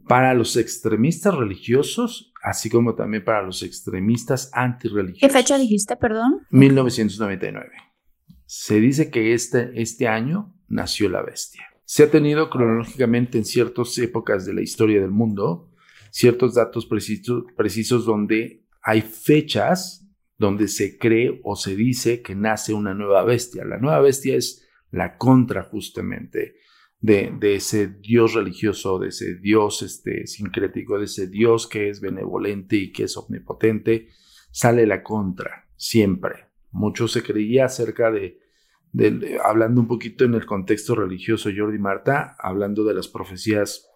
para 0.07 0.33
los 0.33 0.57
extremistas 0.57 1.33
religiosos, 1.33 2.33
así 2.43 2.69
como 2.69 2.93
también 2.95 3.23
para 3.23 3.43
los 3.43 3.63
extremistas 3.63 4.51
¿Qué 4.53 4.59
antirreligiosos. 4.59 5.31
fecha 5.37 5.57
dijiste, 5.57 5.95
perdón? 5.95 6.45
1999. 6.49 7.69
Se 8.45 8.81
dice 8.81 9.09
que 9.09 9.33
este, 9.33 9.81
este 9.81 10.09
año 10.09 10.53
nació 10.67 11.07
la 11.07 11.21
bestia. 11.21 11.63
Se 11.91 12.03
ha 12.03 12.09
tenido 12.09 12.49
cronológicamente 12.49 13.37
en 13.37 13.43
ciertas 13.43 13.97
épocas 13.97 14.45
de 14.45 14.53
la 14.53 14.61
historia 14.61 15.01
del 15.01 15.11
mundo 15.11 15.73
ciertos 16.09 16.53
datos 16.53 16.85
precisos, 16.85 18.05
donde 18.05 18.63
hay 18.81 19.01
fechas 19.01 20.09
donde 20.37 20.69
se 20.69 20.97
cree 20.97 21.41
o 21.43 21.57
se 21.57 21.75
dice 21.75 22.21
que 22.21 22.33
nace 22.33 22.73
una 22.73 22.93
nueva 22.93 23.25
bestia. 23.25 23.65
La 23.65 23.77
nueva 23.77 23.99
bestia 23.99 24.37
es 24.37 24.65
la 24.89 25.17
contra 25.17 25.63
justamente 25.63 26.55
de, 27.01 27.37
ese 27.41 27.87
Dios 27.87 28.35
religioso, 28.35 28.97
de 28.97 29.09
ese 29.09 29.35
Dios 29.35 29.81
este, 29.81 30.27
sincrético, 30.27 30.97
de 30.97 31.03
ese 31.03 31.27
Dios 31.27 31.67
que 31.67 31.89
es 31.89 31.99
benevolente 31.99 32.77
y 32.77 32.93
que 32.93 33.03
es 33.03 33.17
omnipotente, 33.17 34.07
sale 34.49 34.87
la 34.87 35.03
contra, 35.03 35.67
siempre. 35.75 36.45
Mucho 36.71 37.09
se 37.09 37.21
creía 37.21 37.65
acerca 37.65 38.11
de, 38.11 38.40
hablando 39.43 39.81
un 39.81 39.87
poquito 39.87 40.25
en 40.25 40.33
el 40.33 40.45
contexto 40.45 40.95
religioso, 40.95 41.49
Jordi 41.55 41.79
Marta, 41.79 42.35
hablando 42.39 42.83
de 42.83 42.93
las 42.93 43.07
profecías 43.07 43.87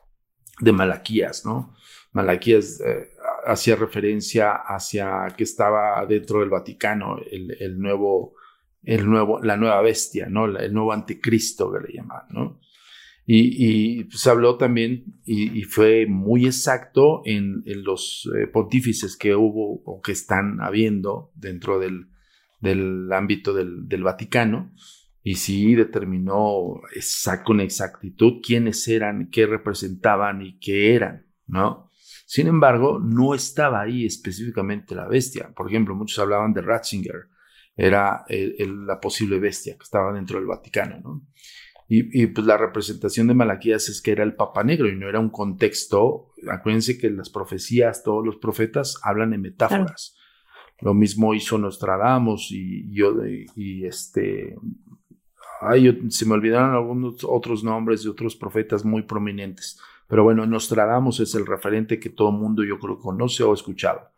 de 0.59 0.71
Malaquías, 0.71 1.45
¿no? 1.45 1.73
Malaquías 2.13 2.79
eh, 2.79 3.09
hacía 3.45 3.75
referencia 3.75 4.53
hacia 4.53 5.27
que 5.35 5.43
estaba 5.43 6.05
dentro 6.05 6.39
del 6.39 6.49
Vaticano 6.49 7.17
el, 7.29 7.77
nuevo, 7.77 8.35
el 8.83 9.05
nuevo, 9.09 9.41
la 9.43 9.57
nueva 9.57 9.81
bestia, 9.81 10.27
¿no? 10.29 10.45
El 10.45 10.73
nuevo 10.73 10.93
anticristo 10.93 11.71
que 11.73 11.87
le 11.87 11.93
llaman, 11.93 12.23
¿no? 12.29 12.59
Y, 13.27 14.07
se 14.11 14.29
habló 14.29 14.55
también 14.55 15.19
y, 15.25 15.63
fue 15.63 16.05
muy 16.05 16.45
exacto 16.45 17.21
en, 17.25 17.63
los 17.65 18.29
eh, 18.37 18.47
pontífices 18.47 19.17
que 19.17 19.35
hubo 19.35 19.81
o 19.83 19.99
que 20.01 20.11
están 20.11 20.61
habiendo 20.61 21.31
dentro 21.35 21.79
del, 21.79 22.07
del 22.65 23.11
ámbito 23.13 23.53
del, 23.53 23.87
del, 23.87 24.03
Vaticano. 24.03 24.73
Y 25.23 25.35
sí 25.35 25.73
determinó 25.73 26.81
con 27.43 27.59
exactitud 27.59 28.41
quiénes 28.45 28.87
eran, 28.87 29.29
qué 29.31 29.47
representaban 29.47 30.41
y 30.41 30.59
qué 30.59 30.93
eran, 30.93 31.25
¿no? 31.47 31.89
Sin 32.27 32.47
embargo, 32.47 32.99
no 32.99 33.33
estaba 33.33 33.81
ahí 33.81 34.05
específicamente 34.05 34.93
la 34.93 35.07
bestia. 35.07 35.51
Por 35.55 35.67
ejemplo, 35.67 35.95
muchos 35.95 36.19
hablaban 36.19 36.53
de 36.53 36.61
Ratzinger, 36.61 37.29
era 37.75 38.25
la 38.29 38.99
posible 38.99 39.39
bestia 39.39 39.75
que 39.77 39.83
estaba 39.83 40.13
dentro 40.13 40.37
del 40.37 40.47
Vaticano, 40.47 40.99
¿no? 41.01 41.27
Y, 41.87 42.25
pues 42.27 42.47
la 42.47 42.57
representación 42.57 43.27
de 43.27 43.35
Malaquías 43.35 43.89
es 43.89 44.01
que 44.01 44.11
era 44.11 44.23
el 44.23 44.33
Papa 44.33 44.63
Negro 44.63 44.87
y 44.87 44.95
no 44.95 45.07
era 45.07 45.19
un 45.19 45.29
contexto. 45.29 46.33
Acuérdense 46.49 46.97
que 46.97 47.11
las 47.11 47.29
profecías, 47.29 48.01
todos 48.01 48.25
los 48.25 48.37
profetas 48.37 48.99
hablan 49.03 49.33
en 49.33 49.41
metáforas. 49.41 50.14
Lo 50.81 50.93
mismo 50.93 51.33
hizo 51.33 51.57
Nostradamus 51.57 52.51
y, 52.51 52.91
yo 52.91 53.13
y, 53.55 53.85
este. 53.85 54.55
Ay, 55.61 56.09
se 56.09 56.25
me 56.25 56.33
olvidaron 56.33 56.73
algunos 56.73 57.23
otros 57.23 57.63
nombres 57.63 58.03
de 58.03 58.09
otros 58.09 58.35
profetas 58.35 58.83
muy 58.83 59.03
prominentes. 59.03 59.79
Pero 60.07 60.23
bueno, 60.23 60.45
Nostradamus 60.45 61.19
es 61.21 61.33
el 61.33 61.45
referente 61.45 61.99
que 61.99 62.09
todo 62.09 62.31
mundo 62.31 62.63
yo 62.63 62.77
creo 62.77 62.99
conoce 62.99 63.43
o 63.43 63.51
ha 63.51 63.55
escuchado 63.55 64.11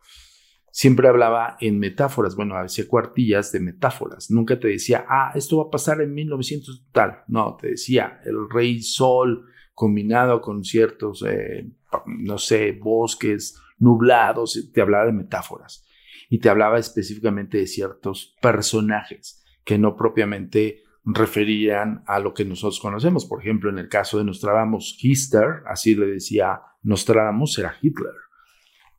siempre 0.78 1.08
hablaba 1.08 1.58
en 1.60 1.80
metáforas, 1.80 2.36
bueno, 2.36 2.56
hacía 2.56 2.88
cuartillas 2.88 3.52
de 3.52 3.60
metáforas, 3.60 4.30
nunca 4.30 4.60
te 4.60 4.68
decía, 4.68 5.08
ah, 5.10 5.32
esto 5.34 5.58
va 5.58 5.64
a 5.64 5.72
pasar 5.72 6.02
en 6.02 6.14
1900 6.14 6.86
tal, 6.92 7.24
no, 7.28 7.58
te 7.60 7.70
decía, 7.70 8.22
el 8.26 8.48
rey 8.48 8.84
sol 8.84 9.48
combinado 9.74 10.40
con 10.40 10.64
ciertos, 10.64 11.26
eh, 11.28 11.68
no 12.06 12.38
sé, 12.38 12.74
bosques 12.74 13.60
nublados, 13.80 14.70
te 14.72 14.80
hablaba 14.80 15.08
de 15.08 15.14
metáforas 15.14 15.84
y 16.30 16.40
te 16.40 16.50
hablaba 16.50 16.80
específicamente 16.80 17.58
de 17.58 17.68
ciertos 17.68 18.36
personajes 18.42 19.44
que 19.64 19.78
no 19.78 19.96
propiamente 19.96 20.84
referían 21.04 22.04
a 22.06 22.20
lo 22.20 22.34
que 22.34 22.46
nosotros 22.46 22.80
conocemos. 22.80 23.26
Por 23.26 23.42
ejemplo, 23.42 23.70
en 23.70 23.80
el 23.80 23.88
caso 23.88 24.18
de 24.18 24.26
Nostradamus, 24.26 24.98
Hitler, 25.02 25.64
así 25.66 25.96
le 25.96 26.08
decía 26.08 26.62
Nostradamus, 26.84 27.58
era 27.60 27.76
Hitler 27.82 28.14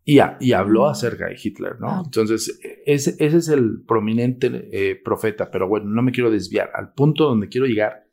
y, 0.09 0.53
habló 0.53 0.87
mm. 0.87 0.91
acerca 0.91 1.27
de 1.27 1.37
Hitler, 1.43 1.79
¿no? 1.79 2.03
Entonces, 2.03 2.59
ese, 2.87 3.15
ese, 3.19 3.37
es 3.37 3.49
el 3.49 3.83
prominente 3.87 4.69
eh, 4.73 4.97
profeta, 4.97 5.51
pero 5.51 5.69
bueno, 5.69 5.91
no 5.91 6.01
me 6.01 6.13
quiero 6.13 6.31
desviar. 6.31 6.71
Al 6.73 6.95
punto 6.95 7.25
donde 7.25 7.49
quiero 7.49 7.67
llegar 7.67 8.07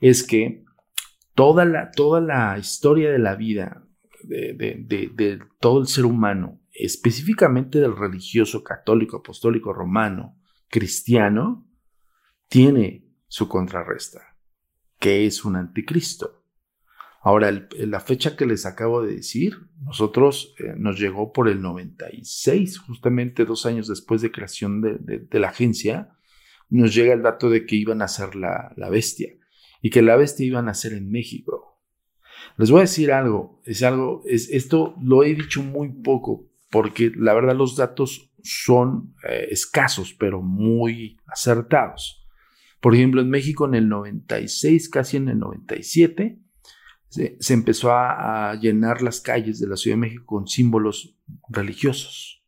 es 0.00 0.22
que 0.22 0.62
toda 1.34 1.64
la, 1.64 1.90
toda 1.90 2.20
la 2.20 2.56
historia 2.56 3.10
de 3.10 3.18
la 3.18 3.34
vida 3.34 3.84
de, 4.22 4.54
de 4.54 5.40
todo 5.58 5.80
el 5.80 5.88
ser 5.88 6.04
humano, 6.04 6.59
específicamente 6.84 7.80
del 7.80 7.96
religioso 7.96 8.62
católico, 8.62 9.18
apostólico, 9.18 9.72
romano, 9.72 10.38
cristiano, 10.68 11.68
tiene 12.48 13.06
su 13.28 13.48
contrarresta, 13.48 14.36
que 14.98 15.26
es 15.26 15.44
un 15.44 15.56
anticristo. 15.56 16.40
Ahora, 17.22 17.68
la 17.76 18.00
fecha 18.00 18.34
que 18.34 18.46
les 18.46 18.64
acabo 18.64 19.02
de 19.02 19.16
decir, 19.16 19.68
nosotros 19.82 20.54
eh, 20.58 20.72
nos 20.76 20.98
llegó 20.98 21.32
por 21.32 21.48
el 21.48 21.60
96, 21.60 22.78
justamente 22.78 23.44
dos 23.44 23.66
años 23.66 23.88
después 23.88 24.22
de 24.22 24.32
creación 24.32 24.80
de, 24.80 25.38
la 25.38 25.50
agencia, 25.50 26.16
nos 26.70 26.94
llega 26.94 27.12
el 27.12 27.22
dato 27.22 27.50
de 27.50 27.66
que 27.66 27.76
iban 27.76 28.00
a 28.00 28.08
ser 28.08 28.36
la, 28.36 28.74
bestia 28.90 29.34
y 29.82 29.90
que 29.90 30.00
la 30.00 30.16
bestia 30.16 30.46
iban 30.46 30.68
a 30.70 30.74
ser 30.74 30.94
en 30.94 31.10
México. 31.10 31.78
Les 32.56 32.70
voy 32.70 32.78
a 32.78 32.82
decir 32.82 33.12
algo, 33.12 33.60
es 33.64 33.82
algo, 33.82 34.22
es, 34.24 34.48
esto 34.48 34.94
lo 35.02 35.22
he 35.22 35.34
dicho 35.34 35.62
muy 35.62 35.90
poco, 35.90 36.49
porque 36.70 37.12
la 37.14 37.34
verdad 37.34 37.56
los 37.56 37.76
datos 37.76 38.32
son 38.42 39.14
eh, 39.28 39.48
escasos, 39.50 40.14
pero 40.14 40.40
muy 40.40 41.18
acertados. 41.26 42.26
Por 42.80 42.94
ejemplo, 42.94 43.20
en 43.20 43.28
México 43.28 43.66
en 43.66 43.74
el 43.74 43.88
96, 43.88 44.88
casi 44.88 45.18
en 45.18 45.28
el 45.28 45.38
97, 45.38 46.38
se, 47.08 47.36
empezó 47.52 47.92
a, 47.92 48.54
llenar 48.60 49.02
las 49.02 49.20
calles 49.20 49.58
de 49.58 49.66
la 49.66 49.76
Ciudad 49.76 49.96
de 49.96 50.02
México 50.02 50.24
con 50.24 50.46
símbolos 50.46 51.16
religiosos. 51.48 52.42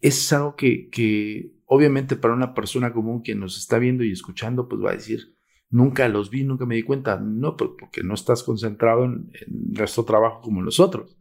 Es 0.00 0.32
algo 0.32 0.56
que, 0.56 0.88
que 0.88 1.52
obviamente 1.66 2.16
para 2.16 2.34
una 2.34 2.54
persona 2.54 2.92
común 2.92 3.22
que 3.22 3.34
nos 3.34 3.58
está 3.58 3.78
viendo 3.78 4.04
y 4.04 4.12
escuchando, 4.12 4.68
pues 4.68 4.82
va 4.82 4.90
a 4.90 4.94
decir, 4.94 5.36
nunca 5.70 6.08
los 6.08 6.30
vi, 6.30 6.44
nunca 6.44 6.66
me 6.66 6.76
di 6.76 6.82
cuenta. 6.82 7.18
No, 7.18 7.56
pues, 7.56 7.70
porque 7.78 8.02
no 8.02 8.14
estás 8.14 8.42
concentrado 8.42 9.04
en, 9.04 9.30
nuestro 9.48 10.04
trabajo 10.04 10.40
como 10.40 10.62
nosotros. 10.62 11.16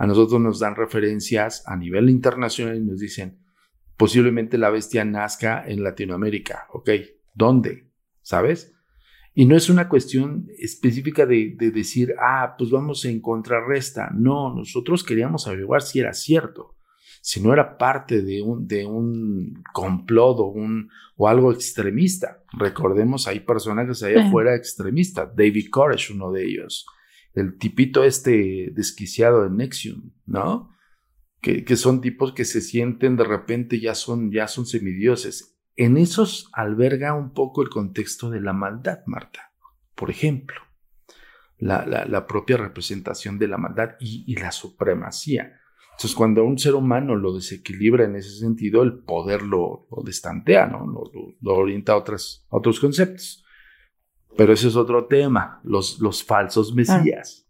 A 0.00 0.06
nosotros 0.06 0.40
nos 0.40 0.58
dan 0.58 0.76
referencias 0.76 1.62
a 1.66 1.76
nivel 1.76 2.08
internacional 2.08 2.74
y 2.74 2.80
nos 2.80 3.00
dicen, 3.00 3.38
posiblemente 3.98 4.56
la 4.56 4.70
bestia 4.70 5.04
nazca 5.04 5.62
en 5.68 5.84
Latinoamérica. 5.84 6.68
Ok, 6.72 6.88
¿dónde? 7.34 7.90
¿Sabes? 8.22 8.72
Y 9.34 9.44
no 9.44 9.54
es 9.56 9.68
una 9.68 9.90
cuestión 9.90 10.48
específica 10.58 11.26
de, 11.26 11.54
decir, 11.58 12.14
ah, 12.18 12.54
pues 12.56 12.70
vamos 12.70 13.04
en 13.04 13.20
contrarresta. 13.20 14.08
No, 14.14 14.54
nosotros 14.54 15.04
queríamos 15.04 15.46
averiguar 15.46 15.82
si 15.82 16.00
era 16.00 16.14
cierto, 16.14 16.76
si 17.20 17.42
no 17.42 17.52
era 17.52 17.76
parte 17.76 18.22
de 18.22 18.40
un, 18.40 18.66
de 18.66 18.86
un 18.86 19.62
complot 19.74 20.38
o, 20.38 20.44
un, 20.46 20.88
o 21.18 21.28
algo 21.28 21.52
extremista. 21.52 22.42
Recordemos, 22.54 23.28
hay 23.28 23.40
personajes 23.40 24.02
allá 24.02 24.26
afuera 24.26 24.56
extremistas. 24.56 25.28
David 25.36 25.66
Koresh, 25.70 26.12
uno 26.12 26.32
de 26.32 26.46
ellos. 26.46 26.86
El 27.34 27.58
tipito 27.58 28.04
este 28.04 28.70
desquiciado 28.72 29.44
de 29.44 29.50
Nexium, 29.50 30.10
¿no? 30.26 30.70
Que, 31.40 31.64
que, 31.64 31.76
son 31.76 32.00
tipos 32.00 32.32
que 32.32 32.44
se 32.44 32.60
sienten 32.60 33.16
de 33.16 33.24
repente 33.24 33.80
ya 33.80 33.94
son, 33.94 34.30
ya 34.30 34.46
son 34.46 34.66
semidioses 34.66 35.50
en 35.80 35.96
esos 35.96 36.50
alberga 36.52 37.14
un 37.14 37.32
poco 37.32 37.62
el 37.62 37.70
contexto 37.70 38.28
de 38.28 38.42
la 38.42 38.52
maldad, 38.52 39.00
Marta. 39.06 39.54
Por 39.94 40.10
ejemplo, 40.10 40.60
la, 41.56 42.26
propia 42.26 42.58
representación 42.58 43.38
de 43.38 43.48
la 43.48 43.56
maldad 43.56 43.92
y, 43.98 44.34
la 44.36 44.52
supremacía. 44.52 45.58
Entonces, 45.92 46.14
cuando 46.14 46.44
un 46.44 46.58
ser 46.58 46.74
humano 46.74 47.16
lo 47.16 47.34
desequilibra 47.34 48.04
en 48.04 48.16
ese 48.16 48.38
sentido, 48.38 48.82
el 48.82 48.98
poder 48.98 49.40
lo, 49.40 49.86
destantea, 50.04 50.66
¿no? 50.66 50.84
Lo, 51.40 51.54
orienta 51.54 51.92
a, 51.92 51.96
otras, 51.96 52.46
otros 52.50 52.78
conceptos. 52.78 53.42
Pero 54.36 54.52
ese 54.52 54.68
es 54.68 54.76
otro 54.76 55.06
tema, 55.06 55.60
los, 55.64 56.00
los 56.00 56.22
falsos 56.22 56.74
mesías. 56.74 57.46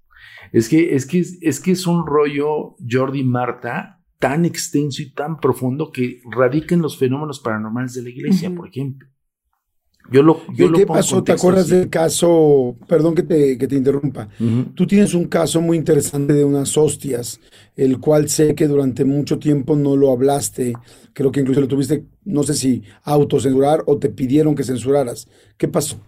Es, 0.52 0.68
que, 0.68 0.94
es, 0.94 1.06
que, 1.06 1.24
es 1.40 1.60
que 1.60 1.72
es 1.72 1.86
un 1.86 2.06
rollo 2.06 2.76
Jordi 2.88 3.22
Marta 3.22 4.00
tan 4.18 4.44
extenso 4.44 5.02
y 5.02 5.12
tan 5.12 5.40
profundo 5.40 5.90
que 5.90 6.20
radica 6.30 6.74
en 6.74 6.82
los 6.82 6.98
fenómenos 6.98 7.40
paranormales 7.40 7.94
de 7.94 8.02
la 8.02 8.10
iglesia, 8.10 8.54
por 8.54 8.68
ejemplo. 8.68 9.08
Yo 10.10 10.22
lo, 10.22 10.40
yo 10.54 10.72
¿Qué, 10.72 10.86
pasó? 10.86 11.22
¿Te 11.22 11.32
acuerdas 11.32 11.68
del 11.68 11.88
caso? 11.88 12.76
Perdón 12.88 13.14
que 13.14 13.22
te, 13.22 13.56
que 13.56 13.68
te 13.68 13.76
interrumpa. 13.76 14.28
Tú 14.74 14.86
tienes 14.86 15.14
un 15.14 15.26
caso 15.26 15.60
muy 15.60 15.76
interesante 15.76 16.32
de 16.32 16.44
unas 16.44 16.76
hostias, 16.76 17.40
el 17.76 18.00
cual 18.00 18.28
sé 18.28 18.54
que 18.54 18.66
durante 18.66 19.04
mucho 19.04 19.38
tiempo 19.38 19.76
no 19.76 19.96
lo 19.96 20.10
hablaste. 20.10 20.72
Creo 21.12 21.30
que 21.30 21.40
incluso 21.40 21.60
lo 21.60 21.68
tuviste, 21.68 22.06
no 22.24 22.42
sé 22.42 22.54
si 22.54 22.82
autocensurar 23.04 23.84
o 23.86 23.98
te 23.98 24.08
pidieron 24.08 24.54
que 24.54 24.64
censuraras. 24.64 25.28
¿Qué 25.56 25.68
pasó? 25.68 26.00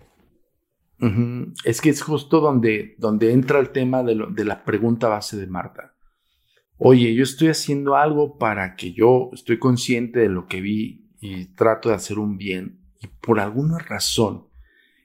Es 1.65 1.81
que 1.81 1.91
es 1.91 2.01
justo 2.01 2.41
donde, 2.41 2.95
donde 2.99 3.33
entra 3.33 3.59
el 3.59 3.71
tema 3.71 4.03
de, 4.03 4.27
de 4.31 4.45
la 4.45 4.65
pregunta 4.65 5.09
base 5.09 5.37
de 5.37 5.49
Marta 5.49 5.93
oye, 6.85 7.15
yo 7.15 7.23
estoy 7.23 7.49
haciendo 7.49 7.97
algo 7.97 8.39
para 8.39 8.75
que 8.75 8.93
yo 8.93 9.31
estoy 9.33 9.59
consciente 9.59 10.21
de 10.21 10.29
lo 10.29 10.47
que 10.47 10.61
vi 10.61 11.09
y 11.21 11.47
trato 11.55 11.89
de 11.89 11.95
hacer 11.95 12.19
un 12.19 12.37
bien 12.37 12.81
y 13.01 13.07
por 13.07 13.39
alguna 13.39 13.79
razón 13.79 14.49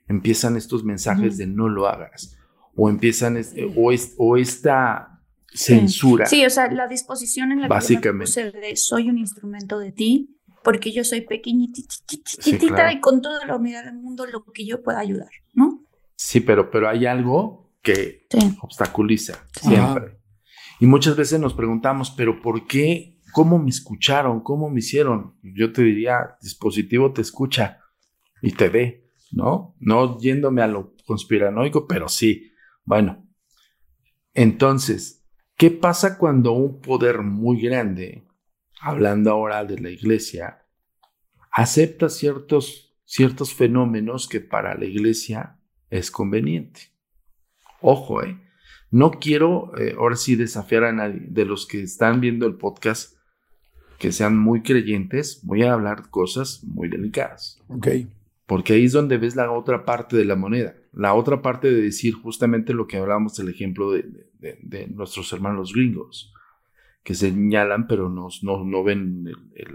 empiezan 0.07 0.57
estos 0.57 0.83
mensajes 0.83 1.37
de 1.37 1.45
no 1.45 1.69
lo 1.69 1.87
hagas 1.87 2.37
o 2.75 2.89
empiezan 2.89 3.39
o, 3.75 3.93
o 4.17 4.37
esta 4.37 5.21
censura. 5.53 6.25
Sí. 6.25 6.45
o 6.45 6.49
sea, 6.49 6.71
la 6.71 6.87
disposición 6.87 7.51
en 7.51 7.61
la 7.61 7.67
básicamente. 7.67 8.31
que 8.33 8.51
yo 8.51 8.59
de 8.59 8.75
soy 8.75 9.09
un 9.09 9.17
instrumento 9.17 9.77
de 9.77 9.91
ti 9.91 10.35
porque 10.63 10.91
yo 10.91 11.03
soy 11.03 11.21
pequeñitita 11.21 12.91
y 12.91 12.99
con 12.99 13.21
toda 13.21 13.45
la 13.45 13.55
humildad 13.55 13.85
del 13.85 13.95
mundo 13.95 14.25
lo 14.25 14.43
que 14.51 14.65
yo 14.65 14.81
pueda 14.81 14.99
ayudar, 14.99 15.29
¿no? 15.53 15.76
Sí, 16.27 16.41
pero, 16.41 16.69
pero 16.69 16.89
hay 16.89 17.05
algo 17.05 17.71
que 17.81 18.27
obstaculiza 18.59 19.47
siempre. 19.61 20.19
Y 20.77 20.85
muchas 20.85 21.15
veces 21.15 21.39
nos 21.39 21.53
preguntamos, 21.53 22.11
pero 22.11 22.41
¿por 22.41 22.67
qué? 22.67 23.17
¿Cómo 23.31 23.57
me 23.57 23.69
escucharon? 23.69 24.41
¿Cómo 24.41 24.69
me 24.69 24.79
hicieron? 24.79 25.37
Yo 25.41 25.71
te 25.71 25.83
diría, 25.83 26.35
dispositivo 26.41 27.13
te 27.13 27.21
escucha 27.21 27.79
y 28.41 28.51
te 28.51 28.67
ve, 28.67 29.09
¿no? 29.31 29.77
No 29.79 30.19
yéndome 30.19 30.61
a 30.61 30.67
lo 30.67 30.95
conspiranoico, 31.05 31.87
pero 31.87 32.09
sí. 32.09 32.51
Bueno, 32.83 33.25
entonces, 34.33 35.25
¿qué 35.55 35.71
pasa 35.71 36.17
cuando 36.17 36.51
un 36.51 36.81
poder 36.81 37.21
muy 37.21 37.61
grande, 37.61 38.27
hablando 38.81 39.31
ahora 39.31 39.63
de 39.63 39.79
la 39.79 39.91
iglesia, 39.91 40.65
acepta 41.53 42.09
ciertos, 42.09 42.99
ciertos 43.05 43.53
fenómenos 43.53 44.27
que 44.27 44.41
para 44.41 44.75
la 44.75 44.83
iglesia 44.83 45.56
es 45.89 46.11
conveniente? 46.11 46.91
Ojo, 47.81 48.23
¿eh? 48.23 48.39
No 48.89 49.11
quiero 49.11 49.77
eh, 49.77 49.95
ahora 49.97 50.15
sí 50.15 50.35
desafiar 50.35 50.85
a 50.85 50.93
nadie 50.93 51.25
de 51.27 51.45
los 51.45 51.65
que 51.65 51.81
están 51.81 52.21
viendo 52.21 52.45
el 52.45 52.55
podcast 52.55 53.17
que 53.97 54.11
sean 54.11 54.37
muy 54.37 54.61
creyentes. 54.61 55.41
Voy 55.43 55.63
a 55.63 55.73
hablar 55.73 56.09
cosas 56.09 56.63
muy 56.63 56.87
delicadas. 56.87 57.59
Ok. 57.67 57.87
Porque 58.45 58.73
ahí 58.73 58.85
es 58.85 58.93
donde 58.93 59.17
ves 59.17 59.35
la 59.35 59.51
otra 59.51 59.83
parte 59.83 60.15
de 60.15 60.25
la 60.25 60.35
moneda. 60.35 60.75
La 60.93 61.13
otra 61.13 61.41
parte 61.41 61.69
de 61.69 61.81
decir 61.81 62.13
justamente 62.13 62.73
lo 62.73 62.87
que 62.87 62.97
hablábamos 62.97 63.35
del 63.35 63.49
ejemplo 63.49 63.91
de, 63.91 64.87
nuestros 64.93 65.33
hermanos 65.33 65.73
gringos, 65.73 66.33
que 67.07 67.15
señalan 67.15 67.87
pero 67.87 68.09
no, 68.09 68.27
no, 68.43 68.83
ven 68.83 69.23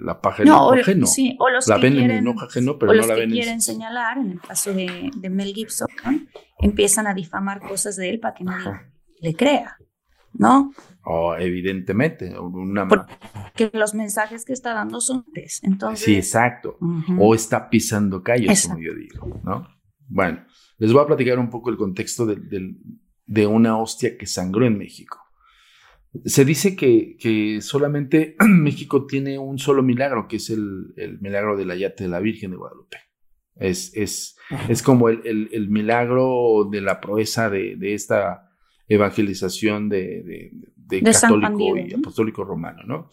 la 0.03 0.21
paja 0.21 0.43
en 0.43 0.49
el 0.49 0.81
ajeno. 0.81 1.07
Sí, 1.07 1.35
o 1.41 1.49
los 1.49 1.67
la 1.67 1.77
que 1.77 1.83
ven 1.85 1.95
quieren, 1.95 2.11
en 2.19 2.27
el 2.27 2.39
ajeno, 2.39 2.79
pero 2.79 2.93
no 2.93 3.07
la 3.07 3.15
ven 3.15 3.31
quieren 3.31 3.63
señalar, 3.63 4.19
en 4.19 4.33
el 4.33 4.41
caso 4.43 4.75
de, 4.75 5.11
Mel 5.31 5.55
Gibson, 5.55 5.89
empiezan 6.59 7.07
a 7.07 7.15
difamar 7.15 7.61
cosas 7.61 7.97
de 7.97 8.11
él 8.11 8.21
para 8.21 8.35
que 8.35 8.45
nadie 8.45 8.73
le 9.19 9.35
crea, 9.35 9.79
¿no? 10.35 10.75
Oh, 11.05 11.35
evidentemente, 11.35 12.39
una 12.39 12.87
porque 12.87 13.71
los 13.73 13.95
mensajes 13.95 14.45
que 14.45 14.53
está 14.53 14.75
dando 14.75 15.01
son 15.01 15.25
entonces. 15.63 16.05
Sí, 16.05 16.17
exacto. 16.17 16.77
O 17.19 17.35
está 17.35 17.71
pisando 17.71 18.23
calles, 18.23 18.69
como 18.69 18.79
yo 18.79 18.95
digo, 18.95 19.41
¿no? 19.43 19.67
Bueno, 20.07 20.45
les 20.77 20.93
voy 20.93 21.03
a 21.03 21.07
platicar 21.07 21.39
un 21.39 21.49
poco 21.49 21.71
el 21.71 21.79
contexto 21.79 22.27
de, 22.27 23.47
una 23.47 23.79
hostia 23.79 24.19
que 24.19 24.27
sangró 24.27 24.67
en 24.67 24.77
México. 24.77 25.19
Se 26.25 26.45
dice 26.45 26.77
que, 26.77 27.17
que, 27.19 27.61
solamente 27.61 28.37
México 28.49 29.07
tiene 29.07 29.39
un 29.39 29.59
solo 29.59 29.83
milagro, 29.83 30.29
que 30.29 30.37
es 30.37 30.51
el, 30.51 30.95
milagro 31.21 31.57
del 31.57 31.71
ayate 31.71 32.05
de 32.05 32.11
la 32.11 32.21
Virgen 32.21 32.51
de 32.51 32.57
Guadalupe. 32.59 32.99
Es, 33.57 33.95
es, 33.95 34.37
es 34.69 34.83
como 34.83 35.09
el, 35.09 35.49
el, 35.53 35.69
milagro 35.69 36.69
de 36.71 36.81
la 36.81 37.01
proeza 37.01 37.51
de, 37.51 37.77
de 37.77 37.95
esta 37.95 38.51
evangelización 38.89 39.89
de, 39.89 40.51
católico 41.03 41.77
y 41.77 41.95
apostólico 41.95 42.45
romano, 42.45 42.83
¿no? 42.85 43.11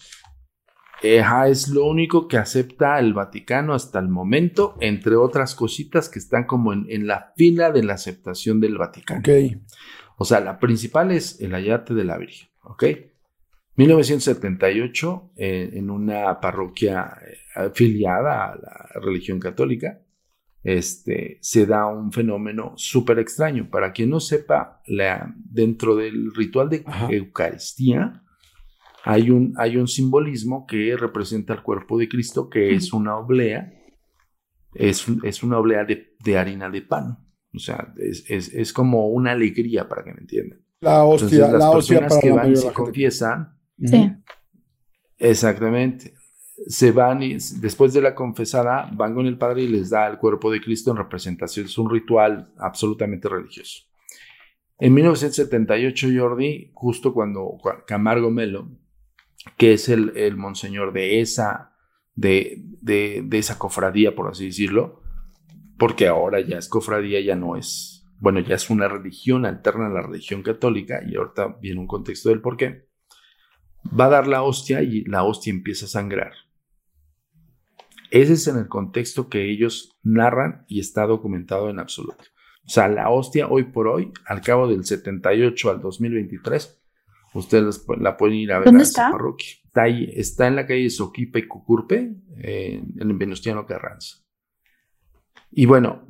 es 1.02 1.70
lo 1.70 1.86
único 1.86 2.28
que 2.28 2.38
acepta 2.38 3.00
el 3.00 3.14
Vaticano 3.14 3.74
hasta 3.74 4.00
el 4.00 4.10
momento, 4.10 4.76
entre 4.82 5.16
otras 5.16 5.56
cositas 5.56 6.10
que 6.10 6.20
están 6.20 6.45
como 6.45 6.74
en, 6.74 7.08
la 7.08 7.32
fila 7.38 7.72
de 7.72 7.84
la 7.84 7.93
aceptación 7.93 8.60
del 8.60 8.78
Vaticano. 8.78 9.22
Okay. 9.22 9.62
O 10.18 10.26
sea, 10.26 10.41
la 10.41 10.60
principal 10.60 11.12
es 11.12 11.39
el 11.39 11.56
ayate 11.56 11.93
de 11.93 12.04
la 12.04 12.18
Virgen, 12.18 12.49
¿ok? 12.64 12.84
1978, 13.76 15.32
eh, 15.38 15.70
en 15.74 15.89
una 15.89 16.39
parroquia 16.39 17.14
eh, 17.26 17.38
afiliada 17.55 18.51
a 18.51 18.55
la 18.55 18.89
religión 19.01 19.39
católica, 19.39 20.01
este, 20.64 21.38
se 21.41 21.66
da 21.66 21.86
un 21.88 22.12
fenómeno 22.12 22.74
súper 22.76 23.20
extraño. 23.20 23.70
Para 23.70 23.93
quien 23.93 24.10
no 24.10 24.20
sepa, 24.20 24.82
la, 24.88 25.34
dentro 25.38 25.95
del 25.95 26.34
ritual 26.36 26.70
de 26.70 26.84
Eucaristía 27.10 28.24
hay 29.03 29.32
un, 29.32 29.53
hay 29.57 29.78
un 29.78 29.88
simbolismo 29.88 30.66
que 30.68 30.95
representa 30.97 31.53
el 31.53 31.64
cuerpo 31.64 31.97
de 31.97 32.10
Cristo, 32.10 32.49
que 32.49 32.74
es 32.74 32.91
una 32.91 33.18
oblea, 33.18 33.74
es, 34.74 35.05
es 35.24 35.43
una 35.43 35.57
oblea 35.57 35.86
de, 35.86 36.38
harina 36.38 36.70
de 36.70 36.82
pan. 36.82 37.18
O 37.53 37.60
sea, 37.60 37.93
es, 37.97 38.53
es, 38.53 38.74
como 38.74 39.07
una 39.07 39.32
alegría 39.32 39.88
para 39.88 40.03
que 40.03 40.14
me 40.14 40.20
entiendan. 40.20 40.60
La 40.82 41.03
hostia, 41.03 41.47
las 41.47 41.59
la 41.59 41.71
personas 41.71 42.17
que 42.19 42.32
van 42.32 42.51
y 42.51 42.55
se 42.55 42.71
confiesan. 42.71 43.57
Sí. 43.84 44.11
Exactamente 45.17 46.13
se 46.67 46.91
van 46.91 47.23
y 47.23 47.38
después 47.61 47.93
de 47.93 48.01
la 48.01 48.15
confesada 48.15 48.89
van 48.93 49.13
con 49.15 49.25
el 49.25 49.38
Padre 49.38 49.63
y 49.63 49.67
les 49.67 49.89
da 49.89 50.07
el 50.07 50.17
cuerpo 50.17 50.51
de 50.51 50.61
Cristo 50.61 50.91
en 50.91 50.97
representación. 50.97 51.65
Es 51.65 51.77
un 51.77 51.89
ritual 51.89 52.51
absolutamente 52.57 53.30
religioso. 53.30 53.84
En 54.77 54.93
1978, 54.93 56.07
Jordi, 56.15 56.71
justo 56.73 57.13
cuando 57.13 57.57
Camargo 57.86 58.32
Melo, 58.32 58.69
que 59.57 59.73
es 59.73 59.89
el, 59.89 60.13
el 60.15 60.38
monseñor 60.38 60.93
de 60.93 61.19
esa, 61.21 61.73
de, 62.15 62.61
de, 62.82 63.27
esa 63.32 63.57
cofradía, 63.57 64.15
por 64.15 64.30
así 64.30 64.45
decirlo, 64.45 65.01
porque 65.77 66.07
ahora 66.07 66.39
ya 66.39 66.57
es 66.57 66.69
cofradía, 66.69 67.19
ya 67.21 67.36
no 67.36 67.57
es, 67.57 67.99
bueno, 68.20 68.39
ya 68.41 68.55
es 68.55 68.70
una 68.70 68.88
religión 68.88 69.45
alterna 69.45 69.88
a 69.88 69.89
la 69.89 70.01
religión 70.01 70.43
católica, 70.43 71.01
y 71.07 71.15
ahorita 71.15 71.57
viene 71.61 71.80
un 71.80 71.88
contexto 71.88 72.30
del 72.30 72.41
por 72.41 72.57
qué, 72.57 72.88
va 73.97 74.05
a 74.05 74.09
dar 74.09 74.28
la 74.28 74.43
hostia 74.43 74.82
y 74.82 75.03
la 75.05 75.24
hostia 75.24 75.51
empieza 75.51 75.86
a 75.86 75.89
sangrar. 75.89 76.34
Ese 78.11 78.34
es 78.34 78.47
en 78.47 78.57
el 78.57 78.67
contexto 78.67 79.30
que 79.30 79.49
ellos 79.49 79.97
narran 80.03 80.65
y 80.67 80.80
está 80.80 81.05
documentado 81.05 81.70
en 81.70 81.80
absoluto. 81.80 82.24
O 82.65 82.70
sea, 82.70 82.88
la 82.88 83.09
hostia 83.09 83.47
hoy 83.47 83.63
por 83.63 83.88
hoy, 83.88 84.11
al 84.26 84.41
cabo 84.41 84.67
del 84.67 84.84
78 84.84 85.70
al 85.70 85.82
2023, 85.82 86.82
ustedes 87.34 87.86
la 87.99 88.17
pueden 88.17 88.36
ir 88.36 88.51
a 88.51 88.59
ver 88.59 88.65
¿Dónde 88.65 88.82
a 88.82 88.84
está? 88.84 89.11
parroquia. 89.11 89.49
Está 89.63 89.84
ahí, 89.84 90.09
está 90.13 90.47
en 90.47 90.55
la 90.55 90.65
calle 90.65 90.89
Soquipa 90.89 91.39
y 91.39 91.47
Cucurpe, 91.47 92.15
en 92.38 92.93
el 92.99 93.13
Venustiano 93.13 93.65
Carranza. 93.65 94.17
Y 95.51 95.65
bueno, 95.65 96.05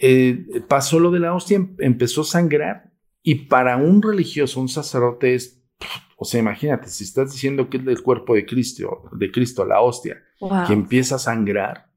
eh, 0.00 0.62
pasó 0.68 1.00
lo 1.00 1.10
de 1.10 1.18
la 1.18 1.34
hostia, 1.34 1.56
em, 1.56 1.74
empezó 1.78 2.20
a 2.20 2.24
sangrar 2.24 2.92
y 3.22 3.46
para 3.46 3.76
un 3.76 4.00
religioso, 4.00 4.60
un 4.60 4.68
sacerdote 4.68 5.34
es, 5.34 5.60
o 6.16 6.24
sea, 6.24 6.40
imagínate, 6.40 6.88
si 6.88 7.04
estás 7.04 7.32
diciendo 7.32 7.68
que 7.68 7.78
es 7.78 7.84
del 7.84 8.02
cuerpo 8.02 8.34
de 8.34 8.46
Cristo, 8.46 9.10
de 9.12 9.30
Cristo, 9.30 9.64
la 9.64 9.80
hostia, 9.80 10.22
que 10.66 10.72
empieza 10.72 11.16
a 11.16 11.18
sangrar, 11.18 11.90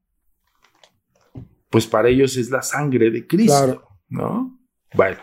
pues 1.70 1.86
para 1.86 2.08
ellos 2.08 2.36
es 2.36 2.50
la 2.50 2.62
sangre 2.62 3.10
de 3.10 3.26
Cristo, 3.26 3.88
¿no? 4.08 4.58
Bueno, 4.94 5.18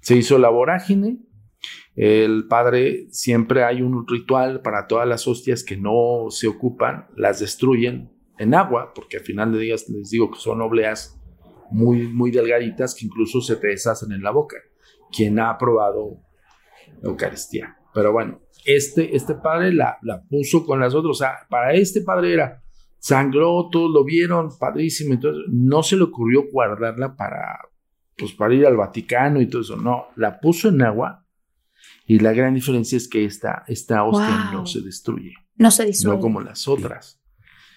se 0.00 0.16
hizo 0.16 0.38
la 0.38 0.48
vorágine. 0.48 1.18
El 1.94 2.46
padre 2.46 3.08
siempre 3.10 3.64
hay 3.64 3.82
un 3.82 4.06
ritual 4.06 4.62
para 4.62 4.86
todas 4.86 5.06
las 5.06 5.26
hostias 5.26 5.64
que 5.64 5.76
no 5.76 6.26
se 6.30 6.46
ocupan, 6.46 7.08
las 7.16 7.40
destruyen 7.40 8.12
en 8.38 8.54
agua, 8.54 8.94
porque 8.94 9.16
al 9.16 9.24
final 9.24 9.52
de 9.52 9.58
días 9.58 9.88
les 9.88 10.10
digo 10.10 10.30
que 10.30 10.38
son 10.38 10.62
obleas 10.62 11.17
muy, 11.70 12.08
muy 12.08 12.30
delgaditas 12.30 12.94
que 12.94 13.06
incluso 13.06 13.40
se 13.40 13.56
te 13.56 13.68
deshacen 13.68 14.12
en 14.12 14.22
la 14.22 14.30
boca. 14.30 14.56
Quien 15.10 15.38
ha 15.38 15.56
probado 15.56 16.20
Eucaristía. 17.02 17.76
Pero 17.94 18.12
bueno, 18.12 18.40
este, 18.64 19.16
este 19.16 19.34
padre 19.34 19.72
la, 19.72 19.98
la 20.02 20.22
puso 20.22 20.64
con 20.64 20.80
las 20.80 20.94
otras. 20.94 21.10
O 21.10 21.14
sea, 21.14 21.46
para 21.48 21.72
este 21.74 22.02
padre 22.02 22.34
era 22.34 22.62
sangró, 22.98 23.68
todos 23.70 23.90
lo 23.90 24.04
vieron, 24.04 24.50
padrísimo. 24.58 25.14
Entonces, 25.14 25.44
no 25.48 25.82
se 25.82 25.96
le 25.96 26.04
ocurrió 26.04 26.44
guardarla 26.50 27.16
para, 27.16 27.60
pues, 28.16 28.32
para 28.32 28.54
ir 28.54 28.66
al 28.66 28.76
Vaticano 28.76 29.40
y 29.40 29.48
todo 29.48 29.62
eso. 29.62 29.76
No, 29.76 30.06
la 30.16 30.40
puso 30.40 30.68
en 30.68 30.82
agua. 30.82 31.24
Y 32.06 32.18
la 32.18 32.32
gran 32.32 32.54
diferencia 32.54 32.96
es 32.96 33.08
que 33.08 33.24
esta, 33.24 33.64
esta 33.66 34.04
hostia 34.04 34.50
no 34.52 34.66
se 34.66 34.80
destruye. 34.80 35.34
No 35.56 35.70
se 35.70 35.86
disuelve. 35.86 36.16
No 36.16 36.22
como 36.22 36.40
las 36.40 36.66
otras. 36.66 37.20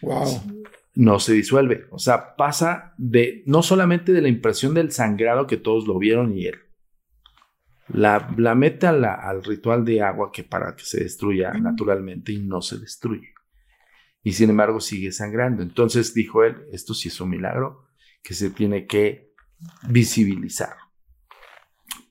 Wow. 0.02 0.61
No 0.94 1.20
se 1.20 1.34
disuelve. 1.34 1.86
O 1.92 2.00
sea, 2.00 2.36
pasa 2.36 2.94
de, 2.98 3.44
no 3.46 3.64
solamente 3.64 4.12
de 4.12 4.22
la 4.22 4.28
impresión 4.28 4.74
del 4.74 4.92
sangrado 4.92 5.48
que 5.48 5.58
todos 5.58 5.88
lo 5.88 5.98
vieron 5.98 6.38
y 6.38 6.48
él, 6.48 6.56
la, 7.88 8.56
mete 8.56 8.88
al 8.88 9.44
ritual 9.44 9.84
de 9.86 10.02
agua 10.02 10.32
que 10.32 10.44
para 10.44 10.76
que 10.76 10.84
se 10.84 11.04
destruya 11.04 11.52
naturalmente 11.54 12.32
y 12.32 12.40
no 12.40 12.62
se 12.62 12.78
destruye. 12.78 13.34
Y 14.24 14.34
sin 14.34 14.50
embargo 14.50 14.80
sigue 14.80 15.12
sangrando. 15.12 15.64
Entonces 15.64 16.14
dijo 16.14 16.44
él, 16.44 16.58
esto 16.72 16.94
sí 16.94 17.08
es 17.10 17.20
un 17.20 17.30
milagro 17.30 17.88
que 18.24 18.34
se 18.34 18.50
tiene 18.50 18.86
que 18.86 19.34
visibilizar. 19.90 20.76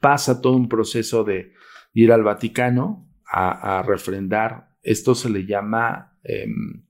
Pasa 0.00 0.40
todo 0.40 0.54
un 0.54 0.68
proceso 0.68 1.24
de 1.24 1.52
ir 1.92 2.12
al 2.12 2.22
Vaticano 2.22 3.08
a, 3.32 3.82
refrendar, 3.86 4.70
esto 4.82 5.14
se 5.14 5.30
le 5.30 5.46
llama 5.46 6.18
em, 6.24 6.84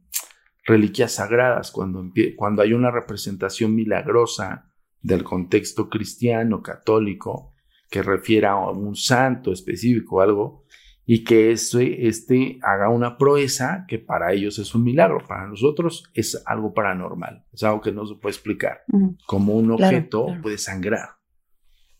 reliquias 0.70 1.12
sagradas, 1.12 1.72
cuando, 1.72 2.08
cuando 2.36 2.62
hay 2.62 2.72
una 2.72 2.92
representación 2.92 3.74
milagrosa 3.74 4.70
del 5.00 5.24
contexto 5.24 5.88
cristiano, 5.88 6.62
católico, 6.62 7.54
que 7.90 8.02
refiera 8.02 8.52
a 8.52 8.70
un 8.70 8.94
santo 8.94 9.52
específico 9.52 10.16
o 10.16 10.20
algo, 10.20 10.64
y 11.04 11.24
que 11.24 11.50
este, 11.50 12.06
este 12.06 12.60
haga 12.62 12.88
una 12.88 13.18
proeza 13.18 13.84
que 13.88 13.98
para 13.98 14.32
ellos 14.32 14.60
es 14.60 14.72
un 14.76 14.84
milagro, 14.84 15.18
para 15.26 15.48
nosotros 15.48 16.04
es 16.14 16.40
algo 16.46 16.72
paranormal, 16.72 17.44
es 17.52 17.64
algo 17.64 17.80
que 17.80 17.90
no 17.90 18.06
se 18.06 18.14
puede 18.14 18.34
explicar, 18.34 18.84
como 19.26 19.54
un 19.54 19.72
objeto 19.72 20.26
puede 20.40 20.56
sangrar, 20.56 21.16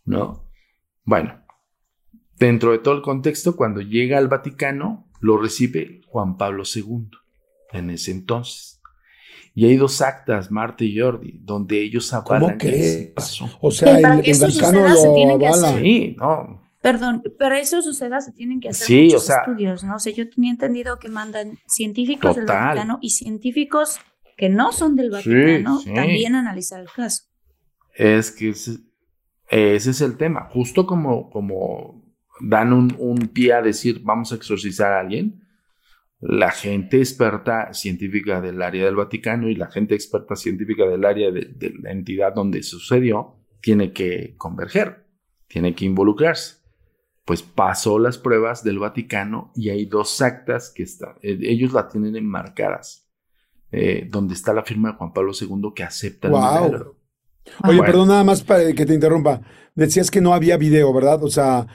¿no? 0.05 0.49
Bueno, 1.03 1.45
dentro 2.37 2.71
de 2.71 2.79
todo 2.79 2.95
el 2.95 3.03
contexto, 3.03 3.57
cuando 3.57 3.81
llega 3.81 4.17
al 4.17 4.29
Vaticano, 4.29 5.11
lo 5.21 5.39
recibe 5.39 6.03
Juan 6.07 6.37
Pablo 6.37 6.63
II 6.73 7.11
en 7.73 7.91
ese 7.91 8.11
entonces. 8.11 8.81
Y 9.55 9.67
hay 9.67 9.77
dos 9.77 10.01
actas, 10.01 10.51
Marta 10.51 10.85
y 10.85 10.99
Jordi, 10.99 11.41
donde 11.43 11.83
ellos 11.83 12.13
avalan 12.13 12.57
que 12.57 13.13
pasó. 13.15 13.51
O 13.61 13.71
sea, 13.71 13.99
el, 13.99 14.23
el 14.25 14.39
Vaticano 14.39 14.89
lo 14.89 15.35
avala. 15.35 15.79
Sí, 15.79 16.17
no, 16.19 16.61
Perdón, 16.81 17.23
para 17.39 17.59
eso 17.59 17.83
suceda 17.83 18.23
se 18.23 18.33
tienen 18.33 18.59
que 18.59 18.71
hacer 18.71 19.05
muchos 19.05 19.29
estudios, 19.29 19.85
¿no? 19.85 19.97
O 19.97 19.99
sea, 19.99 20.15
yo 20.15 20.31
tenía 20.31 20.51
entendido 20.51 20.99
que 20.99 21.11
mandan 21.11 21.59
científicos 21.67 22.37
del 22.37 22.47
Vaticano 22.47 22.99
y 23.03 23.11
científicos 23.11 23.99
que 24.39 24.49
no 24.49 24.73
son 24.73 24.97
del 24.97 25.11
Vaticano 25.11 25.81
también 25.95 26.35
analizar 26.35 26.81
el 26.81 26.89
caso. 26.89 27.25
Es 27.95 28.31
que 28.31 28.51
ese, 28.51 28.81
es 29.51 30.01
el 30.01 30.17
tema. 30.17 30.49
Justo 30.51 30.87
como, 30.87 31.29
como 31.29 32.03
dan 32.41 32.73
un, 32.73 32.97
un 32.99 33.29
pie 33.29 33.53
a 33.53 33.61
decir 33.61 34.01
vamos 34.03 34.33
a 34.33 34.37
exorcizar 34.37 34.95
a 34.95 35.01
alguien, 35.01 35.47
la 36.21 36.51
gente 36.51 36.99
experta 36.99 37.73
científica 37.73 38.41
del 38.41 38.61
área 38.63 38.85
del 38.85 38.97
Vaticano 38.97 39.49
y 39.49 39.55
la 39.55 39.71
gente 39.71 39.95
experta 39.95 40.37
científica 40.37 40.87
del 40.87 41.05
área 41.05 41.31
de, 41.31 41.53
de 41.55 41.75
la 41.81 41.91
entidad 41.91 42.35
donde 42.35 42.63
sucedió 42.63 43.37
tiene 43.61 43.93
que 43.93 44.35
converger, 44.37 45.07
tiene 45.49 45.75
que 45.75 45.85
involucrarse 45.87 46.61
pues 47.31 47.43
pasó 47.45 48.01
las 48.01 48.19
pruebas 48.19 48.65
del 48.65 48.81
Vaticano 48.81 49.53
y 49.55 49.71
hay 49.71 49.87
dos 49.87 50.21
actas 50.21 50.73
que 50.75 50.83
están, 50.83 51.11
eh, 51.23 51.39
ellos 51.43 51.73
la 51.73 51.87
tienen 51.87 52.17
enmarcadas, 52.17 53.09
eh, 53.71 54.09
donde 54.11 54.35
está 54.35 54.53
la 54.53 54.65
firma 54.65 54.91
de 54.91 54.97
Juan 54.97 55.13
Pablo 55.13 55.31
II 55.41 55.71
que 55.73 55.85
acepta 55.85 56.27
el 56.27 56.33
wow. 56.33 56.97
Oye, 57.69 57.83
perdón, 57.83 58.09
nada 58.09 58.25
más 58.25 58.43
para 58.43 58.73
que 58.73 58.85
te 58.85 58.95
interrumpa. 58.95 59.43
Decías 59.77 60.11
que 60.11 60.21
no 60.21 60.35
había 60.35 60.57
video, 60.57 60.93
¿verdad? 60.93 61.23
O 61.23 61.31
sea, 61.31 61.69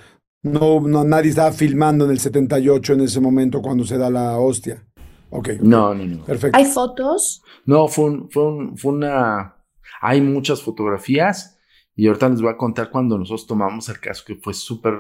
no, 0.46 0.80
no, 0.80 1.04
nadie 1.04 1.30
estaba 1.30 1.52
filmando 1.52 2.06
en 2.06 2.12
el 2.12 2.20
78 2.20 2.94
en 2.94 3.02
ese 3.02 3.20
momento 3.20 3.62
cuando 3.62 3.84
se 3.84 3.98
da 3.98 4.10
la 4.10 4.38
hostia. 4.38 4.86
Ok. 5.32 5.50
No, 5.62 5.94
no, 5.94 6.06
no. 6.06 6.24
Perfecto. 6.24 6.58
¿Hay 6.58 6.66
fotos? 6.66 7.42
No, 7.66 7.88
fue, 7.88 8.28
fue, 8.30 8.44
fue 8.76 8.94
una... 8.94 9.56
Hay 10.02 10.22
muchas 10.22 10.62
fotografías 10.62 11.58
y 11.96 12.08
ahorita 12.08 12.30
les 12.30 12.42
voy 12.42 12.52
a 12.52 12.58
contar 12.58 12.92
cuando 12.92 13.18
nosotros 13.18 13.48
tomamos 13.48 13.90
el 13.90 14.00
caso 14.00 14.24
que 14.26 14.36
fue 14.36 14.54
súper 14.54 15.00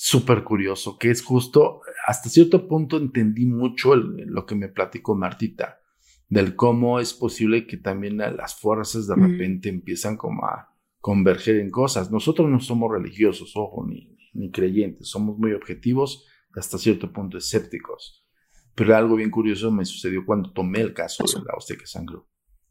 súper 0.00 0.44
curioso, 0.44 0.96
que 0.96 1.10
es 1.10 1.24
justo, 1.24 1.80
hasta 2.06 2.28
cierto 2.28 2.68
punto 2.68 2.98
entendí 2.98 3.46
mucho 3.46 3.96
lo 3.96 4.46
que 4.46 4.54
me 4.54 4.68
platicó 4.68 5.16
Martita, 5.16 5.80
del 6.28 6.54
cómo 6.54 7.00
es 7.00 7.12
posible 7.12 7.66
que 7.66 7.78
también 7.78 8.16
las 8.16 8.54
fuerzas 8.54 9.08
de 9.08 9.16
repente 9.16 9.68
empiezan 9.68 10.16
como 10.16 10.46
a 10.46 10.72
converger 11.00 11.56
en 11.56 11.70
cosas. 11.70 12.12
Nosotros 12.12 12.48
no 12.48 12.60
somos 12.60 12.92
religiosos, 12.92 13.56
ojo, 13.56 13.84
ni, 13.88 14.16
ni 14.32 14.50
creyentes, 14.50 15.08
somos 15.08 15.38
muy 15.38 15.52
objetivos, 15.52 16.26
hasta 16.54 16.78
cierto 16.78 17.12
punto 17.12 17.38
escépticos. 17.38 18.26
Pero 18.74 18.96
algo 18.96 19.16
bien 19.16 19.30
curioso 19.30 19.70
me 19.70 19.84
sucedió 19.84 20.24
cuando 20.24 20.52
tomé 20.52 20.80
el 20.80 20.94
caso 20.94 21.24
de 21.24 21.40
la 21.40 21.78
que 21.78 21.86
sangró. 21.86 22.28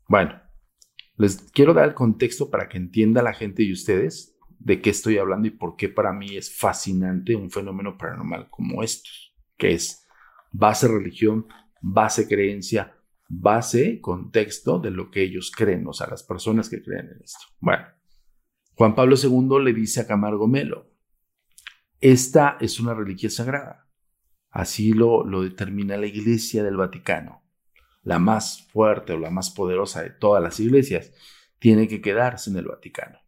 Bueno, 0.07 0.41
les 1.17 1.37
quiero 1.51 1.73
dar 1.73 1.89
el 1.89 1.95
contexto 1.95 2.49
para 2.49 2.69
que 2.69 2.77
entienda 2.77 3.21
la 3.21 3.33
gente 3.33 3.63
y 3.63 3.73
ustedes 3.73 4.37
de 4.59 4.81
qué 4.81 4.89
estoy 4.89 5.17
hablando 5.17 5.47
y 5.47 5.51
por 5.51 5.75
qué 5.75 5.89
para 5.89 6.13
mí 6.13 6.37
es 6.37 6.57
fascinante 6.57 7.35
un 7.35 7.51
fenómeno 7.51 7.97
paranormal 7.97 8.49
como 8.49 8.83
estos, 8.83 9.35
que 9.57 9.73
es 9.73 10.07
base 10.51 10.87
religión, 10.87 11.47
base 11.81 12.27
creencia, 12.27 12.95
base 13.27 13.99
contexto 13.99 14.79
de 14.79 14.91
lo 14.91 15.11
que 15.11 15.23
ellos 15.23 15.51
creen, 15.51 15.85
o 15.87 15.93
sea, 15.93 16.07
las 16.07 16.23
personas 16.23 16.69
que 16.69 16.81
creen 16.81 17.09
en 17.09 17.21
esto. 17.23 17.45
Bueno, 17.59 17.85
Juan 18.75 18.95
Pablo 18.95 19.15
II 19.21 19.63
le 19.63 19.73
dice 19.73 20.01
a 20.01 20.07
Camargo 20.07 20.47
Melo, 20.47 20.91
esta 22.01 22.57
es 22.59 22.79
una 22.79 22.93
reliquia 22.93 23.29
sagrada. 23.29 23.87
Así 24.49 24.93
lo, 24.93 25.25
lo 25.25 25.41
determina 25.43 25.97
la 25.97 26.07
Iglesia 26.07 26.63
del 26.63 26.77
Vaticano. 26.77 27.43
La 28.03 28.19
más 28.19 28.67
fuerte 28.71 29.13
o 29.13 29.17
la 29.17 29.29
más 29.29 29.49
poderosa 29.49 30.01
de 30.01 30.11
todas 30.11 30.41
las 30.41 30.59
iglesias 30.59 31.11
tiene 31.59 31.87
que 31.87 32.01
quedarse 32.01 32.49
en 32.49 32.57
el 32.57 32.65
Vaticano. 32.65 33.19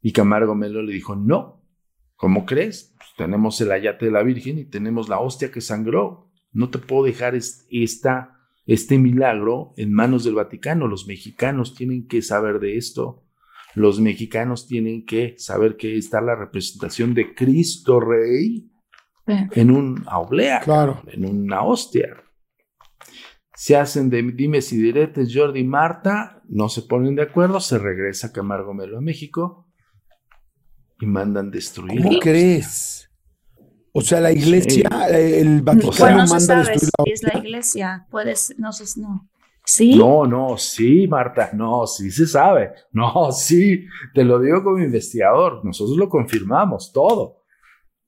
Y 0.00 0.12
Camargo 0.12 0.54
Melo 0.54 0.82
le 0.82 0.92
dijo, 0.92 1.16
no, 1.16 1.64
¿cómo 2.16 2.46
crees? 2.46 2.94
Pues 2.96 3.10
tenemos 3.16 3.60
el 3.60 3.72
ayate 3.72 4.06
de 4.06 4.12
la 4.12 4.22
Virgen 4.22 4.58
y 4.58 4.64
tenemos 4.64 5.08
la 5.08 5.20
hostia 5.20 5.50
que 5.50 5.60
sangró. 5.60 6.30
No 6.52 6.70
te 6.70 6.78
puedo 6.78 7.04
dejar 7.04 7.34
esta, 7.34 8.38
este 8.66 8.98
milagro 8.98 9.74
en 9.76 9.92
manos 9.92 10.24
del 10.24 10.34
Vaticano. 10.34 10.86
Los 10.86 11.06
mexicanos 11.06 11.74
tienen 11.74 12.06
que 12.06 12.22
saber 12.22 12.58
de 12.60 12.76
esto. 12.76 13.24
Los 13.74 14.00
mexicanos 14.00 14.66
tienen 14.66 15.04
que 15.04 15.34
saber 15.38 15.76
que 15.76 15.96
está 15.96 16.20
la 16.20 16.34
representación 16.34 17.14
de 17.14 17.34
Cristo 17.34 18.00
Rey 18.00 18.70
en 19.26 19.70
un 19.70 20.06
oblea, 20.10 20.60
claro. 20.60 21.02
en 21.08 21.24
una 21.24 21.62
hostia. 21.62 22.08
Se 23.54 23.76
hacen 23.76 24.08
de 24.08 24.22
dimes 24.22 24.72
y 24.72 24.76
diretes 24.76 25.30
Jordi 25.34 25.60
y 25.60 25.64
Marta, 25.64 26.42
no 26.48 26.68
se 26.68 26.82
ponen 26.82 27.16
de 27.16 27.22
acuerdo, 27.22 27.60
se 27.60 27.78
regresa 27.78 28.32
Camargo 28.32 28.72
Melo 28.72 28.98
a 28.98 29.00
México 29.00 29.68
y 31.00 31.06
mandan 31.06 31.50
destruir. 31.50 32.02
¿Cómo 32.02 32.18
crees? 32.20 33.10
O 33.92 34.00
sea, 34.00 34.20
la 34.20 34.32
iglesia, 34.32 34.88
el 35.10 35.62
Vaticano 35.62 36.18
no 36.18 36.26
manda 36.26 36.58
destruir 36.58 36.90
la 36.96 37.12
es 37.12 37.22
la 37.22 37.38
iglesia, 37.38 38.06
puedes, 38.10 38.54
no 38.58 38.72
sé, 38.72 39.00
no. 39.00 39.28
¿Sí? 39.70 39.98
No, 39.98 40.26
no, 40.26 40.56
sí, 40.56 41.06
Marta, 41.06 41.50
no, 41.52 41.86
sí 41.86 42.10
se 42.10 42.26
sabe. 42.26 42.72
No, 42.90 43.30
sí, 43.32 43.84
te 44.14 44.24
lo 44.24 44.40
digo 44.40 44.64
como 44.64 44.78
investigador, 44.78 45.62
nosotros 45.62 45.98
lo 45.98 46.08
confirmamos, 46.08 46.90
todo. 46.90 47.44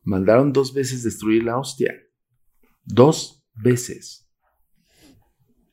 Mandaron 0.02 0.54
dos 0.54 0.72
veces 0.72 1.02
destruir 1.02 1.44
la 1.44 1.58
hostia. 1.58 1.94
Dos 2.82 3.46
veces. 3.52 4.26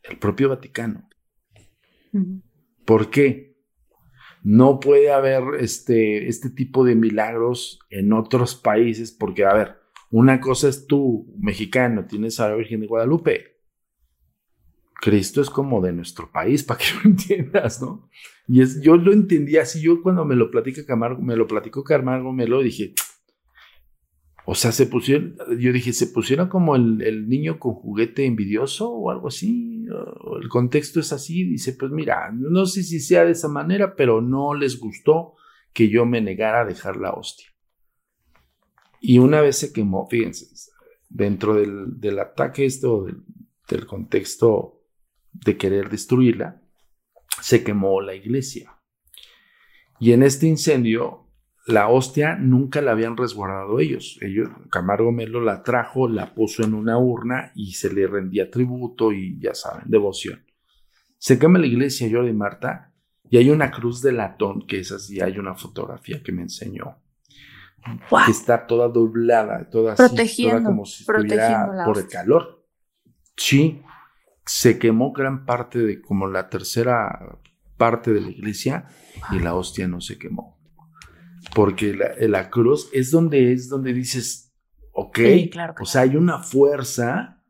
El 0.04 0.20
propio 0.20 0.50
Vaticano. 0.50 1.08
¿Por 2.84 3.10
qué? 3.10 3.48
no 4.44 4.80
puede 4.80 5.12
haber 5.12 5.44
este, 5.60 6.30
este 6.30 6.50
tipo 6.50 6.86
de 6.86 6.96
milagros 6.96 7.80
en 7.90 8.14
otros 8.14 8.56
países, 8.56 9.12
porque, 9.12 9.44
a 9.44 9.54
ver, 9.54 9.76
una 10.10 10.40
cosa 10.40 10.70
es 10.70 10.88
tú, 10.88 11.36
mexicano, 11.38 12.06
tienes 12.06 12.40
a 12.40 12.48
la 12.48 12.56
Virgen 12.56 12.80
de 12.80 12.88
Guadalupe. 12.88 13.57
Cristo 15.02 15.42
es 15.42 15.50
como 15.50 15.82
de 15.82 15.94
nuestro 15.94 16.32
país, 16.32 16.64
para 16.64 16.80
que 16.80 16.86
lo 16.96 17.02
entiendas, 17.12 17.82
¿no? 17.82 18.10
Y 18.48 18.62
es, 18.62 18.82
yo 18.82 18.96
lo 18.96 19.12
entendí 19.12 19.58
así, 19.58 19.82
yo 19.82 20.02
cuando 20.02 20.26
me 20.26 20.36
lo 20.36 20.50
platica 20.50 20.86
Camargo, 20.86 21.22
me 21.22 21.36
lo 21.36 21.48
platicó 21.48 21.84
Camargo, 21.84 22.32
me 22.32 22.48
lo 22.48 22.62
dije, 22.62 22.94
o 24.50 24.56
sea, 24.56 24.72
se 24.72 24.86
pusieron, 24.86 25.36
yo 25.60 25.74
dije, 25.74 25.92
se 25.92 26.08
pusieron 26.08 26.48
como 26.48 26.78
el, 26.78 27.28
niño 27.28 27.60
con 27.60 27.74
juguete 27.74 28.26
envidioso 28.26 28.90
o 28.90 29.12
algo 29.12 29.28
así. 29.28 29.86
el 30.42 30.48
contexto 30.48 31.02
es 31.02 31.12
así. 31.12 31.44
Dice, 31.44 31.74
pues 31.74 31.92
mira, 31.92 32.32
no 32.32 32.66
sé 32.66 32.84
si 32.84 33.02
sea 33.02 33.26
de 33.26 33.32
esa 33.32 33.50
manera, 33.50 33.94
pero 33.98 34.22
no 34.22 34.54
les 34.54 34.80
gustó 34.80 35.34
que 35.74 35.90
yo 35.90 36.06
me 36.06 36.22
negara 36.22 36.62
a 36.62 36.66
dejar 36.66 36.96
la 36.96 37.12
hostia. 37.12 37.50
Y 39.02 39.18
una 39.18 39.42
vez 39.42 39.58
se 39.58 39.74
quemó, 39.74 40.08
fíjense, 40.08 40.48
dentro 41.10 41.56
del, 41.56 42.18
ataque 42.18 42.66
esto, 42.66 43.04
del, 43.04 43.24
del 43.68 43.86
contexto 43.86 44.77
de 45.46 45.58
querer 45.58 45.90
destruirla, 45.90 46.62
se 47.42 47.64
quemó 47.64 48.02
la 48.02 48.16
iglesia. 48.16 48.74
Y 50.00 50.12
en 50.12 50.24
este 50.24 50.48
incendio 50.48 51.28
la 51.68 51.90
hostia 51.90 52.36
nunca 52.36 52.82
la 52.82 52.92
habían 52.92 53.18
resguardado 53.18 53.80
ellos. 53.80 54.18
ellos. 54.22 54.50
Camargo 54.72 55.12
Melo 55.12 55.42
la 55.42 55.64
trajo, 55.64 56.08
la 56.08 56.34
puso 56.34 56.64
en 56.64 56.74
una 56.74 56.98
urna 56.98 57.52
y 57.56 57.74
se 57.74 57.94
le 57.94 58.08
rendía 58.08 58.50
tributo 58.50 59.12
y 59.12 59.38
ya 59.40 59.54
saben, 59.54 59.84
devoción. 59.86 60.46
Se 61.18 61.38
quema 61.38 61.60
la 61.60 61.68
iglesia 61.68 62.08
Jordi 62.10 62.32
Marta 62.32 62.94
y 63.30 63.38
hay 63.38 63.50
una 63.50 63.70
cruz 63.70 64.02
de 64.02 64.14
latón, 64.14 64.66
que 64.66 64.80
es 64.80 64.94
así, 64.94 65.20
hay 65.20 65.38
una 65.38 65.56
fotografía 65.56 66.24
que 66.24 66.32
me 66.32 66.44
enseñó. 66.44 67.00
Que 68.26 68.32
está 68.32 68.66
toda 68.66 68.88
doblada, 68.88 69.70
toda 69.70 69.94
así, 69.94 70.44
toda 70.44 70.64
como 70.64 70.86
si 70.86 71.04
estuviera 71.04 71.84
por 71.86 71.98
el 71.98 72.08
calor. 72.08 72.66
Sí, 73.36 73.82
se 74.48 74.80
quemó 74.80 75.14
gran 75.14 75.46
parte 75.46 75.80
de 75.80 76.02
como 76.02 76.28
la 76.28 76.50
tercera 76.50 77.40
parte 77.78 78.12
de 78.12 78.22
la 78.22 78.30
iglesia 78.30 78.88
y 79.32 79.40
la 79.40 79.54
hostia 79.54 79.88
no 79.88 80.02
se 80.02 80.18
quemó 80.18 80.58
porque 81.54 81.94
la, 82.20 82.50
cruz 82.50 82.90
es 82.94 83.12
donde 83.12 83.52
es 83.52 83.70
donde 83.70 83.94
dices, 83.94 84.54
ok, 84.92 85.20
o 85.80 85.86
sea, 85.86 86.02
hay 86.02 86.16
una 86.16 86.40
fuerza 86.40 87.44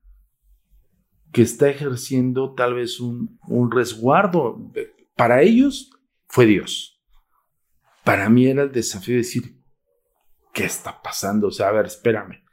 que 1.31 1.41
está 1.41 1.69
ejerciendo 1.69 2.53
tal 2.53 2.75
vez 2.75 2.99
un, 2.99 3.39
un 3.47 3.71
resguardo. 3.71 4.71
Para 5.15 5.41
ellos 5.41 5.91
fue 6.27 6.45
Dios. 6.45 7.01
Para 8.03 8.29
mí 8.29 8.47
era 8.47 8.63
el 8.63 8.71
desafío 8.71 9.15
de 9.15 9.19
decir, 9.19 9.61
¿qué 10.53 10.65
está 10.65 11.01
pasando? 11.01 11.47
O 11.47 11.51
sea, 11.51 11.69
a 11.69 11.73
ver, 11.73 11.85
espérame. 11.85 12.43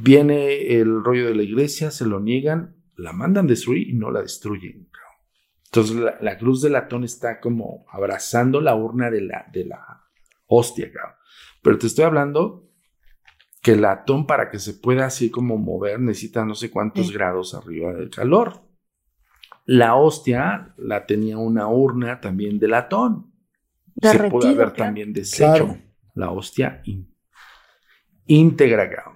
Viene 0.00 0.78
el 0.78 1.02
rollo 1.02 1.26
de 1.26 1.34
la 1.34 1.42
iglesia, 1.42 1.90
se 1.90 2.06
lo 2.06 2.20
niegan, 2.20 2.76
la 2.96 3.12
mandan 3.12 3.46
destruir 3.46 3.88
y 3.88 3.94
no 3.94 4.10
la 4.10 4.22
destruyen. 4.22 4.88
Entonces 5.66 5.96
la, 6.20 6.38
cruz 6.38 6.62
de 6.62 6.70
latón 6.70 7.04
está 7.04 7.40
como 7.40 7.84
abrazando 7.90 8.60
la 8.60 8.74
urna 8.74 9.10
de 9.10 9.20
la, 9.20 9.46
de 9.52 9.64
la 9.66 10.08
hostia, 10.46 10.90
cabrón. 10.92 11.16
Pero 11.62 11.78
te 11.78 11.86
estoy 11.88 12.04
hablando 12.04 12.70
que 13.60 13.72
el 13.72 13.82
latón 13.82 14.26
para 14.26 14.48
que 14.50 14.58
se 14.58 14.74
pueda 14.74 15.06
así 15.06 15.30
como 15.30 15.58
mover 15.58 16.00
necesita 16.00 16.44
no 16.44 16.54
sé 16.54 16.70
cuántos 16.70 17.12
grados 17.12 17.54
arriba 17.54 17.92
del 17.92 18.10
calor. 18.10 18.62
La 19.64 19.96
hostia 19.96 20.74
la 20.78 21.04
tenía 21.06 21.38
una 21.38 21.66
urna 21.66 22.20
también 22.20 22.58
de 22.60 22.68
latón. 22.68 23.32
se 24.00 24.30
puede 24.30 24.50
haber 24.50 24.72
también 24.72 25.12
deshecho 25.12 25.76
la 26.14 26.30
hostia 26.30 26.82
íntegra. 28.26 29.15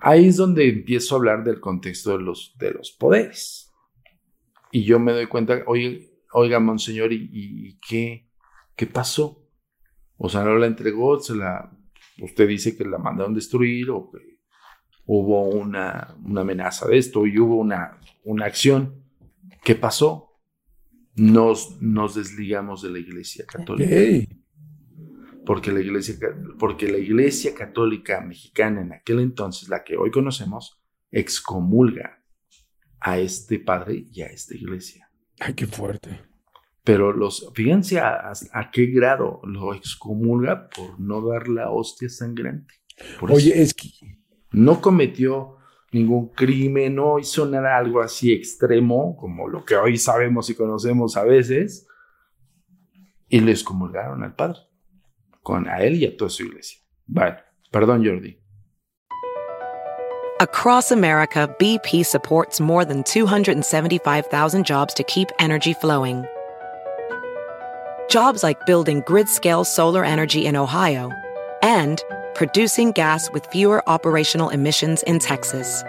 Ahí 0.00 0.26
es 0.26 0.36
donde 0.36 0.68
empiezo 0.68 1.14
a 1.14 1.18
hablar 1.18 1.44
del 1.44 1.60
contexto 1.60 2.16
de 2.16 2.24
los, 2.24 2.54
de 2.58 2.72
los 2.72 2.92
poderes. 2.92 3.72
Y 4.70 4.84
yo 4.84 4.98
me 4.98 5.12
doy 5.12 5.26
cuenta, 5.26 5.62
oye, 5.66 6.10
oiga, 6.32 6.60
monseñor, 6.60 7.12
¿y, 7.12 7.78
qué, 7.88 8.28
qué 8.76 8.86
pasó? 8.86 9.48
O 10.16 10.28
sea, 10.28 10.44
no 10.44 10.56
la 10.56 10.66
entregó, 10.66 11.18
se 11.20 11.34
la, 11.34 11.72
usted 12.20 12.48
dice 12.48 12.76
que 12.76 12.84
la 12.84 12.98
mandaron 12.98 13.34
destruir 13.34 13.90
o 13.90 14.10
que 14.10 14.38
hubo 15.06 15.48
una, 15.48 16.16
una 16.24 16.42
amenaza 16.42 16.86
de 16.86 16.98
esto 16.98 17.26
y 17.26 17.38
hubo 17.38 17.56
una, 17.56 17.98
una 18.24 18.46
acción. 18.46 19.02
¿Qué 19.64 19.74
pasó? 19.74 20.40
Nos, 21.16 21.80
nos 21.80 22.14
desligamos 22.14 22.82
de 22.82 22.90
la 22.90 22.98
Iglesia 22.98 23.44
Católica. 23.46 23.90
Porque, 25.48 25.72
la 25.72 25.80
iglesia, 25.80 26.14
porque 26.58 26.92
la 26.92 26.98
Iglesia 26.98 27.54
Católica 27.54 28.20
Mexicana 28.20 28.82
en 28.82 28.92
aquel 28.92 29.20
entonces, 29.20 29.70
la 29.70 29.82
que 29.82 29.96
hoy 29.96 30.10
conocemos, 30.10 30.78
excomulga 31.10 32.22
a 33.00 33.18
este 33.18 33.58
padre 33.58 34.04
y 34.12 34.20
a 34.20 34.26
esta 34.26 34.54
iglesia. 34.54 35.10
Ay, 35.40 35.54
qué 35.54 35.66
fuerte. 35.66 36.20
Pero 36.84 37.14
los, 37.14 37.50
fíjense 37.54 37.98
a, 37.98 38.30
qué 38.70 38.88
grado 38.88 39.40
lo 39.42 39.72
excomulga 39.72 40.68
por 40.68 41.00
no 41.00 41.26
dar 41.26 41.48
la 41.48 41.70
hostia 41.70 42.10
sangrante. 42.10 42.74
Oye, 43.22 43.62
es 43.62 43.72
que... 43.72 43.88
No 44.52 44.82
cometió 44.82 45.56
ningún 45.92 46.28
crimen, 46.28 46.96
no 46.96 47.18
hizo 47.18 47.46
nada 47.46 47.78
algo 47.78 48.02
así 48.02 48.34
extremo, 48.34 49.16
como 49.16 49.48
lo 49.48 49.64
que 49.64 49.76
hoy 49.76 49.96
sabemos 49.96 50.50
y 50.50 50.54
conocemos 50.54 51.16
a 51.16 51.24
veces, 51.24 51.86
y 53.30 53.40
le 53.40 53.52
excomulgaron 53.52 54.22
al 54.22 54.34
padre, 54.34 54.67
con 55.42 55.68
a 55.68 55.78
él 55.82 55.96
y 55.96 56.04
a 56.04 56.16
toda 56.16 56.30
su 56.30 56.44
iglesia. 56.44 56.80
Perdón 57.70 58.04
Jordi. 58.04 58.38
Across 60.40 60.92
America, 60.92 61.52
BP 61.58 62.06
supports 62.06 62.60
more 62.60 62.84
than 62.84 63.02
275,000 63.02 64.64
jobs 64.64 64.94
to 64.94 65.02
keep 65.02 65.28
energy 65.40 65.72
flowing. 65.72 66.24
Jobs 68.08 68.44
like 68.44 68.64
building 68.64 69.02
grid-scale 69.04 69.64
solar 69.64 70.04
energy 70.04 70.46
in 70.46 70.54
Ohio 70.54 71.10
and 71.62 72.02
producing 72.34 72.92
gas 72.92 73.28
with 73.32 73.46
fewer 73.46 73.82
operational 73.88 74.48
emissions 74.50 75.02
in 75.02 75.18
Texas. 75.18 75.82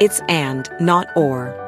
It's 0.00 0.20
and, 0.28 0.70
not 0.80 1.08
or. 1.16 1.67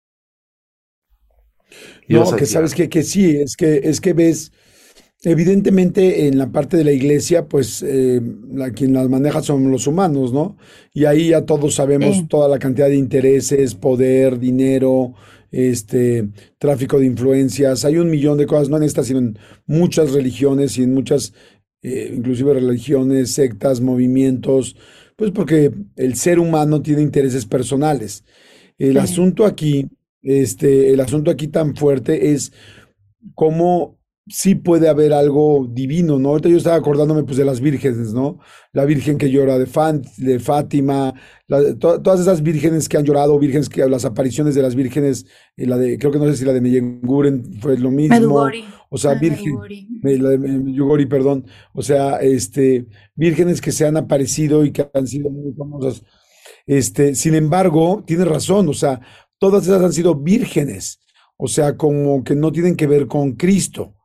No, 2.11 2.35
que 2.35 2.45
sabes 2.45 2.75
que, 2.75 2.89
que 2.89 3.03
sí, 3.03 3.37
es 3.37 3.55
que, 3.55 3.81
es 3.83 4.01
que 4.01 4.13
ves, 4.13 4.51
evidentemente 5.23 6.27
en 6.27 6.37
la 6.37 6.51
parte 6.51 6.77
de 6.77 6.83
la 6.83 6.91
iglesia, 6.91 7.47
pues 7.47 7.83
eh, 7.83 8.21
la, 8.51 8.71
quien 8.71 8.93
las 8.93 9.09
maneja 9.09 9.41
son 9.41 9.69
los 9.71 9.87
humanos, 9.87 10.33
¿no? 10.33 10.57
Y 10.93 11.05
ahí 11.05 11.29
ya 11.29 11.45
todos 11.45 11.75
sabemos 11.75 12.27
toda 12.27 12.49
la 12.49 12.59
cantidad 12.59 12.87
de 12.87 12.95
intereses, 12.95 13.75
poder, 13.75 14.39
dinero, 14.39 15.13
este, 15.51 16.29
tráfico 16.57 16.99
de 16.99 17.05
influencias, 17.05 17.85
hay 17.85 17.97
un 17.97 18.09
millón 18.09 18.37
de 18.37 18.47
cosas, 18.47 18.69
no 18.69 18.77
en 18.77 18.83
esta, 18.83 19.03
sino 19.03 19.19
en 19.19 19.37
muchas 19.67 20.11
religiones 20.11 20.77
y 20.77 20.83
en 20.83 20.93
muchas, 20.93 21.33
eh, 21.81 22.13
inclusive 22.15 22.53
religiones, 22.53 23.33
sectas, 23.33 23.81
movimientos, 23.81 24.75
pues 25.15 25.31
porque 25.31 25.71
el 25.97 26.15
ser 26.15 26.39
humano 26.39 26.81
tiene 26.81 27.01
intereses 27.01 27.45
personales. 27.45 28.23
El 28.77 28.97
asunto 28.97 29.45
aquí 29.45 29.87
este, 30.21 30.91
el 30.91 30.99
asunto 30.99 31.31
aquí 31.31 31.47
tan 31.47 31.75
fuerte 31.75 32.31
es 32.31 32.51
cómo 33.35 34.01
sí 34.27 34.55
puede 34.55 34.87
haber 34.87 35.13
algo 35.13 35.67
divino, 35.69 36.19
¿no? 36.19 36.29
Ahorita 36.29 36.49
yo 36.49 36.57
estaba 36.57 36.75
acordándome 36.75 37.23
pues 37.23 37.37
de 37.37 37.45
las 37.45 37.59
vírgenes, 37.59 38.13
¿no? 38.13 38.39
La 38.71 38.85
virgen 38.85 39.17
que 39.17 39.29
llora 39.29 39.57
de, 39.57 39.67
de 40.17 40.39
Fátima, 40.39 41.13
todas 41.79 42.19
esas 42.19 42.41
vírgenes 42.41 42.87
que 42.87 42.97
han 42.97 43.03
llorado, 43.03 43.37
vírgenes 43.39 43.67
que 43.67 43.85
las 43.87 44.05
apariciones 44.05 44.55
de 44.55 44.61
las 44.61 44.75
vírgenes, 44.75 45.25
eh, 45.57 45.65
la 45.65 45.77
de, 45.77 45.97
creo 45.97 46.11
que 46.11 46.19
no 46.19 46.25
sé 46.25 46.37
si 46.37 46.45
la 46.45 46.53
de 46.53 46.61
Meyenguren 46.61 47.59
fue 47.59 47.77
lo 47.77 47.91
mismo. 47.91 48.15
Medugori. 48.15 48.63
O 48.89 48.97
sea, 48.97 49.13
virgen, 49.15 49.57
la 50.03 50.29
de 50.29 50.37
Medugori, 50.37 51.05
perdón. 51.05 51.45
O 51.73 51.81
sea, 51.81 52.17
este, 52.17 52.87
vírgenes 53.15 53.61
que 53.61 53.71
se 53.71 53.85
han 53.85 53.97
aparecido 53.97 54.65
y 54.65 54.71
que 54.71 54.89
han 54.93 55.07
sido 55.07 55.29
muy 55.29 55.53
famosas. 55.53 56.03
Este, 56.65 57.15
sin 57.15 57.35
embargo, 57.35 58.03
tiene 58.05 58.25
razón, 58.25 58.69
o 58.69 58.73
sea, 58.73 59.01
todas 59.41 59.63
esas 59.63 59.81
han 59.81 59.91
sido 59.91 60.13
vírgenes, 60.15 60.99
o 61.35 61.47
sea, 61.47 61.75
como 61.75 62.23
que 62.23 62.35
no 62.35 62.51
tienen 62.51 62.75
que 62.75 62.85
ver 62.85 63.07
con 63.07 63.31
Cristo, 63.31 63.95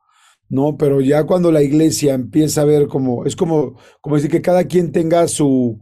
¿no? 0.49 0.77
Pero 0.77 0.99
ya 0.99 1.25
cuando 1.25 1.51
la 1.51 1.61
iglesia 1.61 2.15
empieza 2.15 2.61
a 2.61 2.65
ver 2.65 2.87
como, 2.87 3.23
es 3.23 3.35
como, 3.35 3.79
como 4.01 4.15
decir 4.15 4.31
que 4.31 4.41
cada 4.41 4.63
quien 4.63 4.91
tenga 4.91 5.27
su, 5.27 5.79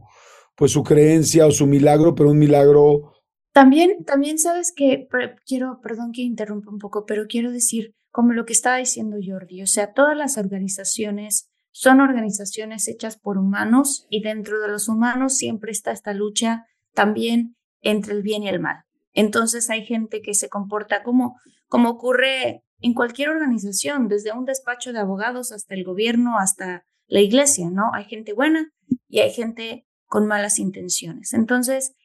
pues 0.58 0.74
su 0.74 0.84
creencia 0.84 1.48
o 1.48 1.52
su 1.52 1.68
milagro, 1.68 2.14
pero 2.16 2.32
un 2.32 2.38
milagro. 2.38 3.14
También, 3.54 4.04
también 4.04 4.40
sabes 4.40 4.74
que, 4.76 5.08
quiero, 5.46 5.80
perdón 5.82 6.12
que 6.12 6.24
interrumpa 6.24 6.70
un 6.70 6.78
poco, 6.78 7.06
pero 7.06 7.26
quiero 7.26 7.50
decir, 7.54 7.94
como 8.12 8.34
lo 8.34 8.46
que 8.46 8.52
estaba 8.52 8.76
diciendo 8.76 9.16
Jordi, 9.26 9.62
o 9.62 9.68
sea, 9.68 9.94
todas 9.94 10.18
las 10.18 10.38
organizaciones 10.38 11.50
son 11.72 12.02
organizaciones 12.02 12.90
hechas 12.90 13.18
por 13.18 13.38
humanos 13.38 14.06
y 14.10 14.22
dentro 14.22 14.60
de 14.60 14.68
los 14.68 14.90
humanos 14.90 15.38
siempre 15.38 15.72
está 15.72 15.94
esta 15.94 16.14
lucha 16.14 16.66
también 16.94 17.56
entre 17.82 18.14
el 18.14 18.22
bien 18.22 18.44
y 18.44 18.50
el 18.50 18.60
mal. 18.60 18.86
Entonces 19.16 19.70
hay 19.70 19.86
gente 19.86 20.22
que 20.22 20.36
se 20.36 20.50
comporta 20.50 21.02
como, 21.02 21.40
como 21.68 21.90
ocurre 21.90 22.64
en 22.82 22.94
cualquier 22.94 23.30
organización, 23.30 24.08
desde 24.08 24.34
un 24.34 24.46
despacho 24.46 24.94
de 24.94 25.00
abogados 25.00 25.52
hasta 25.52 25.74
el 25.74 25.84
gobierno, 25.84 26.38
hasta 26.38 26.86
la 27.08 27.22
iglesia, 27.22 27.70
¿no? 27.72 27.92
Hay 27.94 28.06
gente 28.06 28.34
buena 28.34 28.72
y 29.08 29.20
hay 29.20 29.32
gente 29.32 29.88
con 30.06 30.28
malas 30.28 30.60
intenciones. 30.60 31.34
Entonces, 31.34 31.96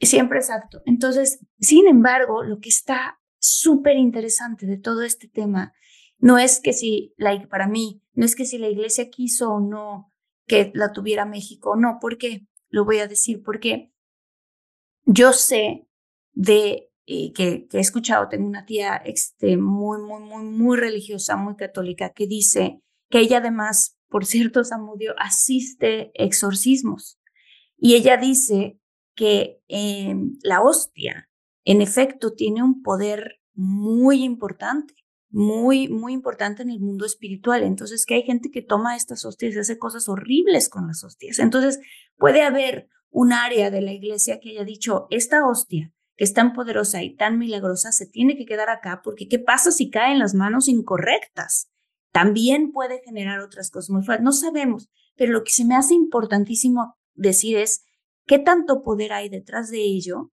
siempre 0.00 0.38
exacto. 0.38 0.80
Entonces, 0.86 1.40
sin 1.58 1.86
embargo, 1.88 2.42
lo 2.42 2.58
que 2.60 2.68
está 2.68 3.20
súper 3.38 3.96
interesante 3.96 4.66
de 4.66 4.78
todo 4.78 5.02
este 5.02 5.28
tema 5.28 5.74
no 6.18 6.38
es 6.38 6.60
que 6.60 6.72
si, 6.72 7.12
la, 7.16 7.46
para 7.48 7.68
mí, 7.68 8.02
no 8.12 8.24
es 8.24 8.36
que 8.36 8.46
si 8.46 8.58
la 8.58 8.68
iglesia 8.68 9.10
quiso 9.10 9.52
o 9.52 9.60
no 9.60 10.12
que 10.46 10.70
la 10.74 10.92
tuviera 10.92 11.26
México, 11.26 11.76
no, 11.76 11.98
¿por 12.00 12.18
qué? 12.18 12.46
Lo 12.68 12.84
voy 12.84 12.98
a 12.98 13.08
decir, 13.08 13.42
porque 13.42 13.93
yo 15.04 15.32
sé 15.32 15.86
de 16.32 16.90
eh, 17.06 17.32
que, 17.32 17.68
he 17.70 17.80
escuchado, 17.80 18.28
tengo 18.28 18.46
una 18.46 18.64
tía 18.64 18.96
este, 18.96 19.56
muy, 19.56 20.00
muy, 20.00 20.22
muy, 20.22 20.42
muy 20.44 20.76
religiosa, 20.76 21.36
muy 21.36 21.54
católica, 21.56 22.12
que 22.14 22.26
dice 22.26 22.80
que 23.10 23.18
ella 23.18 23.38
además, 23.38 23.98
por 24.08 24.24
cierto, 24.24 24.64
Samudio, 24.64 25.14
asiste 25.18 26.10
exorcismos. 26.14 27.18
Y 27.76 27.94
ella 27.94 28.16
dice 28.16 28.78
que 29.14 29.60
em, 29.68 30.38
la 30.42 30.62
hostia, 30.62 31.28
en 31.64 31.82
efecto, 31.82 32.32
tiene 32.32 32.62
un 32.62 32.82
poder 32.82 33.40
muy 33.52 34.24
importante, 34.24 34.94
muy, 35.28 35.88
muy 35.88 36.14
importante 36.14 36.62
en 36.62 36.70
el 36.70 36.80
mundo 36.80 37.04
espiritual. 37.04 37.64
Entonces, 37.64 38.06
que 38.06 38.14
hay 38.14 38.22
gente 38.22 38.50
que 38.50 38.62
toma 38.62 38.96
estas 38.96 39.26
hostias 39.26 39.54
y 39.54 39.58
hace 39.58 39.78
cosas 39.78 40.08
horribles 40.08 40.70
con 40.70 40.86
las 40.86 41.04
hostias. 41.04 41.38
Entonces, 41.38 41.80
puede 42.16 42.42
haber 42.42 42.88
un 43.14 43.32
área 43.32 43.70
de 43.70 43.80
la 43.80 43.92
iglesia 43.92 44.40
que 44.40 44.50
haya 44.50 44.64
dicho, 44.64 45.06
esta 45.08 45.46
hostia 45.46 45.92
que 46.16 46.24
es 46.24 46.34
tan 46.34 46.52
poderosa 46.52 47.02
y 47.02 47.14
tan 47.14 47.38
milagrosa 47.38 47.92
se 47.92 48.06
tiene 48.06 48.36
que 48.36 48.44
quedar 48.44 48.70
acá 48.70 49.02
porque 49.02 49.28
¿qué 49.28 49.38
pasa 49.38 49.70
si 49.70 49.88
cae 49.88 50.12
en 50.12 50.18
las 50.18 50.34
manos 50.34 50.68
incorrectas? 50.68 51.70
También 52.12 52.72
puede 52.72 53.02
generar 53.04 53.40
otras 53.40 53.70
cosas 53.70 53.90
muy 53.90 54.04
fuertes. 54.04 54.24
No 54.24 54.32
sabemos, 54.32 54.90
pero 55.16 55.32
lo 55.32 55.44
que 55.44 55.52
se 55.52 55.64
me 55.64 55.76
hace 55.76 55.94
importantísimo 55.94 56.96
decir 57.14 57.56
es 57.56 57.84
qué 58.26 58.40
tanto 58.40 58.82
poder 58.82 59.12
hay 59.12 59.28
detrás 59.28 59.70
de 59.70 59.82
ello 59.82 60.32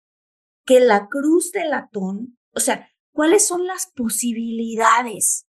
que 0.65 0.79
la 0.79 1.07
cruz 1.07 1.51
de 1.51 1.65
latón, 1.65 2.37
o 2.53 2.59
sea, 2.59 2.89
cuáles 3.11 3.47
son 3.47 3.67
las 3.67 3.91
posibilidades 3.95 5.47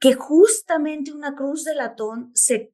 que 0.00 0.14
justamente 0.14 1.12
una 1.12 1.36
cruz 1.36 1.62
de 1.62 1.76
latón 1.76 2.32
se 2.34 2.72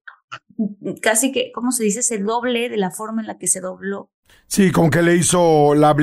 casi 1.02 1.32
que, 1.32 1.52
¿cómo 1.52 1.72
se 1.72 1.84
dice? 1.84 2.02
Se 2.02 2.18
doble 2.18 2.68
de 2.68 2.76
la 2.76 2.90
forma 2.90 3.20
en 3.20 3.26
la 3.26 3.38
que 3.38 3.46
se 3.46 3.60
dobló. 3.60 4.10
Sí, 4.46 4.70
como 4.70 4.90
que 4.90 5.02
le 5.02 5.16
hizo, 5.16 5.74
la, 5.74 5.94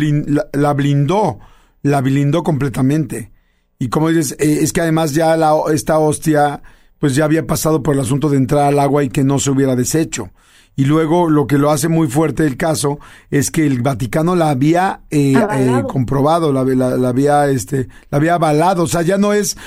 la, 0.53 0.73
blindó, 0.73 1.39
la 1.81 2.01
blindó 2.01 2.43
completamente. 2.43 3.31
Y 3.79 3.89
como 3.89 4.09
dices, 4.09 4.37
eh, 4.39 4.59
es 4.61 4.73
que 4.73 4.81
además 4.81 5.13
ya 5.13 5.37
la, 5.37 5.53
esta 5.73 5.99
hostia, 5.99 6.61
pues 6.99 7.15
ya 7.15 7.25
había 7.25 7.45
pasado 7.45 7.83
por 7.83 7.95
el 7.95 8.01
asunto 8.01 8.29
de 8.29 8.37
entrar 8.37 8.65
al 8.65 8.79
agua 8.79 9.03
y 9.03 9.09
que 9.09 9.23
no 9.23 9.39
se 9.39 9.51
hubiera 9.51 9.75
deshecho. 9.75 10.31
Y 10.77 10.85
luego 10.85 11.27
lo 11.27 11.47
que 11.47 11.57
lo 11.57 11.71
hace 11.71 11.89
muy 11.89 12.07
fuerte 12.07 12.45
el 12.45 12.55
caso 12.55 12.99
es 13.31 13.49
que 13.49 13.65
el 13.65 13.81
Vaticano 13.81 14.35
la 14.35 14.51
había 14.51 15.01
eh, 15.09 15.33
eh, 15.35 15.83
comprobado, 15.89 16.53
la, 16.53 16.63
la, 16.63 17.09
había 17.09 17.47
este, 17.49 17.87
la 18.11 18.19
había 18.19 18.35
avalado. 18.35 18.83
O 18.83 18.87
sea, 18.87 19.01
ya 19.01 19.17
no 19.17 19.33
es 19.33 19.57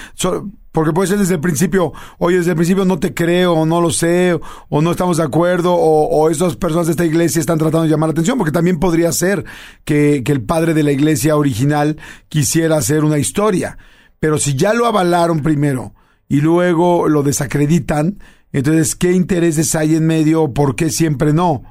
porque 0.73 0.93
puede 0.93 1.09
ser 1.09 1.19
desde 1.19 1.35
el 1.35 1.41
principio, 1.41 1.93
oye, 2.19 2.39
desde 2.39 2.51
el 2.51 2.57
principio 2.57 2.85
no 2.85 3.01
te 3.01 3.13
creo, 3.13 3.55
o 3.55 3.67
no 3.67 3.81
lo 3.81 3.91
sé, 3.91 4.39
o 4.69 4.83
no 4.83 4.93
estamos 4.93 5.17
de 5.17 5.25
acuerdo, 5.25 5.75
o, 5.75 6.07
o 6.07 6.31
esas 6.31 6.55
personas 6.55 6.87
de 6.87 6.93
esta 6.93 7.05
iglesia 7.05 7.41
están 7.41 7.59
tratando 7.59 7.83
de 7.83 7.91
llamar 7.91 8.11
la 8.11 8.13
atención, 8.13 8.39
porque 8.39 8.53
también 8.53 8.79
podría 8.79 9.11
ser 9.11 9.45
que, 9.85 10.23
que 10.25 10.31
el 10.31 10.43
padre 10.43 10.75
de 10.75 10.85
la 10.85 10.93
iglesia 10.93 11.37
original 11.37 11.97
quisiera 12.29 12.77
hacer 12.77 13.03
una 13.03 13.19
historia. 13.19 13.79
Pero 14.21 14.39
si 14.39 14.55
ya 14.55 14.73
lo 14.73 14.87
avalaron 14.87 15.43
primero 15.43 15.93
y 16.29 16.41
luego 16.41 17.09
lo 17.09 17.25
desacreditan, 17.25 18.19
entonces, 18.53 18.97
¿qué 18.97 19.13
intereses 19.13 19.75
hay 19.75 19.95
en 19.95 20.07
medio? 20.07 20.53
¿Por 20.53 20.77
qué 20.77 20.91
siempre 20.91 21.33
no? 21.33 21.63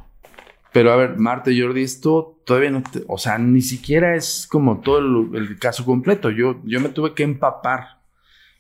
Pero 0.72 0.92
a 0.92 0.96
ver, 0.96 1.18
Marta 1.18 1.52
Jordi, 1.56 1.84
esto 1.84 2.42
todavía 2.46 2.70
no, 2.70 2.84
o 3.08 3.18
sea, 3.18 3.38
ni 3.38 3.62
siquiera 3.62 4.16
es 4.16 4.48
como 4.50 4.82
todo 4.82 5.00
el, 5.00 5.36
el, 5.36 5.60
caso 5.60 5.84
completo. 5.84 6.30
Yo, 6.30 6.62
yo 6.64 6.80
me 6.80 6.90
tuve 6.90 7.14
que 7.14 7.24
empapar 7.24 8.02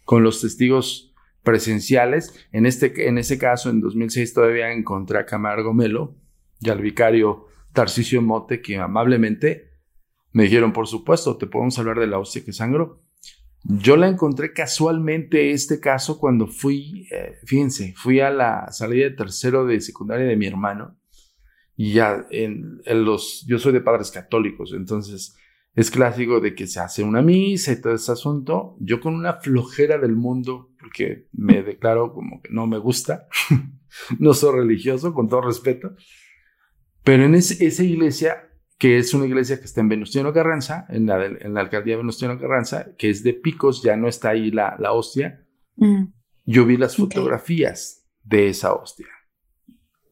con 0.05 0.23
los 0.23 0.41
testigos 0.41 1.13
presenciales. 1.43 2.47
En, 2.51 2.65
este, 2.65 3.07
en 3.07 3.17
ese 3.17 3.37
caso, 3.37 3.69
en 3.69 3.79
2006 3.81 4.33
todavía 4.33 4.71
encontré 4.71 5.19
a 5.19 5.25
Camargo 5.25 5.73
Melo 5.73 6.15
y 6.59 6.69
al 6.69 6.81
vicario 6.81 7.45
Tarcisio 7.73 8.21
Mote, 8.21 8.61
que 8.61 8.77
amablemente 8.77 9.69
me 10.31 10.43
dijeron, 10.43 10.73
por 10.73 10.87
supuesto, 10.87 11.37
te 11.37 11.47
podemos 11.47 11.77
hablar 11.79 11.99
de 11.99 12.07
la 12.07 12.19
hostia 12.19 12.43
que 12.43 12.53
sangró. 12.53 13.01
Yo 13.63 13.97
la 13.97 14.07
encontré 14.07 14.53
casualmente 14.53 15.51
este 15.51 15.79
caso 15.79 16.17
cuando 16.17 16.47
fui, 16.47 17.07
eh, 17.11 17.35
fíjense, 17.45 17.93
fui 17.95 18.19
a 18.19 18.29
la 18.29 18.71
salida 18.71 19.05
de 19.05 19.15
tercero 19.15 19.65
de 19.65 19.81
secundaria 19.81 20.25
de 20.25 20.37
mi 20.37 20.47
hermano 20.47 20.97
y 21.75 21.93
ya 21.93 22.25
en, 22.31 22.81
en 22.85 23.05
los, 23.05 23.45
yo 23.47 23.59
soy 23.59 23.73
de 23.73 23.81
padres 23.81 24.11
católicos, 24.11 24.73
entonces 24.73 25.35
es 25.75 25.91
clásico 25.91 26.39
de 26.39 26.55
que 26.55 26.67
se 26.67 26.79
hace 26.79 27.03
una 27.03 27.21
misa 27.21 27.71
y 27.71 27.81
todo 27.81 27.93
ese 27.93 28.11
asunto. 28.11 28.75
Yo 28.79 28.99
con 28.99 29.13
una 29.13 29.35
flojera 29.35 29.97
del 29.97 30.15
mundo, 30.15 30.71
porque 30.79 31.27
me 31.31 31.63
declaro 31.63 32.13
como 32.13 32.41
que 32.41 32.49
no 32.51 32.67
me 32.67 32.77
gusta, 32.77 33.27
no 34.19 34.33
soy 34.33 34.59
religioso, 34.59 35.13
con 35.13 35.29
todo 35.29 35.41
respeto, 35.41 35.95
pero 37.03 37.23
en 37.23 37.35
esa 37.35 37.83
iglesia, 37.83 38.48
que 38.79 38.97
es 38.97 39.13
una 39.13 39.25
iglesia 39.25 39.59
que 39.59 39.65
está 39.65 39.81
en 39.81 39.89
Venustiano 39.89 40.31
Carranza, 40.31 40.85
en 40.87 41.05
la, 41.05 41.23
en 41.25 41.53
la 41.53 41.59
alcaldía 41.59 41.93
de 41.95 41.97
Venustiano 41.97 42.39
Carranza, 42.39 42.95
que 42.97 43.09
es 43.09 43.23
de 43.23 43.33
picos, 43.33 43.83
ya 43.83 43.97
no 43.97 44.07
está 44.07 44.29
ahí 44.29 44.51
la, 44.51 44.77
la 44.79 44.93
hostia, 44.93 45.45
mm. 45.75 46.05
yo 46.45 46.65
vi 46.65 46.77
las 46.77 46.95
fotografías 46.95 48.09
de 48.23 48.47
esa 48.47 48.73
hostia. 48.73 49.07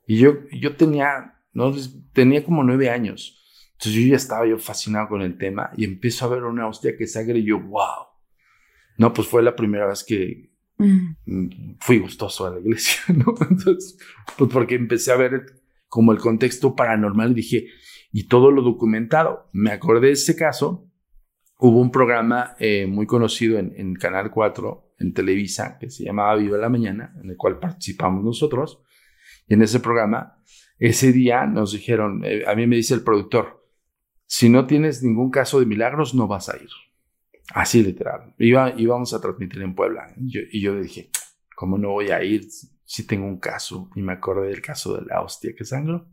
Y 0.05 0.17
yo, 0.17 0.49
yo 0.51 0.75
tenía, 0.75 1.39
no, 1.53 1.73
tenía 2.11 2.43
como 2.43 2.61
nueve 2.61 2.89
años. 2.89 3.41
Entonces 3.73 3.93
yo 4.01 4.07
ya 4.09 4.17
estaba 4.17 4.45
yo 4.45 4.57
fascinado 4.57 5.07
con 5.07 5.21
el 5.21 5.37
tema 5.37 5.71
y 5.77 5.85
empiezo 5.85 6.25
a 6.25 6.29
ver 6.29 6.43
una 6.43 6.67
hostia 6.67 6.97
que 6.97 7.07
sangre 7.07 7.39
y 7.39 7.45
yo, 7.45 7.61
wow. 7.61 8.07
No, 8.97 9.13
pues 9.13 9.29
fue 9.29 9.43
la 9.43 9.55
primera 9.55 9.87
vez 9.87 10.03
que 10.03 10.51
mm. 10.77 11.77
fui 11.79 11.99
gustoso 11.99 12.47
a 12.47 12.49
la 12.49 12.59
iglesia, 12.59 12.99
¿no? 13.15 13.33
Entonces, 13.49 13.97
pues 14.37 14.51
porque 14.51 14.75
empecé 14.75 15.13
a 15.13 15.15
ver 15.15 15.45
como 15.87 16.11
el 16.11 16.17
contexto 16.17 16.75
paranormal 16.75 17.31
y 17.31 17.35
dije, 17.35 17.67
y 18.11 18.27
todo 18.27 18.51
lo 18.51 18.61
documentado. 18.61 19.49
Me 19.53 19.71
acordé 19.71 20.07
de 20.07 20.13
ese 20.13 20.35
caso. 20.35 20.89
Hubo 21.59 21.79
un 21.79 21.91
programa 21.91 22.55
eh, 22.59 22.85
muy 22.87 23.07
conocido 23.07 23.57
en, 23.57 23.95
Canal 23.95 24.29
4, 24.31 24.93
en 24.99 25.13
Televisa, 25.13 25.77
que 25.79 25.89
se 25.89 26.03
llamaba 26.03 26.35
Viva 26.35 26.57
la 26.57 26.69
Mañana, 26.69 27.13
en 27.21 27.31
el 27.31 27.37
cual 27.37 27.59
participamos 27.59 28.23
nosotros. 28.23 28.83
Y 29.47 29.55
en 29.55 29.63
ese 29.63 29.79
programa, 29.79 30.37
ese 30.77 31.11
día 31.11 31.45
nos 31.45 31.73
dijeron, 31.73 32.21
eh, 32.23 32.43
a 32.45 32.53
mí 32.53 32.67
me 32.67 32.75
dice 32.75 32.93
el 32.93 33.03
productor, 33.03 33.65
si 34.25 34.49
no 34.49 34.67
tienes 34.67 35.01
ningún 35.01 35.31
caso 35.31 35.59
de 35.59 35.65
milagros, 35.65 36.13
no 36.13 36.27
vas 36.27 36.49
a 36.49 36.57
ir. 36.57 36.69
Así 37.53 37.81
literal. 37.81 38.35
Iba, 38.37 38.73
íbamos 38.77 39.13
a 39.13 39.21
transmitir 39.21 39.61
en 39.61 39.73
Puebla. 39.73 40.13
y 40.17 40.61
yo 40.61 40.79
dije, 40.79 41.09
¿cómo 41.55 41.77
no 41.77 41.89
voy 41.89 42.11
a 42.11 42.23
ir 42.23 42.45
si 42.83 43.07
tengo 43.07 43.25
un 43.25 43.39
caso? 43.39 43.89
Y 43.95 44.01
me 44.01 44.13
acordé 44.13 44.49
del 44.49 44.61
caso 44.61 44.95
de 44.95 45.05
la 45.05 45.21
hostia 45.21 45.53
que 45.57 45.65
sangró. 45.65 46.07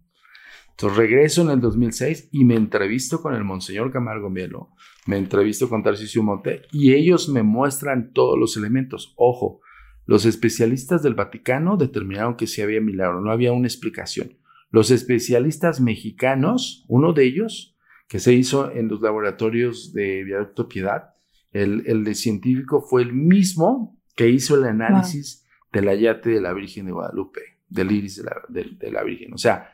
Entonces 0.75 0.99
regreso 0.99 1.43
en 1.43 1.51
el 1.51 1.61
2006 1.61 2.31
y 2.33 2.45
me 2.45 2.57
entrevisto 2.57 3.23
con 3.23 3.35
el 3.35 3.45
Monseñor 3.45 3.93
Camargo 3.93 4.29
Mielo, 4.29 4.71
me 5.07 5.17
entrevisto 5.17 5.69
con 5.69 5.83
Tarcisio 5.83 6.23
Monte 6.23 6.63
y 6.73 6.93
ellos 6.95 7.29
me 7.29 7.43
muestran 7.43 8.13
todos 8.13 8.39
los 8.39 8.57
elementos. 8.57 9.15
Ojo, 9.17 9.61
los 10.07 10.27
especialistas 10.27 11.03
del 11.03 11.15
Vaticano 11.15 11.77
determinaron 11.77 12.37
que 12.37 12.47
sí 12.47 12.61
había 12.61 12.81
milagro, 12.81 13.21
no 13.21 13.31
había 13.31 13.53
una 13.53 13.69
explicación. 13.69 14.37
Los 14.71 14.91
especialistas 14.91 15.81
mexicanos, 15.81 16.85
uno 16.89 17.13
de 17.13 17.25
ellos, 17.25 17.77
que 18.09 18.19
se 18.19 18.33
hizo 18.33 18.71
en 18.71 18.89
los 18.89 19.01
laboratorios 19.01 19.93
de 19.93 20.25
Viaducto 20.25 20.69
Piedad. 20.69 21.15
El, 21.53 21.85
el 21.87 22.05
de 22.05 22.15
científico 22.15 22.83
fue 22.83 23.03
el 23.03 23.13
mismo 23.13 23.97
que 24.17 24.29
hizo 24.29 24.57
el 24.57 24.65
análisis 24.65 25.47
del 25.73 25.89
ayate 25.89 26.31
de 26.31 26.41
la 26.41 26.53
Virgen 26.53 26.87
de 26.87 26.93
Guadalupe, 26.93 27.41
del 27.69 27.93
iris 27.93 28.17
de 28.17 28.25
la, 28.25 28.37
de, 28.49 28.91
la, 28.91 29.03
Virgen. 29.03 29.35
O 29.35 29.39
sea, 29.39 29.74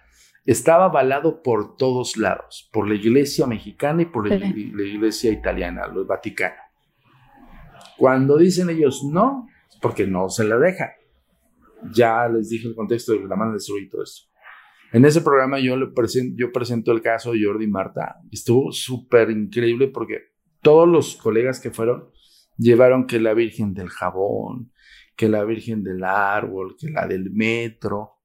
estaba 0.51 0.87
avalado 0.87 1.43
por 1.43 1.77
todos 1.77 2.17
lados, 2.17 2.69
por 2.73 2.89
la 2.89 2.97
iglesia 2.97 3.47
mexicana 3.47 4.03
y 4.03 4.07
por 4.07 4.29
la, 4.29 4.35
iglesia 4.35 5.31
italiana, 5.31 5.87
los 5.87 6.09
Vaticano. 6.09 6.57
Cuando 7.97 8.37
dicen 8.37 8.69
ellos 8.69 9.03
no, 9.05 9.47
es 9.69 9.77
porque 9.81 10.09
no 10.09 10.29
se 10.29 10.43
la 10.45 10.59
dejan. 10.59 10.89
Ya 11.93 12.29
les 12.29 12.49
dije 12.49 12.67
el 12.67 12.75
contexto 12.75 13.13
de 13.13 13.29
la 13.29 13.37
mano 13.37 13.53
de 13.53 13.59
y 13.81 13.89
todo 13.89 14.03
esto. 14.03 14.29
En 14.93 15.05
ese 15.05 15.21
programa 15.21 15.61
yo, 15.61 15.77
le 15.77 15.87
presento, 15.87 16.35
yo 16.37 16.51
presento 16.51 16.91
el 16.91 17.01
caso 17.01 17.31
de 17.31 17.45
Jordi 17.45 17.67
y 17.67 17.69
Marta. 17.69 18.17
Estuvo 18.33 18.73
súper 18.73 19.31
increíble 19.31 19.87
porque 19.87 20.33
todos 20.63 20.89
los 20.89 21.15
colegas 21.15 21.61
que 21.61 21.71
fueron 21.71 22.11
llevaron 22.59 23.07
que 23.07 23.21
la 23.21 23.35
Virgen 23.35 23.73
del 23.73 23.89
Jabón, 23.89 24.73
que 25.15 25.29
la 25.29 25.45
Virgen 25.45 25.85
del 25.85 26.03
Árbol, 26.03 26.75
que 26.77 26.91
la 26.91 27.07
del 27.07 27.31
Metro. 27.31 28.20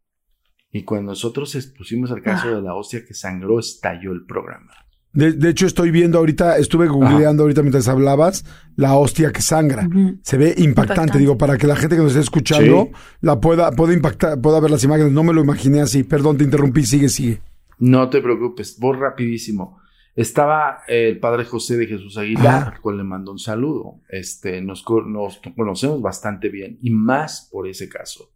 Y 0.75 0.83
cuando 0.83 1.11
nosotros 1.11 1.55
expusimos 1.55 2.11
el 2.11 2.21
caso 2.21 2.49
ah. 2.49 2.55
de 2.55 2.61
la 2.61 2.75
hostia 2.75 3.05
que 3.05 3.13
sangró, 3.13 3.59
estalló 3.59 4.11
el 4.11 4.25
programa. 4.25 4.73
De, 5.13 5.49
hecho, 5.49 5.65
estoy 5.65 5.89
viendo 5.89 6.17
ahorita, 6.17 6.57
estuve 6.57 6.89
googleando 6.89 7.43
ahorita 7.43 7.61
mientras 7.61 7.87
hablabas, 7.87 8.43
la 8.75 8.95
hostia 8.95 9.31
que 9.31 9.41
sangra. 9.41 9.87
Se 10.21 10.37
ve 10.37 10.53
impactante, 10.57 11.17
digo, 11.17 11.37
para 11.37 11.57
que 11.57 11.65
la 11.65 11.77
gente 11.77 11.95
que 11.95 12.01
nos 12.01 12.11
esté 12.11 12.23
escuchando 12.23 12.89
la 13.21 13.39
pueda, 13.39 13.71
pueda 13.71 13.93
impactar, 13.93 14.41
pueda 14.41 14.59
ver 14.59 14.69
las 14.69 14.83
imágenes. 14.83 15.13
No 15.13 15.23
me 15.23 15.31
lo 15.31 15.41
imaginé 15.41 15.79
así. 15.79 16.03
Perdón, 16.03 16.35
te 16.35 16.43
interrumpí, 16.43 16.85
sigue, 16.85 17.07
sigue. 17.07 17.39
No 17.79 18.09
te 18.09 18.21
preocupes, 18.21 18.77
vos 18.77 18.99
rapidísimo. 18.99 19.79
Estaba 20.13 20.79
el 20.89 21.21
padre 21.21 21.45
José 21.45 21.77
de 21.77 21.87
Jesús 21.87 22.17
Aguilar, 22.17 22.73
al 22.73 22.81
cual 22.81 22.97
le 22.97 23.05
mando 23.05 23.31
un 23.31 23.39
saludo. 23.39 24.01
Este, 24.09 24.61
nos, 24.61 24.83
nos 25.07 25.39
conocemos 25.55 26.01
bastante 26.01 26.49
bien 26.49 26.79
y 26.81 26.89
más 26.89 27.47
por 27.49 27.65
ese 27.65 27.87
caso. 27.87 28.34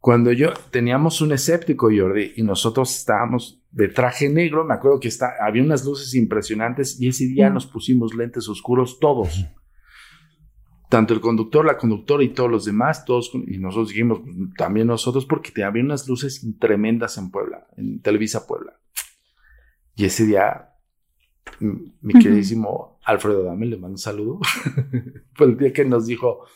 Cuando 0.00 0.32
yo 0.32 0.54
teníamos 0.70 1.20
un 1.20 1.32
escéptico, 1.32 1.90
Jordi, 1.94 2.32
y 2.36 2.42
nosotros 2.42 2.96
estábamos 2.96 3.62
de 3.70 3.88
traje 3.88 4.30
negro, 4.30 4.64
me 4.64 4.74
acuerdo 4.74 4.98
que 4.98 5.08
está, 5.08 5.34
había 5.40 5.62
unas 5.62 5.84
luces 5.84 6.14
impresionantes 6.14 6.98
y 7.00 7.08
ese 7.08 7.26
día 7.26 7.50
nos 7.50 7.66
pusimos 7.66 8.14
lentes 8.14 8.48
oscuros 8.48 8.98
todos. 8.98 9.46
Tanto 10.88 11.14
el 11.14 11.20
conductor, 11.20 11.64
la 11.64 11.76
conductora 11.76 12.24
y 12.24 12.30
todos 12.30 12.50
los 12.50 12.64
demás, 12.64 13.04
todos, 13.04 13.30
y 13.46 13.58
nosotros 13.58 13.90
dijimos, 13.90 14.20
pues, 14.24 14.34
también 14.56 14.86
nosotros, 14.86 15.26
porque 15.26 15.62
había 15.62 15.84
unas 15.84 16.08
luces 16.08 16.44
tremendas 16.58 17.18
en 17.18 17.30
Puebla, 17.30 17.68
en 17.76 18.00
Televisa 18.00 18.46
Puebla. 18.46 18.80
Y 19.94 20.06
ese 20.06 20.24
día 20.24 20.70
mi 21.60 22.14
queridísimo 22.14 22.98
Alfredo 23.04 23.42
Dame, 23.42 23.66
le 23.66 23.76
mando 23.76 23.94
un 23.94 23.98
saludo, 23.98 24.40
fue 25.34 25.46
el 25.46 25.56
día 25.58 25.72
que 25.72 25.84
nos 25.84 26.06
dijo 26.06 26.46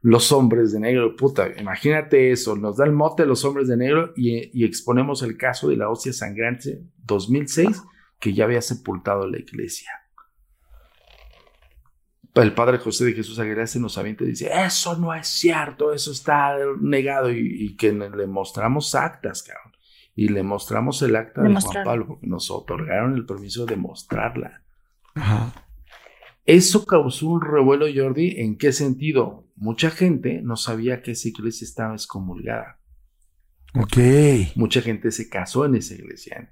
los 0.00 0.32
hombres 0.32 0.72
de 0.72 0.80
negro, 0.80 1.16
puta, 1.16 1.48
imagínate 1.58 2.30
eso, 2.30 2.56
nos 2.56 2.76
da 2.76 2.84
el 2.84 2.92
mote 2.92 3.26
los 3.26 3.44
hombres 3.44 3.68
de 3.68 3.76
negro 3.76 4.12
y, 4.16 4.50
y 4.58 4.64
exponemos 4.64 5.22
el 5.22 5.36
caso 5.36 5.68
de 5.68 5.76
la 5.76 5.88
hostia 5.88 6.12
sangrante 6.12 6.82
2006 7.04 7.82
que 8.18 8.32
ya 8.32 8.44
había 8.44 8.62
sepultado 8.62 9.26
la 9.26 9.38
iglesia. 9.38 9.90
El 12.34 12.54
padre 12.54 12.78
José 12.78 13.06
de 13.06 13.14
Jesús 13.14 13.38
Aguilera 13.40 13.66
se 13.66 13.80
nos 13.80 13.98
avienta 13.98 14.22
y 14.22 14.28
dice, 14.28 14.50
eso 14.52 14.96
no 14.96 15.12
es 15.12 15.26
cierto, 15.26 15.92
eso 15.92 16.12
está 16.12 16.56
negado 16.80 17.32
y, 17.32 17.64
y 17.64 17.76
que 17.76 17.92
le 17.92 18.26
mostramos 18.26 18.94
actas, 18.94 19.42
cabrón 19.42 19.78
y 20.18 20.26
le 20.26 20.42
mostramos 20.42 21.00
el 21.02 21.14
acta 21.14 21.42
de, 21.42 21.54
Juan 21.54 21.84
Pablo 21.84 22.06
porque 22.08 22.26
nos 22.26 22.50
otorgaron 22.50 23.14
el 23.14 23.24
permiso 23.24 23.66
de 23.66 23.76
mostrarla. 23.76 24.64
Eso 26.48 26.86
causó 26.86 27.28
un 27.28 27.42
revuelo, 27.42 27.84
Jordi. 27.94 28.40
¿En 28.40 28.56
qué 28.56 28.72
sentido? 28.72 29.46
Mucha 29.54 29.90
gente 29.90 30.40
no 30.42 30.56
sabía 30.56 31.02
que 31.02 31.10
esa 31.10 31.28
iglesia 31.28 31.66
estaba 31.66 31.92
excomulgada. 31.92 32.80
Ok. 33.74 33.98
Mucha 34.56 34.80
gente 34.80 35.10
se 35.10 35.28
casó 35.28 35.66
en 35.66 35.74
esa 35.74 35.92
iglesia. 35.92 36.50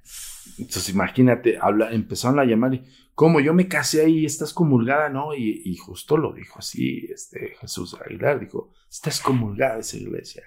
Entonces, 0.59 0.91
imagínate, 0.91 1.57
habla, 1.59 1.93
empezaron 1.93 2.39
a 2.39 2.45
llamar 2.45 2.75
y, 2.75 2.85
¿cómo? 3.15 3.41
Yo 3.41 3.55
me 3.55 3.69
casé 3.69 4.05
ahí, 4.05 4.27
estás 4.27 4.53
comulgada, 4.53 5.09
¿no? 5.09 5.35
Y, 5.35 5.63
y 5.65 5.77
justo 5.77 6.19
lo 6.19 6.35
dijo 6.35 6.59
así, 6.59 7.09
este 7.11 7.55
Jesús 7.59 7.97
Aguilar, 7.99 8.39
dijo, 8.39 8.75
está 8.91 9.09
excomulgada 9.09 9.79
esa 9.79 9.97
iglesia. 9.97 10.43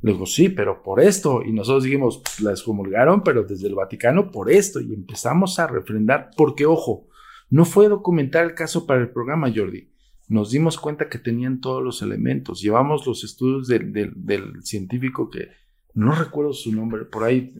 Le 0.00 0.12
digo, 0.12 0.24
sí, 0.24 0.48
pero 0.48 0.82
por 0.82 0.98
esto. 0.98 1.42
Y 1.42 1.52
nosotros 1.52 1.84
dijimos, 1.84 2.22
la 2.40 2.52
excomulgaron, 2.52 3.22
pero 3.22 3.44
desde 3.44 3.68
el 3.68 3.74
Vaticano 3.74 4.30
por 4.30 4.50
esto. 4.50 4.80
Y 4.80 4.94
empezamos 4.94 5.58
a 5.58 5.66
refrendar, 5.66 6.30
porque 6.38 6.64
ojo, 6.64 7.08
no 7.52 7.66
fue 7.66 7.86
documentar 7.86 8.46
el 8.46 8.54
caso 8.54 8.86
para 8.86 9.02
el 9.02 9.10
programa, 9.10 9.52
Jordi. 9.54 9.90
Nos 10.26 10.50
dimos 10.50 10.78
cuenta 10.78 11.10
que 11.10 11.18
tenían 11.18 11.60
todos 11.60 11.84
los 11.84 12.00
elementos. 12.00 12.62
Llevamos 12.62 13.06
los 13.06 13.24
estudios 13.24 13.68
del, 13.68 14.54
científico 14.62 15.28
que 15.28 15.50
no 15.92 16.14
recuerdo 16.14 16.54
su 16.54 16.74
nombre, 16.74 17.04
por 17.04 17.24
ahí, 17.24 17.54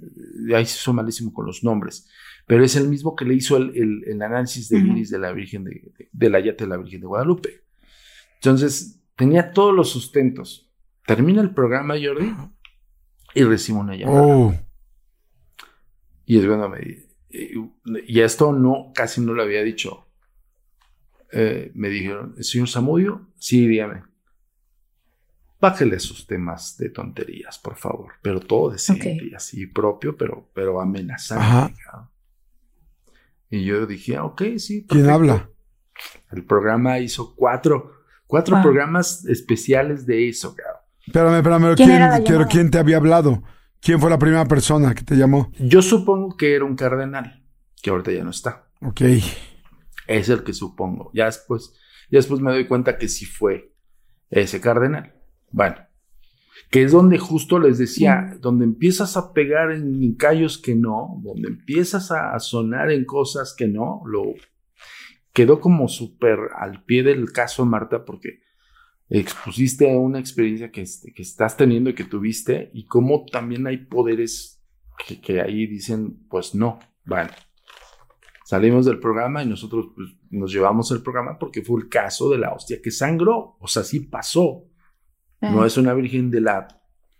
ahí 0.56 0.64
se 0.64 0.78
hizo 0.78 0.94
malísimo 0.94 1.34
con 1.34 1.44
los 1.44 1.62
nombres, 1.62 2.08
pero 2.46 2.64
es 2.64 2.74
el 2.74 2.88
mismo 2.88 3.14
que 3.14 3.26
le 3.26 3.34
hizo 3.34 3.58
el, 3.58 4.22
análisis 4.22 4.70
de 4.70 4.78
iris 4.78 5.10
de 5.10 5.18
la 5.18 5.30
Virgen 5.32 5.64
de, 5.64 5.92
de 6.10 6.30
la 6.30 6.40
Yate 6.40 6.64
de 6.64 6.70
la 6.70 6.78
Virgen 6.78 7.02
de 7.02 7.06
Guadalupe. 7.08 7.60
Entonces, 8.36 8.98
tenía 9.14 9.52
todos 9.52 9.74
los 9.74 9.90
sustentos. 9.90 10.72
Termina 11.06 11.42
el 11.42 11.52
programa, 11.52 11.96
Jordi, 12.02 12.34
y 13.34 13.42
recibo 13.44 13.80
una 13.80 13.94
llamada. 13.94 14.26
Oh. 14.26 14.54
Y 16.24 16.38
es 16.38 16.46
cuando 16.46 16.70
me 16.70 16.78
y 17.32 18.20
esto 18.20 18.52
no, 18.52 18.92
casi 18.94 19.20
no 19.20 19.32
lo 19.32 19.42
había 19.42 19.62
dicho. 19.62 20.06
Eh, 21.32 21.72
me 21.74 21.88
dijeron, 21.88 22.34
señor 22.42 22.68
Samudio, 22.68 23.28
sí, 23.36 23.66
dígame. 23.66 24.02
Bájele 25.58 25.98
sus 26.00 26.26
temas 26.26 26.76
de 26.76 26.90
tonterías, 26.90 27.58
por 27.58 27.76
favor. 27.76 28.12
Pero 28.20 28.40
todo 28.40 28.70
decente 28.70 29.16
y 29.22 29.34
así 29.34 29.66
propio, 29.66 30.16
pero, 30.16 30.50
pero 30.52 30.80
amenazante. 30.80 31.74
Y 33.48 33.64
yo 33.64 33.86
dije, 33.86 34.16
ah, 34.16 34.24
ok, 34.24 34.42
sí. 34.58 34.86
¿Quién 34.88 35.08
habla? 35.08 35.48
El 36.32 36.44
programa 36.44 36.98
hizo 36.98 37.34
cuatro, 37.34 37.92
cuatro 38.26 38.56
ah. 38.56 38.62
programas 38.62 39.24
especiales 39.26 40.04
de 40.04 40.28
eso, 40.28 40.54
cabrón. 40.54 40.82
Espérame, 41.06 41.36
espérame. 41.36 41.74
¿Quién, 42.24 42.46
¿quién, 42.48 42.70
te 42.70 42.78
había 42.78 42.96
hablado? 42.96 43.42
¿Quién 43.82 43.98
fue 43.98 44.10
la 44.10 44.18
primera 44.18 44.44
persona 44.44 44.94
que 44.94 45.02
te 45.02 45.16
llamó? 45.16 45.50
Yo 45.58 45.82
supongo 45.82 46.36
que 46.36 46.54
era 46.54 46.64
un 46.64 46.76
cardenal, 46.76 47.42
que 47.82 47.90
ahorita 47.90 48.12
ya 48.12 48.22
no 48.22 48.30
está. 48.30 48.68
Ok. 48.80 49.00
Es 50.06 50.28
el 50.28 50.44
que 50.44 50.52
supongo. 50.52 51.10
Ya 51.14 51.26
después, 51.26 51.74
ya 52.08 52.18
después 52.18 52.40
me 52.40 52.52
doy 52.52 52.68
cuenta 52.68 52.96
que 52.96 53.08
sí 53.08 53.26
fue 53.26 53.74
ese 54.30 54.60
cardenal. 54.60 55.16
Bueno, 55.50 55.78
que 56.70 56.84
es 56.84 56.92
donde 56.92 57.18
justo 57.18 57.58
les 57.58 57.76
decía, 57.76 58.36
donde 58.40 58.64
empiezas 58.64 59.16
a 59.16 59.32
pegar 59.32 59.72
en 59.72 60.14
callos 60.14 60.58
que 60.58 60.76
no, 60.76 61.20
donde 61.24 61.48
empiezas 61.48 62.12
a 62.12 62.38
sonar 62.38 62.92
en 62.92 63.04
cosas 63.04 63.52
que 63.52 63.66
no, 63.66 64.02
lo 64.06 64.34
quedó 65.32 65.60
como 65.60 65.88
súper 65.88 66.38
al 66.56 66.84
pie 66.84 67.02
del 67.02 67.32
caso 67.32 67.66
Marta 67.66 68.04
porque 68.04 68.42
expusiste 69.20 69.86
una 69.94 70.18
experiencia 70.18 70.70
que, 70.70 70.84
que 71.14 71.22
estás 71.22 71.56
teniendo 71.56 71.90
y 71.90 71.94
que 71.94 72.04
tuviste 72.04 72.70
y 72.72 72.86
cómo 72.86 73.26
también 73.26 73.66
hay 73.66 73.78
poderes 73.78 74.62
que, 75.22 75.40
ahí 75.40 75.66
dicen, 75.66 76.26
pues 76.28 76.54
no, 76.54 76.78
vale. 77.04 77.30
Salimos 78.44 78.86
del 78.86 78.98
programa 78.98 79.42
y 79.42 79.46
nosotros 79.46 79.86
pues, 79.94 80.10
nos 80.30 80.52
llevamos 80.52 80.90
el 80.90 81.02
programa 81.02 81.38
porque 81.38 81.62
fue 81.62 81.80
el 81.80 81.88
caso 81.88 82.30
de 82.30 82.38
la 82.38 82.52
hostia 82.52 82.80
que 82.82 82.90
sangró. 82.90 83.56
O 83.60 83.66
sea, 83.66 83.82
sí 83.84 84.00
pasó. 84.00 84.64
No 85.40 85.66
es 85.66 85.76
una 85.76 85.92
virgen 85.92 86.30
de 86.30 86.40
la 86.40 86.68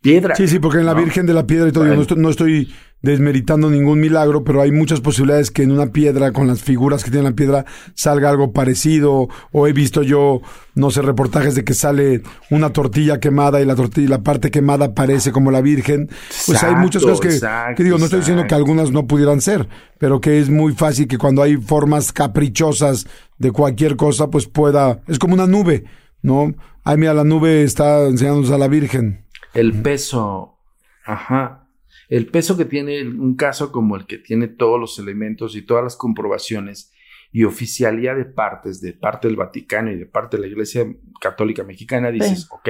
piedra. 0.03 0.34
Sí, 0.34 0.48
sí, 0.48 0.59
porque 0.59 0.80
en 0.80 0.86
la 0.86 0.94
Virgen 0.94 1.24
de 1.24 1.32
la 1.32 1.46
Piedra 1.46 1.68
y 1.68 1.72
todo, 1.72 1.84
no, 1.86 2.28
estoy, 2.28 2.68
desmeritando 3.03 3.68
ningún 3.68 4.00
milagro, 4.00 4.44
pero 4.44 4.62
hay 4.62 4.70
muchas 4.70 5.00
posibilidades 5.00 5.50
que 5.50 5.62
en 5.62 5.72
una 5.72 5.86
piedra, 5.88 6.32
con 6.32 6.46
las 6.46 6.62
figuras 6.62 7.03
que 7.03 7.11
tiene 7.11 7.28
la 7.30 7.34
piedra, 7.34 7.64
salga 7.94 8.30
algo 8.30 8.53
parecido. 8.53 9.28
O 9.50 9.66
he 9.66 9.72
visto 9.72 10.03
yo, 10.03 10.40
no 10.74 10.90
sé, 10.90 11.03
reportajes 11.03 11.55
de 11.55 11.64
que 11.64 11.74
sale 11.74 12.22
una 12.50 12.72
tortilla 12.72 13.18
quemada 13.18 13.61
y 13.61 13.64
la 13.64 13.74
tortilla, 13.74 14.09
la 14.09 14.22
parte 14.22 14.50
quemada 14.50 14.94
parece 14.94 15.32
como 15.32 15.50
la 15.50 15.61
Virgen. 15.61 16.11
Pues 16.46 16.62
hay 16.62 16.76
muchas 16.76 17.03
cosas 17.03 17.20
que, 17.20 17.74
que 17.76 17.84
digo, 17.84 17.98
no 17.98 18.05
estoy 18.05 18.20
diciendo 18.20 18.46
que 18.46 18.55
algunas 18.55 18.92
no 18.92 19.07
pudieran 19.07 19.40
ser, 19.40 19.68
pero 19.98 20.20
que 20.20 20.38
es 20.38 20.50
muy 20.50 20.74
fácil 20.74 21.09
que 21.09 21.18
cuando 21.18 21.42
hay 21.42 21.57
formas 21.57 22.12
caprichosas 22.12 23.07
de 23.38 23.50
cualquier 23.50 23.96
cosa, 23.96 24.30
pues 24.30 24.46
pueda, 24.46 25.00
es 25.09 25.18
como 25.18 25.34
una 25.34 25.46
nube, 25.46 25.84
¿no? 26.22 26.55
Ay, 26.84 26.96
mira, 26.96 27.14
la 27.14 27.24
nube 27.24 27.62
está 27.62 28.07
enseñándonos 28.07 28.50
a 28.50 28.59
la 28.59 28.68
Virgen. 28.68 29.22
El 29.55 29.82
peso, 29.82 30.59
ajá, 31.05 31.68
el 32.09 32.26
peso 32.26 32.57
que 32.57 32.64
tiene 32.64 33.03
un 33.03 33.36
caso 33.36 33.72
como 33.72 33.96
el 33.96 34.07
que 34.07 34.18
tiene 34.18 34.48
todos 34.48 34.80
los 34.80 34.98
elementos 34.98 35.57
y 35.57 35.62
todas 35.62 35.84
las 35.84 35.96
comprobaciones 35.96 36.92
y 37.32 37.44
oficialía 37.44 38.14
de 38.14 38.26
partes, 38.26 38.80
de 38.80 38.92
parte 38.92 39.28
del 39.28 39.36
Vaticano 39.36 39.90
y 39.90 39.96
de 39.96 40.07
parte 40.07 40.36
de 40.36 40.42
la 40.42 40.46
Iglesia 40.48 40.86
Católica 41.20 41.64
Mexicana, 41.64 42.11
dices, 42.11 42.46
ok, 42.50 42.68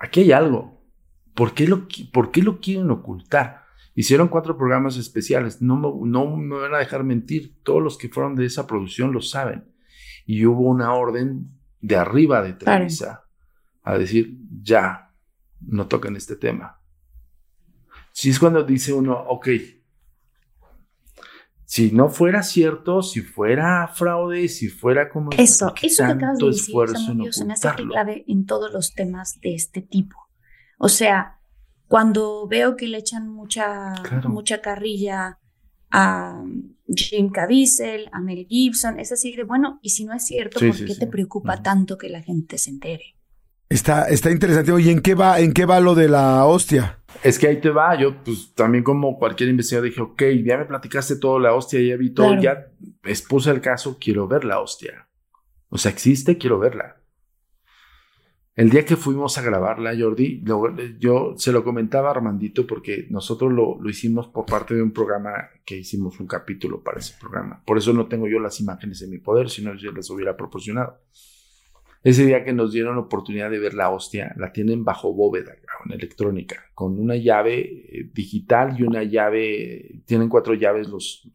aquí 0.00 0.20
hay 0.20 0.32
algo. 0.32 0.82
¿Por 1.34 1.52
qué, 1.52 1.68
lo, 1.68 1.86
¿Por 2.12 2.30
qué 2.30 2.42
lo 2.42 2.60
quieren 2.60 2.90
ocultar? 2.90 3.64
Hicieron 3.94 4.28
cuatro 4.28 4.56
programas 4.56 4.96
especiales. 4.96 5.60
No, 5.60 6.00
no 6.04 6.36
me 6.36 6.56
van 6.56 6.74
a 6.74 6.78
dejar 6.78 7.04
mentir. 7.04 7.62
Todos 7.62 7.82
los 7.82 7.98
que 7.98 8.08
fueron 8.08 8.34
de 8.34 8.46
esa 8.46 8.66
producción 8.66 9.12
lo 9.12 9.20
saben. 9.20 9.72
Y 10.24 10.46
hubo 10.46 10.62
una 10.62 10.94
orden 10.94 11.50
de 11.80 11.96
arriba 11.96 12.42
de 12.42 12.54
Televisa 12.54 13.24
a 13.82 13.98
decir, 13.98 14.38
ya, 14.62 15.07
no 15.60 15.86
tocan 15.86 16.16
este 16.16 16.36
tema. 16.36 16.80
Si 18.12 18.30
es 18.30 18.38
cuando 18.38 18.64
dice 18.64 18.92
uno, 18.92 19.14
ok, 19.14 19.48
si 21.64 21.92
no 21.92 22.08
fuera 22.08 22.42
cierto, 22.42 23.02
si 23.02 23.20
fuera 23.20 23.86
fraude, 23.88 24.48
si 24.48 24.68
fuera 24.68 25.10
como... 25.10 25.30
Eso, 25.32 25.74
eso 25.82 26.04
que 26.04 26.12
acabas 26.12 26.38
de 26.38 26.46
decir, 26.46 26.74
se 27.30 27.44
me 27.44 27.52
hace 27.52 27.68
clave 27.74 28.24
en 28.26 28.46
todos 28.46 28.72
los 28.72 28.94
temas 28.94 29.38
de 29.42 29.54
este 29.54 29.82
tipo. 29.82 30.16
O 30.78 30.88
sea, 30.88 31.40
cuando 31.86 32.48
veo 32.48 32.74
que 32.74 32.88
le 32.88 32.96
echan 32.96 33.28
mucha, 33.28 33.92
mucha 34.24 34.62
carrilla 34.62 35.40
a 35.90 36.42
Jim 36.86 37.30
Caviezel, 37.30 38.08
a 38.12 38.20
Mel 38.20 38.46
Gibson, 38.48 38.98
es 38.98 39.12
así 39.12 39.36
de, 39.36 39.44
bueno, 39.44 39.78
y 39.82 39.90
si 39.90 40.06
no 40.06 40.14
es 40.14 40.24
cierto, 40.24 40.60
¿por 40.60 40.74
qué 40.74 40.94
te 40.94 41.06
preocupa 41.06 41.62
tanto 41.62 41.98
que 41.98 42.08
la 42.08 42.22
gente 42.22 42.56
se 42.56 42.70
entere? 42.70 43.17
Está, 43.68 44.08
está 44.08 44.30
interesante. 44.30 44.72
Oye, 44.72 44.90
¿en 44.90 45.00
qué 45.00 45.14
va, 45.14 45.40
en 45.40 45.52
qué 45.52 45.66
va 45.66 45.80
lo 45.80 45.94
de 45.94 46.08
la 46.08 46.46
hostia? 46.46 46.98
Es 47.22 47.38
que 47.38 47.48
ahí 47.48 47.60
te 47.60 47.70
va. 47.70 47.98
Yo, 47.98 48.22
pues, 48.22 48.54
también 48.54 48.82
como 48.82 49.18
cualquier 49.18 49.50
investigador 49.50 49.88
dije, 49.88 50.00
ok, 50.00 50.22
ya 50.44 50.56
me 50.58 50.64
platicaste 50.64 51.16
todo 51.16 51.38
la 51.38 51.54
hostia, 51.54 51.80
ya 51.80 51.96
vi 51.96 52.10
todo, 52.10 52.40
ya 52.40 52.68
expuse 53.04 53.50
el 53.50 53.60
caso, 53.60 53.98
quiero 54.00 54.26
ver 54.26 54.44
la 54.44 54.60
hostia. 54.60 55.08
O 55.68 55.76
sea, 55.76 55.90
existe, 55.90 56.38
quiero 56.38 56.58
verla. 56.58 56.96
El 58.54 58.70
día 58.70 58.84
que 58.84 58.96
fuimos 58.96 59.38
a 59.38 59.42
grabarla, 59.42 59.94
Jordi, 59.96 60.42
yo 60.98 61.34
se 61.36 61.52
lo 61.52 61.62
comentaba 61.62 62.08
a 62.08 62.10
Armandito 62.10 62.66
porque 62.66 63.06
nosotros 63.08 63.52
lo, 63.52 63.80
lo, 63.80 63.88
hicimos 63.88 64.26
por 64.26 64.46
parte 64.46 64.74
de 64.74 64.82
un 64.82 64.90
programa 64.90 65.30
que 65.64 65.76
hicimos 65.76 66.18
un 66.18 66.26
capítulo 66.26 66.82
para 66.82 66.98
ese 66.98 67.14
programa. 67.20 67.62
Por 67.64 67.78
eso 67.78 67.92
no 67.92 68.08
tengo 68.08 68.26
yo 68.26 68.40
las 68.40 68.58
imágenes 68.58 69.00
en 69.02 69.10
mi 69.10 69.18
poder, 69.18 69.48
si 69.48 69.62
no 69.62 69.76
yo 69.76 69.92
las 69.92 70.10
hubiera 70.10 70.36
proporcionado. 70.36 70.98
Ese 72.08 72.24
día 72.24 72.42
que 72.42 72.54
nos 72.54 72.72
dieron 72.72 72.94
la 72.94 73.02
oportunidad 73.02 73.50
de 73.50 73.58
ver 73.58 73.74
la 73.74 73.90
hostia, 73.90 74.34
la 74.38 74.50
tienen 74.50 74.82
bajo 74.82 75.12
bóveda, 75.12 75.52
en 75.84 75.92
electrónica, 75.92 76.56
con 76.72 76.98
una 76.98 77.16
llave 77.16 77.60
eh, 77.60 78.10
digital 78.14 78.80
y 78.80 78.82
una 78.82 79.02
llave, 79.02 80.00
tienen 80.06 80.30
cuatro 80.30 80.54
llaves 80.54 80.88
los, 80.88 81.30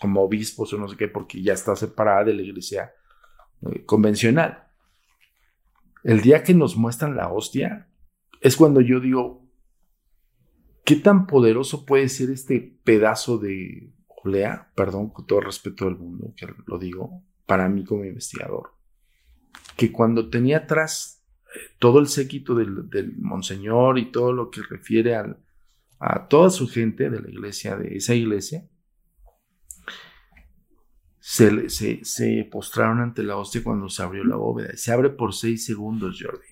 como 0.00 0.22
obispos 0.22 0.72
o 0.72 0.78
no 0.78 0.88
sé 0.88 0.96
qué, 0.96 1.08
porque 1.08 1.42
ya 1.42 1.52
está 1.52 1.76
separada 1.76 2.24
de 2.24 2.32
la 2.32 2.40
iglesia 2.40 2.94
eh, 3.70 3.84
convencional. 3.84 4.64
El 6.02 6.22
día 6.22 6.42
que 6.42 6.54
nos 6.54 6.78
muestran 6.78 7.14
la 7.14 7.30
hostia, 7.30 7.90
es 8.40 8.56
cuando 8.56 8.80
yo 8.80 9.00
digo, 9.00 9.46
¿qué 10.86 10.96
tan 10.96 11.26
poderoso 11.26 11.84
puede 11.84 12.08
ser 12.08 12.30
este 12.30 12.78
pedazo 12.84 13.36
de 13.36 13.92
lea, 14.24 14.72
perdón, 14.74 15.10
con 15.10 15.26
todo 15.26 15.42
respeto 15.42 15.84
del 15.84 15.98
mundo, 15.98 16.32
que 16.34 16.48
lo 16.66 16.78
digo, 16.78 17.22
para 17.44 17.68
mí 17.68 17.84
como 17.84 18.06
investigador, 18.06 18.75
que 19.76 19.92
cuando 19.92 20.30
tenía 20.30 20.58
atrás 20.58 21.24
eh, 21.54 21.58
todo 21.78 21.98
el 21.98 22.08
séquito 22.08 22.54
del, 22.54 22.88
del, 22.88 23.16
monseñor 23.18 23.98
y 23.98 24.10
todo 24.10 24.32
lo 24.32 24.50
que 24.50 24.62
refiere 24.62 25.16
al, 25.16 25.38
a 25.98 26.28
toda 26.28 26.50
su 26.50 26.68
gente 26.68 27.10
de 27.10 27.20
la 27.20 27.30
iglesia, 27.30 27.76
de 27.76 27.96
esa 27.96 28.14
iglesia, 28.14 28.66
se, 31.18 31.68
se, 31.70 32.04
se, 32.04 32.48
postraron 32.50 33.00
ante 33.00 33.22
la 33.22 33.36
hostia 33.36 33.62
cuando 33.64 33.88
se 33.88 34.02
abrió 34.02 34.24
la 34.24 34.36
bóveda. 34.36 34.76
Se 34.76 34.92
abre 34.92 35.10
por 35.10 35.34
seis 35.34 35.64
segundos, 35.64 36.20
Jordi. 36.22 36.46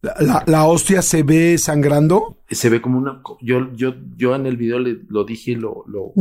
¿La, 0.00 0.14
la, 0.20 0.44
la 0.46 0.64
hostia 0.64 1.02
se 1.02 1.22
ve 1.22 1.58
sangrando? 1.58 2.42
Se 2.50 2.70
ve 2.70 2.80
como 2.80 2.98
una... 2.98 3.22
Yo, 3.40 3.70
yo, 3.74 3.94
yo 4.16 4.34
en 4.34 4.46
el 4.46 4.56
video 4.56 4.78
le, 4.78 5.00
lo 5.08 5.24
dije 5.24 5.52
y 5.52 5.54
lo, 5.56 5.84
lo. 5.86 6.12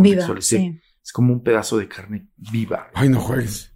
Sí. 0.42 0.80
Es 1.04 1.12
como 1.12 1.34
un 1.34 1.44
pedazo 1.44 1.78
de 1.78 1.88
carne 1.88 2.28
viva. 2.38 2.90
Ay, 2.94 3.10
no 3.10 3.20
juegues. 3.20 3.73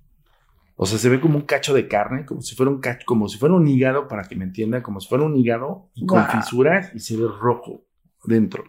O 0.80 0.86
sea, 0.86 1.00
se 1.00 1.10
ve 1.10 1.20
como 1.20 1.38
un 1.38 1.46
cacho 1.46 1.74
de 1.74 1.88
carne, 1.88 2.24
como 2.24 2.42
si 2.42 2.56
fuera 2.56 2.72
un 2.72 2.80
cacho, 2.80 3.04
como 3.08 3.28
si 3.28 3.40
fuera 3.40 3.56
un 3.56 3.68
hígado, 3.68 4.08
para 4.08 4.24
que 4.24 4.36
me 4.36 4.46
entiendan, 4.46 4.84
como 4.84 5.00
si 5.02 5.10
fuera 5.10 5.24
un 5.24 5.36
hígado 5.36 5.90
y 5.96 6.06
con 6.06 6.22
wow. 6.22 6.32
fisuras 6.32 6.92
y 6.94 7.00
se 7.00 7.18
ve 7.18 7.28
rojo 7.28 7.84
dentro. 8.24 8.64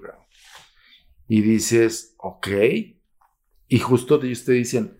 Y 1.28 1.42
dices, 1.42 2.14
ok. 2.16 2.48
Y 3.68 3.78
justo 3.78 4.20
ellos 4.22 4.42
te 4.46 4.52
dicen, 4.52 4.96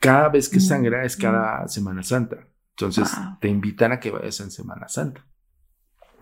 cada 0.00 0.28
vez 0.30 0.48
que 0.48 0.58
sangra 0.58 1.04
es 1.04 1.16
cada 1.16 1.68
Semana 1.68 2.02
Santa. 2.02 2.48
Entonces 2.70 3.16
wow. 3.16 3.38
te 3.40 3.46
invitan 3.46 3.92
a 3.92 4.00
que 4.00 4.10
vayas 4.10 4.40
en 4.40 4.50
Semana 4.50 4.88
Santa. 4.88 5.24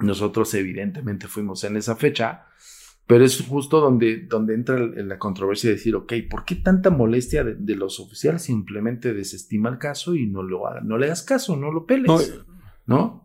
Nosotros 0.01 0.53
evidentemente 0.53 1.29
fuimos 1.29 1.65
en 1.65 1.79
esa 1.79 1.97
fecha, 1.97 2.45
pero 3.11 3.25
es 3.25 3.45
justo 3.45 3.81
donde, 3.81 4.19
donde 4.19 4.55
entra 4.55 4.79
la 4.79 5.19
controversia 5.19 5.71
de 5.71 5.75
decir, 5.75 5.97
ok, 5.97 6.13
¿por 6.31 6.45
qué 6.45 6.55
tanta 6.55 6.91
molestia 6.91 7.43
de, 7.43 7.57
de 7.57 7.75
los 7.75 7.99
oficiales? 7.99 8.43
Simplemente 8.43 9.13
desestima 9.13 9.69
el 9.69 9.79
caso 9.79 10.15
y 10.15 10.29
no, 10.29 10.45
lo 10.45 10.69
haga, 10.69 10.81
no 10.81 10.97
le 10.97 11.07
hagas 11.07 11.25
caso, 11.25 11.57
no 11.57 11.73
lo 11.73 11.87
peles, 11.87 12.07
no. 12.07 12.97
¿no? 12.97 13.25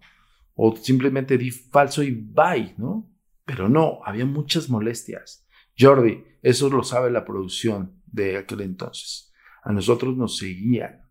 O 0.55 0.75
simplemente 0.75 1.37
di 1.37 1.51
falso 1.51 2.01
y 2.01 2.09
bye, 2.09 2.73
¿no? 2.79 3.07
Pero 3.45 3.69
no, 3.69 3.99
había 4.03 4.25
muchas 4.25 4.71
molestias. 4.71 5.45
Jordi, 5.77 6.23
eso 6.41 6.67
lo 6.71 6.83
sabe 6.83 7.11
la 7.11 7.23
producción 7.23 8.01
de 8.07 8.37
aquel 8.37 8.61
entonces. 8.61 9.31
A 9.61 9.71
nosotros 9.71 10.17
nos 10.17 10.39
seguían 10.39 11.03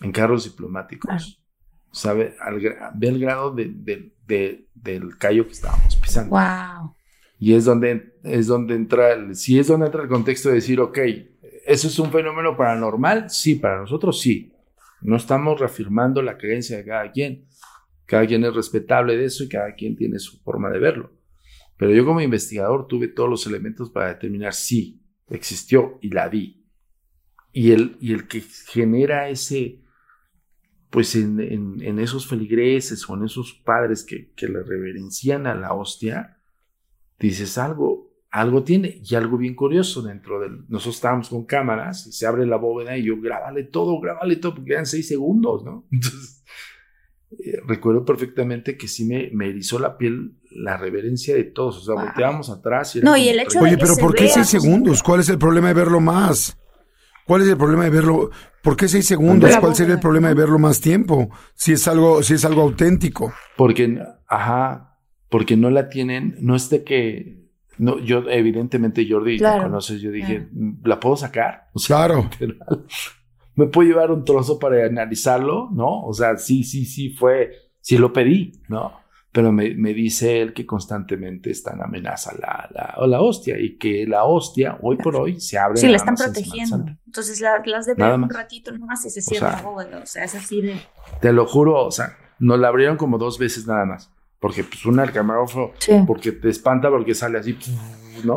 en 0.00 0.10
carros 0.10 0.42
diplomáticos. 0.42 1.40
¿Sabe? 1.92 2.34
Al, 2.40 2.60
ve 2.96 3.08
el 3.08 3.20
grado 3.20 3.54
de, 3.54 3.66
de, 3.68 4.12
de, 4.26 4.68
del 4.74 5.16
callo 5.18 5.46
que 5.46 5.52
estábamos 5.52 5.94
pisando. 5.94 6.30
Wow. 6.30 6.97
Y 7.38 7.54
es 7.54 7.64
donde, 7.64 8.14
es 8.24 8.46
donde 8.48 8.74
entra, 8.74 9.12
el, 9.12 9.36
sí 9.36 9.58
es 9.58 9.68
donde 9.68 9.86
entra 9.86 10.02
el 10.02 10.08
contexto 10.08 10.48
de 10.48 10.56
decir, 10.56 10.80
ok, 10.80 10.98
¿eso 11.66 11.86
es 11.88 11.98
un 11.98 12.10
fenómeno 12.10 12.56
paranormal? 12.56 13.30
Sí, 13.30 13.54
para 13.54 13.78
nosotros 13.78 14.20
sí. 14.20 14.52
No 15.00 15.16
estamos 15.16 15.60
reafirmando 15.60 16.20
la 16.20 16.36
creencia 16.36 16.78
de 16.78 16.84
cada 16.84 17.12
quien. 17.12 17.46
Cada 18.06 18.26
quien 18.26 18.44
es 18.44 18.54
respetable 18.54 19.16
de 19.16 19.26
eso 19.26 19.44
y 19.44 19.48
cada 19.48 19.74
quien 19.74 19.94
tiene 19.94 20.18
su 20.18 20.38
forma 20.40 20.70
de 20.70 20.78
verlo. 20.78 21.12
Pero 21.76 21.92
yo 21.92 22.04
como 22.04 22.20
investigador 22.20 22.88
tuve 22.88 23.06
todos 23.06 23.30
los 23.30 23.46
elementos 23.46 23.90
para 23.90 24.08
determinar 24.08 24.52
si 24.52 25.00
existió 25.28 25.98
y 26.00 26.10
la 26.10 26.28
vi. 26.28 26.66
Y 27.52 27.70
el, 27.70 27.96
y 28.00 28.12
el 28.12 28.26
que 28.26 28.40
genera 28.40 29.28
ese, 29.28 29.80
pues 30.90 31.14
en, 31.14 31.38
en, 31.40 31.80
en 31.82 31.98
esos 32.00 32.26
feligreses 32.26 33.08
o 33.08 33.14
en 33.14 33.24
esos 33.24 33.52
padres 33.52 34.04
que, 34.04 34.32
que 34.32 34.48
le 34.48 34.62
reverencian 34.62 35.46
a 35.46 35.54
la 35.54 35.72
hostia, 35.72 36.37
dices 37.18 37.58
algo, 37.58 38.08
algo 38.30 38.62
tiene 38.62 39.00
y 39.02 39.14
algo 39.14 39.38
bien 39.38 39.54
curioso 39.54 40.02
dentro 40.02 40.40
del, 40.40 40.64
nosotros 40.68 40.96
estábamos 40.96 41.28
con 41.28 41.44
cámaras 41.44 42.06
y 42.06 42.12
se 42.12 42.26
abre 42.26 42.46
la 42.46 42.56
bóveda 42.56 42.96
y 42.96 43.04
yo 43.04 43.20
grábale 43.20 43.64
todo, 43.64 44.00
grábale 44.00 44.36
todo, 44.36 44.54
porque 44.54 44.70
quedan 44.70 44.86
seis 44.86 45.08
segundos, 45.08 45.64
¿no? 45.64 45.86
Entonces, 45.92 46.44
eh, 47.30 47.60
recuerdo 47.66 48.04
perfectamente 48.04 48.76
que 48.76 48.88
sí 48.88 49.04
me, 49.04 49.30
me, 49.32 49.48
erizó 49.48 49.78
la 49.78 49.98
piel 49.98 50.34
la 50.50 50.76
reverencia 50.76 51.34
de 51.34 51.44
todos, 51.44 51.78
o 51.78 51.80
sea, 51.80 51.94
wow. 51.94 52.04
volteábamos 52.04 52.50
atrás. 52.50 52.96
Y 52.96 53.00
no, 53.00 53.16
y 53.16 53.28
el 53.28 53.38
hecho 53.40 53.60
Oye, 53.60 53.72
de 53.72 53.78
pero 53.78 53.96
¿por 53.96 54.14
qué 54.14 54.28
seis 54.28 54.46
segundos? 54.46 55.02
¿Cuál 55.02 55.20
es 55.20 55.28
el 55.28 55.38
problema 55.38 55.68
de 55.68 55.74
verlo 55.74 56.00
más? 56.00 56.58
¿Cuál 57.26 57.42
es 57.42 57.48
el 57.48 57.58
problema 57.58 57.84
de 57.84 57.90
verlo? 57.90 58.30
¿Por 58.62 58.76
qué 58.76 58.88
seis 58.88 59.06
segundos? 59.06 59.54
¿Cuál 59.58 59.74
sería 59.76 59.94
el 59.94 60.00
problema 60.00 60.28
de 60.28 60.34
verlo 60.34 60.58
más 60.58 60.80
tiempo? 60.80 61.28
Si 61.54 61.72
es 61.72 61.86
algo, 61.86 62.22
si 62.22 62.34
es 62.34 62.44
algo 62.46 62.62
auténtico. 62.62 63.34
Porque, 63.56 63.98
ajá, 64.26 64.87
porque 65.28 65.56
no 65.56 65.70
la 65.70 65.88
tienen, 65.88 66.36
no 66.40 66.56
es 66.56 66.70
de 66.70 66.84
que, 66.84 67.48
no, 67.78 67.98
yo 67.98 68.28
evidentemente 68.28 69.06
Jordi, 69.08 69.38
claro, 69.38 69.64
conoces, 69.64 70.00
yo 70.00 70.10
dije, 70.10 70.48
claro. 70.48 70.76
¿la 70.84 71.00
puedo 71.00 71.16
sacar? 71.16 71.68
O 71.74 71.78
sea, 71.78 71.96
claro. 71.96 72.30
Me 73.54 73.66
puedo 73.66 73.88
llevar 73.88 74.12
un 74.12 74.24
trozo 74.24 74.56
para 74.56 74.86
analizarlo, 74.86 75.68
¿no? 75.72 76.04
O 76.04 76.14
sea, 76.14 76.36
sí, 76.36 76.62
sí, 76.62 76.84
sí 76.84 77.10
fue, 77.10 77.50
sí 77.80 77.98
lo 77.98 78.12
pedí, 78.12 78.52
¿no? 78.68 79.00
Pero 79.32 79.50
me, 79.50 79.74
me 79.74 79.92
dice 79.92 80.40
él 80.40 80.52
que 80.52 80.64
constantemente 80.64 81.50
está 81.50 81.74
en 81.74 81.82
amenaza 81.82 82.32
la, 82.40 82.68
la, 82.72 83.06
la, 83.06 83.20
hostia 83.20 83.58
y 83.58 83.76
que 83.76 84.06
la 84.06 84.24
hostia 84.24 84.78
hoy 84.80 84.96
por 84.96 85.16
hoy 85.16 85.40
se 85.40 85.58
abre. 85.58 85.76
Sí, 85.76 85.88
la 85.88 85.96
están 85.96 86.14
protegiendo. 86.14 86.84
Entonces 87.04 87.40
la, 87.40 87.60
las 87.66 87.86
de 87.86 87.94
ver 87.94 88.14
un 88.14 88.30
ratito 88.30 88.70
nomás 88.70 89.04
y 89.04 89.10
se 89.10 89.20
cierra 89.20 89.48
o 89.48 89.50
sea, 89.50 89.62
la 89.62 89.68
bóveda. 89.68 89.98
O 89.98 90.06
sea, 90.06 90.24
es 90.24 90.34
así 90.36 90.62
de. 90.62 90.80
Te 91.20 91.32
lo 91.32 91.44
juro, 91.44 91.84
o 91.84 91.90
sea, 91.90 92.16
nos 92.38 92.60
la 92.60 92.68
abrieron 92.68 92.96
como 92.96 93.18
dos 93.18 93.38
veces 93.38 93.66
nada 93.66 93.84
más. 93.84 94.10
Porque 94.40 94.64
pues 94.64 94.86
una 94.86 95.04
el 95.04 95.12
camarógrafo, 95.12 95.72
sí. 95.78 95.92
porque 96.06 96.32
te 96.32 96.48
espanta 96.48 96.90
porque 96.90 97.14
sale 97.14 97.38
así, 97.38 97.58
¿no? 98.24 98.36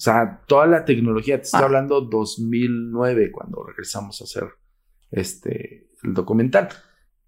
O 0.00 0.02
sea, 0.02 0.40
toda 0.46 0.66
la 0.66 0.84
tecnología, 0.84 1.36
te 1.36 1.42
estoy 1.42 1.60
ah. 1.60 1.64
hablando 1.64 2.00
2009 2.00 3.30
cuando 3.30 3.62
regresamos 3.64 4.20
a 4.20 4.24
hacer 4.24 4.44
este, 5.10 5.90
el 6.02 6.14
documental. 6.14 6.70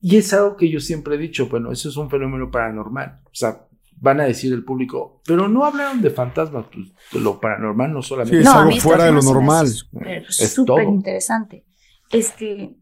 Y 0.00 0.16
es 0.16 0.32
algo 0.32 0.56
que 0.56 0.70
yo 0.70 0.80
siempre 0.80 1.16
he 1.16 1.18
dicho, 1.18 1.48
bueno, 1.48 1.70
eso 1.70 1.90
es 1.90 1.96
un 1.96 2.08
fenómeno 2.08 2.50
paranormal. 2.50 3.20
O 3.26 3.34
sea, 3.34 3.68
van 4.02 4.20
a 4.20 4.24
decir 4.24 4.52
el 4.52 4.64
público, 4.64 5.20
pero 5.24 5.48
no 5.48 5.64
hablaron 5.64 6.02
de 6.02 6.10
fantasmas, 6.10 6.66
pues 6.72 7.22
lo 7.22 7.40
paranormal 7.40 7.92
no 7.92 8.02
solamente 8.02 8.38
sí, 8.38 8.42
es 8.42 8.44
no, 8.46 8.60
algo 8.60 8.76
fuera 8.80 9.04
de 9.04 9.12
lo 9.12 9.22
normal. 9.22 9.66
Es 9.66 10.52
súper 10.54 10.84
interesante. 10.84 11.64
Este, 12.10 12.74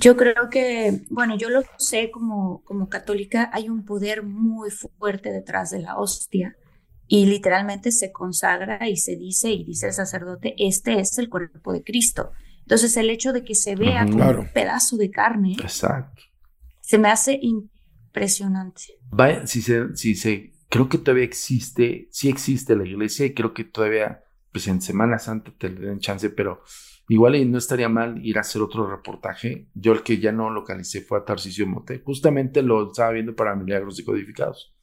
yo 0.00 0.16
creo 0.16 0.48
que, 0.50 1.02
bueno, 1.10 1.36
yo 1.36 1.50
lo 1.50 1.62
sé 1.78 2.10
como, 2.10 2.62
como 2.64 2.88
católica, 2.88 3.50
hay 3.52 3.68
un 3.68 3.84
poder 3.84 4.22
muy 4.22 4.70
fuerte 4.70 5.32
detrás 5.32 5.70
de 5.70 5.80
la 5.80 5.96
hostia 5.96 6.56
y 7.08 7.26
literalmente 7.26 7.90
se 7.90 8.12
consagra 8.12 8.88
y 8.88 8.96
se 8.96 9.16
dice 9.16 9.50
y 9.50 9.64
dice 9.64 9.88
el 9.88 9.92
sacerdote, 9.92 10.54
este 10.58 11.00
es 11.00 11.18
el 11.18 11.28
cuerpo 11.28 11.72
de 11.72 11.82
Cristo. 11.82 12.32
Entonces 12.60 12.96
el 12.96 13.10
hecho 13.10 13.32
de 13.32 13.44
que 13.44 13.54
se 13.54 13.74
vea 13.74 14.04
uh 14.04 14.06
-huh, 14.06 14.10
como 14.10 14.24
claro. 14.24 14.40
un 14.42 14.52
pedazo 14.52 14.96
de 14.96 15.10
carne, 15.10 15.56
Exacto. 15.60 16.22
se 16.80 16.98
me 16.98 17.08
hace 17.08 17.38
impresionante. 17.42 18.82
Vaya, 19.10 19.46
si 19.46 19.62
se, 19.62 19.94
si 19.96 20.14
se, 20.14 20.52
creo 20.68 20.88
que 20.88 20.98
todavía 20.98 21.24
existe, 21.24 22.08
sí 22.12 22.28
existe 22.28 22.76
la 22.76 22.86
iglesia 22.86 23.26
y 23.26 23.34
creo 23.34 23.52
que 23.52 23.64
todavía, 23.64 24.22
pues 24.52 24.68
en 24.68 24.80
Semana 24.80 25.18
Santa 25.18 25.52
te 25.58 25.68
le 25.68 25.80
den 25.88 25.98
chance, 25.98 26.30
pero 26.30 26.62
igual 27.12 27.36
y 27.36 27.44
no 27.44 27.58
estaría 27.58 27.90
mal 27.90 28.24
ir 28.24 28.38
a 28.38 28.40
hacer 28.40 28.62
otro 28.62 28.88
reportaje. 28.88 29.68
Yo 29.74 29.92
el 29.92 30.02
que 30.02 30.18
ya 30.18 30.32
no 30.32 30.48
localicé 30.48 31.02
fue 31.02 31.18
a 31.18 31.24
Tarcisio 31.24 31.66
Mote, 31.66 32.00
justamente 32.04 32.62
lo 32.62 32.90
estaba 32.90 33.10
viendo 33.10 33.36
para 33.36 33.54
Milagros 33.54 33.98
Decodificados 33.98 34.74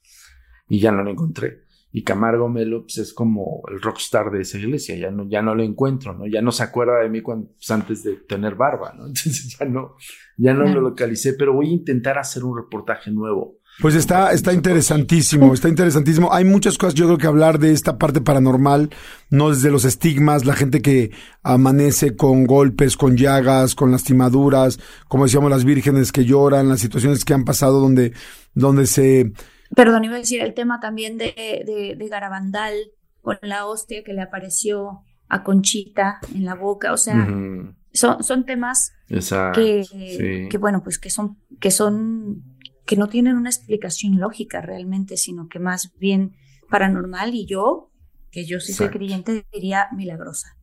y 0.67 0.79
ya 0.79 0.91
no 0.91 1.03
lo 1.03 1.09
encontré. 1.09 1.63
Y 1.91 2.03
Camargo 2.03 2.47
Melo 2.47 2.83
pues, 2.83 2.99
es 2.99 3.13
como 3.15 3.63
el 3.71 3.81
rockstar 3.81 4.29
de 4.29 4.41
esa 4.41 4.59
iglesia, 4.59 4.95
ya 4.95 5.09
no, 5.09 5.27
ya 5.27 5.41
no 5.41 5.55
lo 5.55 5.63
encuentro, 5.63 6.13
¿no? 6.13 6.27
Ya 6.27 6.43
no 6.43 6.51
se 6.51 6.61
acuerda 6.61 6.99
de 6.99 7.09
mí 7.09 7.21
cuando, 7.21 7.47
pues, 7.47 7.71
antes 7.71 8.03
de 8.03 8.17
tener 8.17 8.53
barba, 8.53 8.93
¿no? 8.95 9.05
Entonces 9.07 9.57
ya 9.57 9.65
no, 9.65 9.95
ya 10.37 10.53
no, 10.53 10.65
no 10.65 10.75
lo 10.75 10.81
localicé, 10.81 11.33
pero 11.33 11.53
voy 11.53 11.69
a 11.69 11.73
intentar 11.73 12.19
hacer 12.19 12.43
un 12.43 12.55
reportaje 12.55 13.09
nuevo. 13.09 13.57
Pues 13.81 13.95
está, 13.95 14.33
está 14.33 14.51
interesantísimo, 14.51 15.53
está 15.53 15.69
interesantísimo. 15.69 16.33
Hay 16.33 16.43
muchas 16.43 16.77
cosas, 16.77 16.95
yo 16.95 17.05
creo 17.05 17.17
que 17.17 17.27
hablar 17.27 17.59
de 17.59 17.71
esta 17.71 17.97
parte 17.97 18.19
paranormal, 18.19 18.89
no 19.29 19.49
desde 19.51 19.71
los 19.71 19.85
estigmas, 19.85 20.45
la 20.45 20.53
gente 20.53 20.81
que 20.81 21.11
amanece 21.43 22.15
con 22.17 22.45
golpes, 22.45 22.97
con 22.97 23.15
llagas, 23.15 23.75
con 23.75 23.91
lastimaduras, 23.91 24.79
como 25.07 25.23
decíamos, 25.23 25.49
las 25.49 25.63
vírgenes 25.63 26.11
que 26.11 26.25
lloran, 26.25 26.67
las 26.67 26.81
situaciones 26.81 27.23
que 27.23 27.33
han 27.33 27.45
pasado 27.45 27.79
donde, 27.79 28.11
donde 28.53 28.85
se 28.85 29.31
Perdón, 29.75 30.03
iba 30.03 30.15
a 30.15 30.19
decir 30.19 30.41
el 30.41 30.53
tema 30.53 30.79
también 30.79 31.17
de, 31.17 31.33
de, 31.65 31.95
de 31.97 32.07
Garabandal 32.09 32.73
con 33.21 33.37
la 33.41 33.65
hostia 33.65 34.03
que 34.03 34.13
le 34.13 34.21
apareció 34.21 35.03
a 35.27 35.43
Conchita 35.43 36.19
en 36.33 36.43
la 36.43 36.55
boca, 36.55 36.91
o 36.91 36.97
sea, 36.97 37.15
uh 37.15 37.31
-huh. 37.31 37.75
son, 37.93 38.23
son 38.23 38.45
temas 38.45 38.91
Exacto, 39.09 39.61
que, 39.61 39.83
sí. 39.83 40.49
que, 40.49 40.57
bueno, 40.57 40.81
pues 40.83 40.97
que 40.97 41.09
son, 41.09 41.37
que 41.59 41.69
son, 41.69 42.43
que 42.89 42.95
no 42.95 43.07
tienen 43.07 43.37
una 43.37 43.51
explicación 43.51 44.19
lógica 44.19 44.61
realmente, 44.61 45.15
sino 45.15 45.47
que 45.47 45.59
más 45.59 45.93
bien 45.99 46.31
paranormal 46.71 47.35
y 47.35 47.45
yo, 47.45 47.91
que 48.31 48.47
yo 48.47 48.59
sí 48.59 48.71
Exacto. 48.71 48.93
soy 48.93 48.97
creyente, 48.97 49.45
diría 49.53 49.89
milagrosa. 49.95 50.57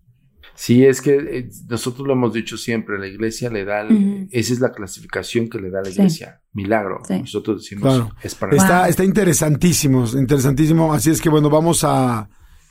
Sí, 0.57 0.85
es 0.85 1.01
que 1.01 1.15
eh, 1.15 1.49
nosotros 1.69 2.05
lo 2.05 2.15
hemos 2.15 2.33
dicho 2.33 2.57
siempre, 2.57 2.99
la 2.99 3.07
iglesia 3.07 3.49
le 3.49 3.65
da, 3.65 3.85
uh 3.85 3.91
-huh. 3.91 4.29
esa 4.33 4.53
es 4.55 4.59
la 4.59 4.73
clasificación 4.73 5.49
que 5.49 5.61
le 5.61 5.71
da 5.71 5.83
la 5.83 5.89
iglesia, 5.89 6.41
sí. 6.43 6.51
milagro. 6.55 6.99
Sí. 7.07 7.21
Nosotros 7.21 7.63
decimos, 7.63 7.95
claro. 7.95 8.13
es 8.21 8.35
para 8.35 8.57
está, 8.57 8.81
wow. 8.81 8.91
está 8.91 9.05
interesantísimo, 9.05 10.05
interesantísimo. 10.19 10.93
Así 10.93 11.11
es 11.11 11.21
que 11.23 11.29
bueno, 11.29 11.49
vamos 11.49 11.85
a, 11.85 12.29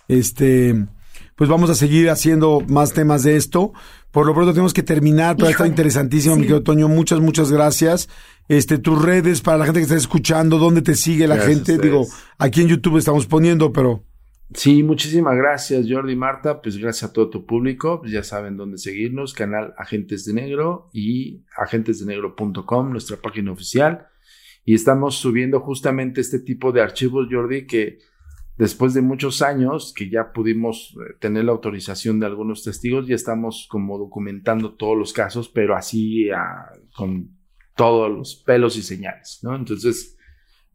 este, 0.10 0.86
pues 1.38 1.50
vamos 1.50 1.70
a 1.70 1.76
seguir 1.76 2.10
haciendo 2.10 2.60
más 2.68 2.92
temas 2.92 3.24
de 3.24 3.38
esto. 3.38 3.72
Por 4.16 4.26
lo 4.26 4.34
pronto 4.34 4.54
tenemos 4.54 4.74
que 4.74 4.82
terminar, 4.82 5.36
pero 5.36 5.50
está 5.50 5.68
interesantísimo, 5.68 6.38
mi 6.38 6.44
querido 6.44 6.64
Toño. 6.64 6.88
Muchas, 6.88 7.20
muchas 7.20 7.52
gracias. 7.52 8.08
Este, 8.48 8.78
tus 8.78 9.04
redes 9.04 9.42
para 9.42 9.58
la 9.58 9.66
gente 9.66 9.82
que 9.82 9.84
está 9.84 9.98
escuchando, 9.98 10.58
dónde 10.58 10.82
te 10.82 10.96
sigue 10.96 11.28
la 11.28 11.36
gente. 11.36 11.78
Digo, 11.78 12.08
aquí 12.38 12.62
en 12.62 12.70
YouTube 12.70 12.96
estamos 12.96 13.26
poniendo, 13.26 13.74
pero. 13.74 14.06
Sí, 14.54 14.84
muchísimas 14.84 15.36
gracias, 15.36 15.88
Jordi 15.90 16.14
y 16.14 16.16
Marta. 16.16 16.62
Pues 16.62 16.78
gracias 16.78 17.10
a 17.10 17.12
todo 17.12 17.30
tu 17.30 17.46
público. 17.46 18.00
Pues 18.00 18.14
ya 18.14 18.24
saben 18.24 18.56
dónde 18.56 18.78
seguirnos. 18.78 19.34
Canal 19.34 19.74
Agentes 19.78 20.24
de 20.24 20.32
Negro 20.32 20.90
y 20.94 21.44
agentesdenegro.com, 21.58 22.92
nuestra 22.92 23.18
página 23.18 23.52
oficial. 23.52 24.08
Y 24.64 24.76
estamos 24.76 25.16
subiendo 25.16 25.60
justamente 25.60 26.22
este 26.22 26.40
tipo 26.40 26.72
de 26.72 26.80
archivos, 26.80 27.28
Jordi, 27.30 27.68
que 27.68 28.00
después 28.58 28.94
de 28.94 29.02
muchos 29.02 29.42
años 29.42 29.94
que 29.96 30.10
ya 30.10 30.32
pudimos 30.32 30.96
eh, 30.96 31.16
tener 31.20 31.46
la 31.46 31.52
autorización 31.52 32.20
de 32.20 32.26
algunos 32.26 32.64
testigos, 32.64 33.08
ya 33.08 33.16
estamos 33.16 33.68
como 33.70 33.98
documentando 33.98 34.76
todos 34.76 34.98
los 34.98 35.14
casos, 35.14 35.50
pero 35.50 35.76
así 35.76 36.30
ah, 36.30 36.72
con 36.96 37.38
todos 37.76 38.10
los 38.10 38.36
pelos 38.36 38.78
y 38.78 38.82
señales, 38.82 39.40
¿no? 39.44 39.56
Entonces, 39.56 40.18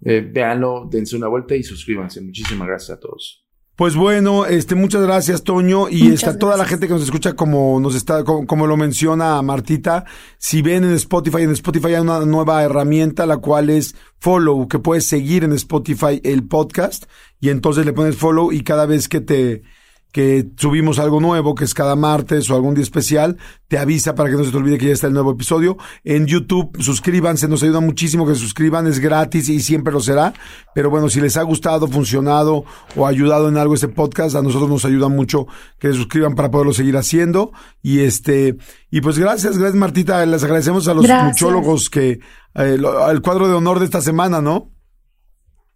eh, 0.03 0.21
véanlo, 0.21 0.89
dense 0.91 1.17
una 1.17 1.29
vuelta 1.29 1.55
y 1.55 1.63
suscríbanse. 1.63 2.21
Muchísimas 2.21 2.69
gracias 2.69 2.99
a 2.99 3.01
todos. 3.01 3.40
Pues 3.81 3.97
bueno, 3.97 4.45
este, 4.45 4.75
muchas 4.75 5.01
gracias, 5.01 5.43
Toño, 5.43 5.89
y 5.89 6.13
está 6.13 6.37
toda 6.37 6.59
la 6.59 6.67
gente 6.67 6.87
que 6.87 6.93
nos 6.93 7.03
escucha 7.03 7.33
como 7.33 7.81
nos 7.81 7.95
está, 7.95 8.25
como, 8.25 8.67
lo 8.67 8.77
menciona 8.77 9.41
Martita. 9.41 10.05
Si 10.37 10.61
ven 10.61 10.85
en 10.85 10.93
Spotify, 10.93 11.45
en 11.45 11.53
Spotify 11.53 11.95
hay 11.95 12.03
una 12.03 12.21
nueva 12.27 12.63
herramienta, 12.63 13.25
la 13.25 13.39
cual 13.39 13.71
es 13.71 13.95
follow, 14.19 14.69
que 14.69 14.79
puedes 14.79 15.07
seguir 15.07 15.45
en 15.45 15.55
Spotify 15.55 16.21
el 16.25 16.47
podcast, 16.47 17.07
y 17.41 17.49
entonces 17.49 17.87
le 17.87 17.95
pones 17.95 18.17
follow 18.17 18.53
y 18.53 18.65
cada 18.65 18.85
vez 18.85 19.09
que 19.09 19.23
te, 19.23 19.63
que 20.13 20.49
subimos 20.57 20.99
algo 20.99 21.21
nuevo, 21.21 21.55
que 21.55 21.65
es 21.65 21.75
cada 21.75 21.97
martes 21.97 22.51
o 22.51 22.55
algún 22.55 22.75
día 22.75 22.83
especial, 22.83 23.37
te 23.69 23.79
avisa 23.79 24.15
para 24.15 24.29
que 24.29 24.37
no 24.37 24.45
se 24.45 24.51
te 24.51 24.57
olvide 24.57 24.79
que 24.79 24.87
ya 24.87 24.93
está 24.93 25.07
el 25.07 25.13
nuevo 25.13 25.33
episodio. 25.33 25.77
En 26.03 26.27
YouTube, 26.27 26.77
suscríbanse, 26.81 27.49
nos 27.49 27.63
ayuda 27.63 27.81
muchísimo 27.81 28.27
que 28.27 28.35
se 28.35 28.41
suscriban, 28.41 28.87
es 28.87 28.99
gratis 28.99 29.49
y 29.49 29.61
siempre 29.61 29.93
lo 29.93 30.01
será. 30.01 30.35
Pero 30.75 30.91
bueno, 30.91 31.09
si 31.09 31.21
les 31.21 31.37
ha 31.37 31.43
gustado, 31.43 31.87
funcionado 31.87 32.65
o 32.97 33.07
ayudado 33.07 33.49
en 33.49 33.57
algo 33.57 33.75
este 33.75 33.89
podcast, 33.89 34.35
a 34.35 34.43
nosotros 34.43 34.69
nos 34.69 34.85
ayuda 34.85 35.09
mucho 35.09 35.47
que 35.79 35.89
se 35.89 35.95
suscriban 35.95 36.35
para 36.35 36.51
poderlo 36.51 36.73
seguir 36.73 36.97
haciendo. 36.97 37.53
Y 37.83 38.01
este, 38.01 38.57
y 38.91 39.01
pues 39.01 39.19
gracias, 39.19 39.59
gracias 39.59 39.77
Martita, 39.77 40.25
les 40.27 40.43
agradecemos 40.43 40.89
a 40.89 40.95
los 40.95 41.09
muchólogos 41.09 41.89
que, 41.89 42.21
eh, 42.55 42.79
el 43.09 43.23
cuadro 43.23 43.49
de 43.49 43.55
honor 43.55 43.79
de 43.79 43.85
esta 43.85 44.01
semana, 44.01 44.41
¿no? 44.41 44.73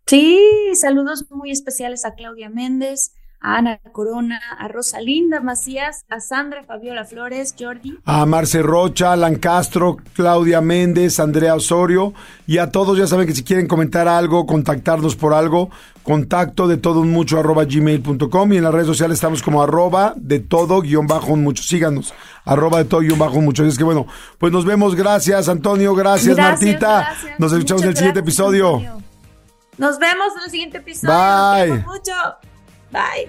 Sí, 0.06 0.38
saludos 0.74 1.24
muy 1.30 1.50
especiales 1.50 2.04
a 2.04 2.14
Claudia 2.14 2.50
Méndez, 2.50 3.14
a 3.44 3.58
Ana 3.58 3.78
Corona, 3.92 4.40
a 4.58 4.68
Rosalinda 4.68 5.40
Macías, 5.40 6.06
a 6.08 6.18
Sandra 6.18 6.64
Fabiola 6.64 7.04
Flores, 7.04 7.54
Jordi. 7.58 7.98
A 8.06 8.24
Marce 8.24 8.62
Rocha, 8.62 9.12
Alan 9.12 9.36
Castro, 9.36 9.98
Claudia 10.14 10.62
Méndez, 10.62 11.20
Andrea 11.20 11.54
Osorio 11.54 12.14
y 12.46 12.56
a 12.56 12.72
todos 12.72 12.96
ya 12.96 13.06
saben 13.06 13.26
que 13.26 13.34
si 13.34 13.44
quieren 13.44 13.66
comentar 13.66 14.08
algo, 14.08 14.46
contactarnos 14.46 15.14
por 15.14 15.34
algo, 15.34 15.68
contacto 16.02 16.66
de 16.66 16.78
todo 16.78 17.00
un 17.00 17.10
mucho 17.10 17.38
arroba 17.38 17.66
gmail.com 17.66 18.52
y 18.54 18.56
en 18.56 18.64
las 18.64 18.72
redes 18.72 18.86
sociales 18.86 19.16
estamos 19.16 19.42
como 19.42 19.62
arroba 19.62 20.14
de 20.16 20.40
todo 20.40 20.80
guion 20.80 21.06
bajo 21.06 21.34
un 21.34 21.42
mucho. 21.42 21.62
Síganos, 21.62 22.14
arroba 22.46 22.78
de 22.78 22.86
todo 22.86 23.00
guion 23.00 23.18
bajo 23.18 23.36
un 23.36 23.44
mucho. 23.44 23.62
es 23.66 23.76
que 23.76 23.84
bueno, 23.84 24.06
pues 24.38 24.54
nos 24.54 24.64
vemos. 24.64 24.94
Gracias 24.94 25.50
Antonio, 25.50 25.94
gracias, 25.94 26.34
Martita. 26.34 27.14
Nos 27.38 27.52
escuchamos 27.52 27.82
en 27.82 27.90
el 27.90 27.96
siguiente 27.96 28.20
episodio. 28.20 28.80
Nos 29.76 29.98
vemos 29.98 30.32
en 30.38 30.44
el 30.44 30.50
siguiente 30.50 30.78
episodio. 30.78 31.14
Bye. 31.14 31.84
mucho. 31.84 32.53
Bye. 32.92 33.26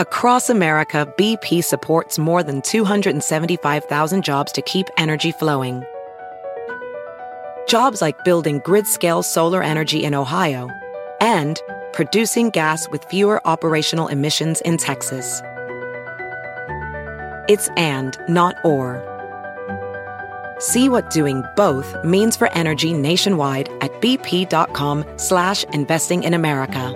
Across 0.00 0.48
America, 0.48 1.12
BP 1.18 1.62
supports 1.62 2.18
more 2.18 2.42
than 2.42 2.62
275,000 2.62 4.24
jobs 4.24 4.50
to 4.52 4.62
keep 4.62 4.86
energy 4.96 5.30
flowing. 5.30 5.84
Jobs 7.68 8.00
like 8.00 8.24
building 8.24 8.62
grid 8.64 8.86
scale 8.86 9.22
solar 9.22 9.62
energy 9.62 10.02
in 10.02 10.14
Ohio 10.14 10.70
and 11.20 11.60
producing 11.92 12.50
gas 12.50 12.88
with 12.90 13.04
fewer 13.04 13.40
operational 13.46 14.08
emissions 14.08 14.60
in 14.62 14.76
Texas. 14.76 15.42
It's 17.48 17.68
and, 17.76 18.18
not 18.28 18.56
or. 18.64 19.02
See 20.58 20.88
what 20.88 21.10
doing 21.10 21.42
both 21.56 21.96
means 22.04 22.36
for 22.36 22.52
energy 22.52 22.92
nationwide 22.92 23.68
at 23.80 23.92
bp.com 24.00 25.04
slash 25.16 25.64
investing 25.72 26.22
in 26.22 26.34
America. 26.34 26.94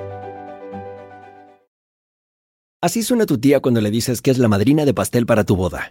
Así 2.84 3.02
suena 3.02 3.24
tu 3.24 3.38
tía 3.38 3.60
cuando 3.60 3.80
le 3.80 3.90
dices 3.90 4.20
que 4.20 4.30
es 4.30 4.36
la 4.36 4.46
madrina 4.46 4.84
de 4.84 4.92
pastel 4.92 5.24
para 5.24 5.44
tu 5.44 5.56
boda. 5.56 5.90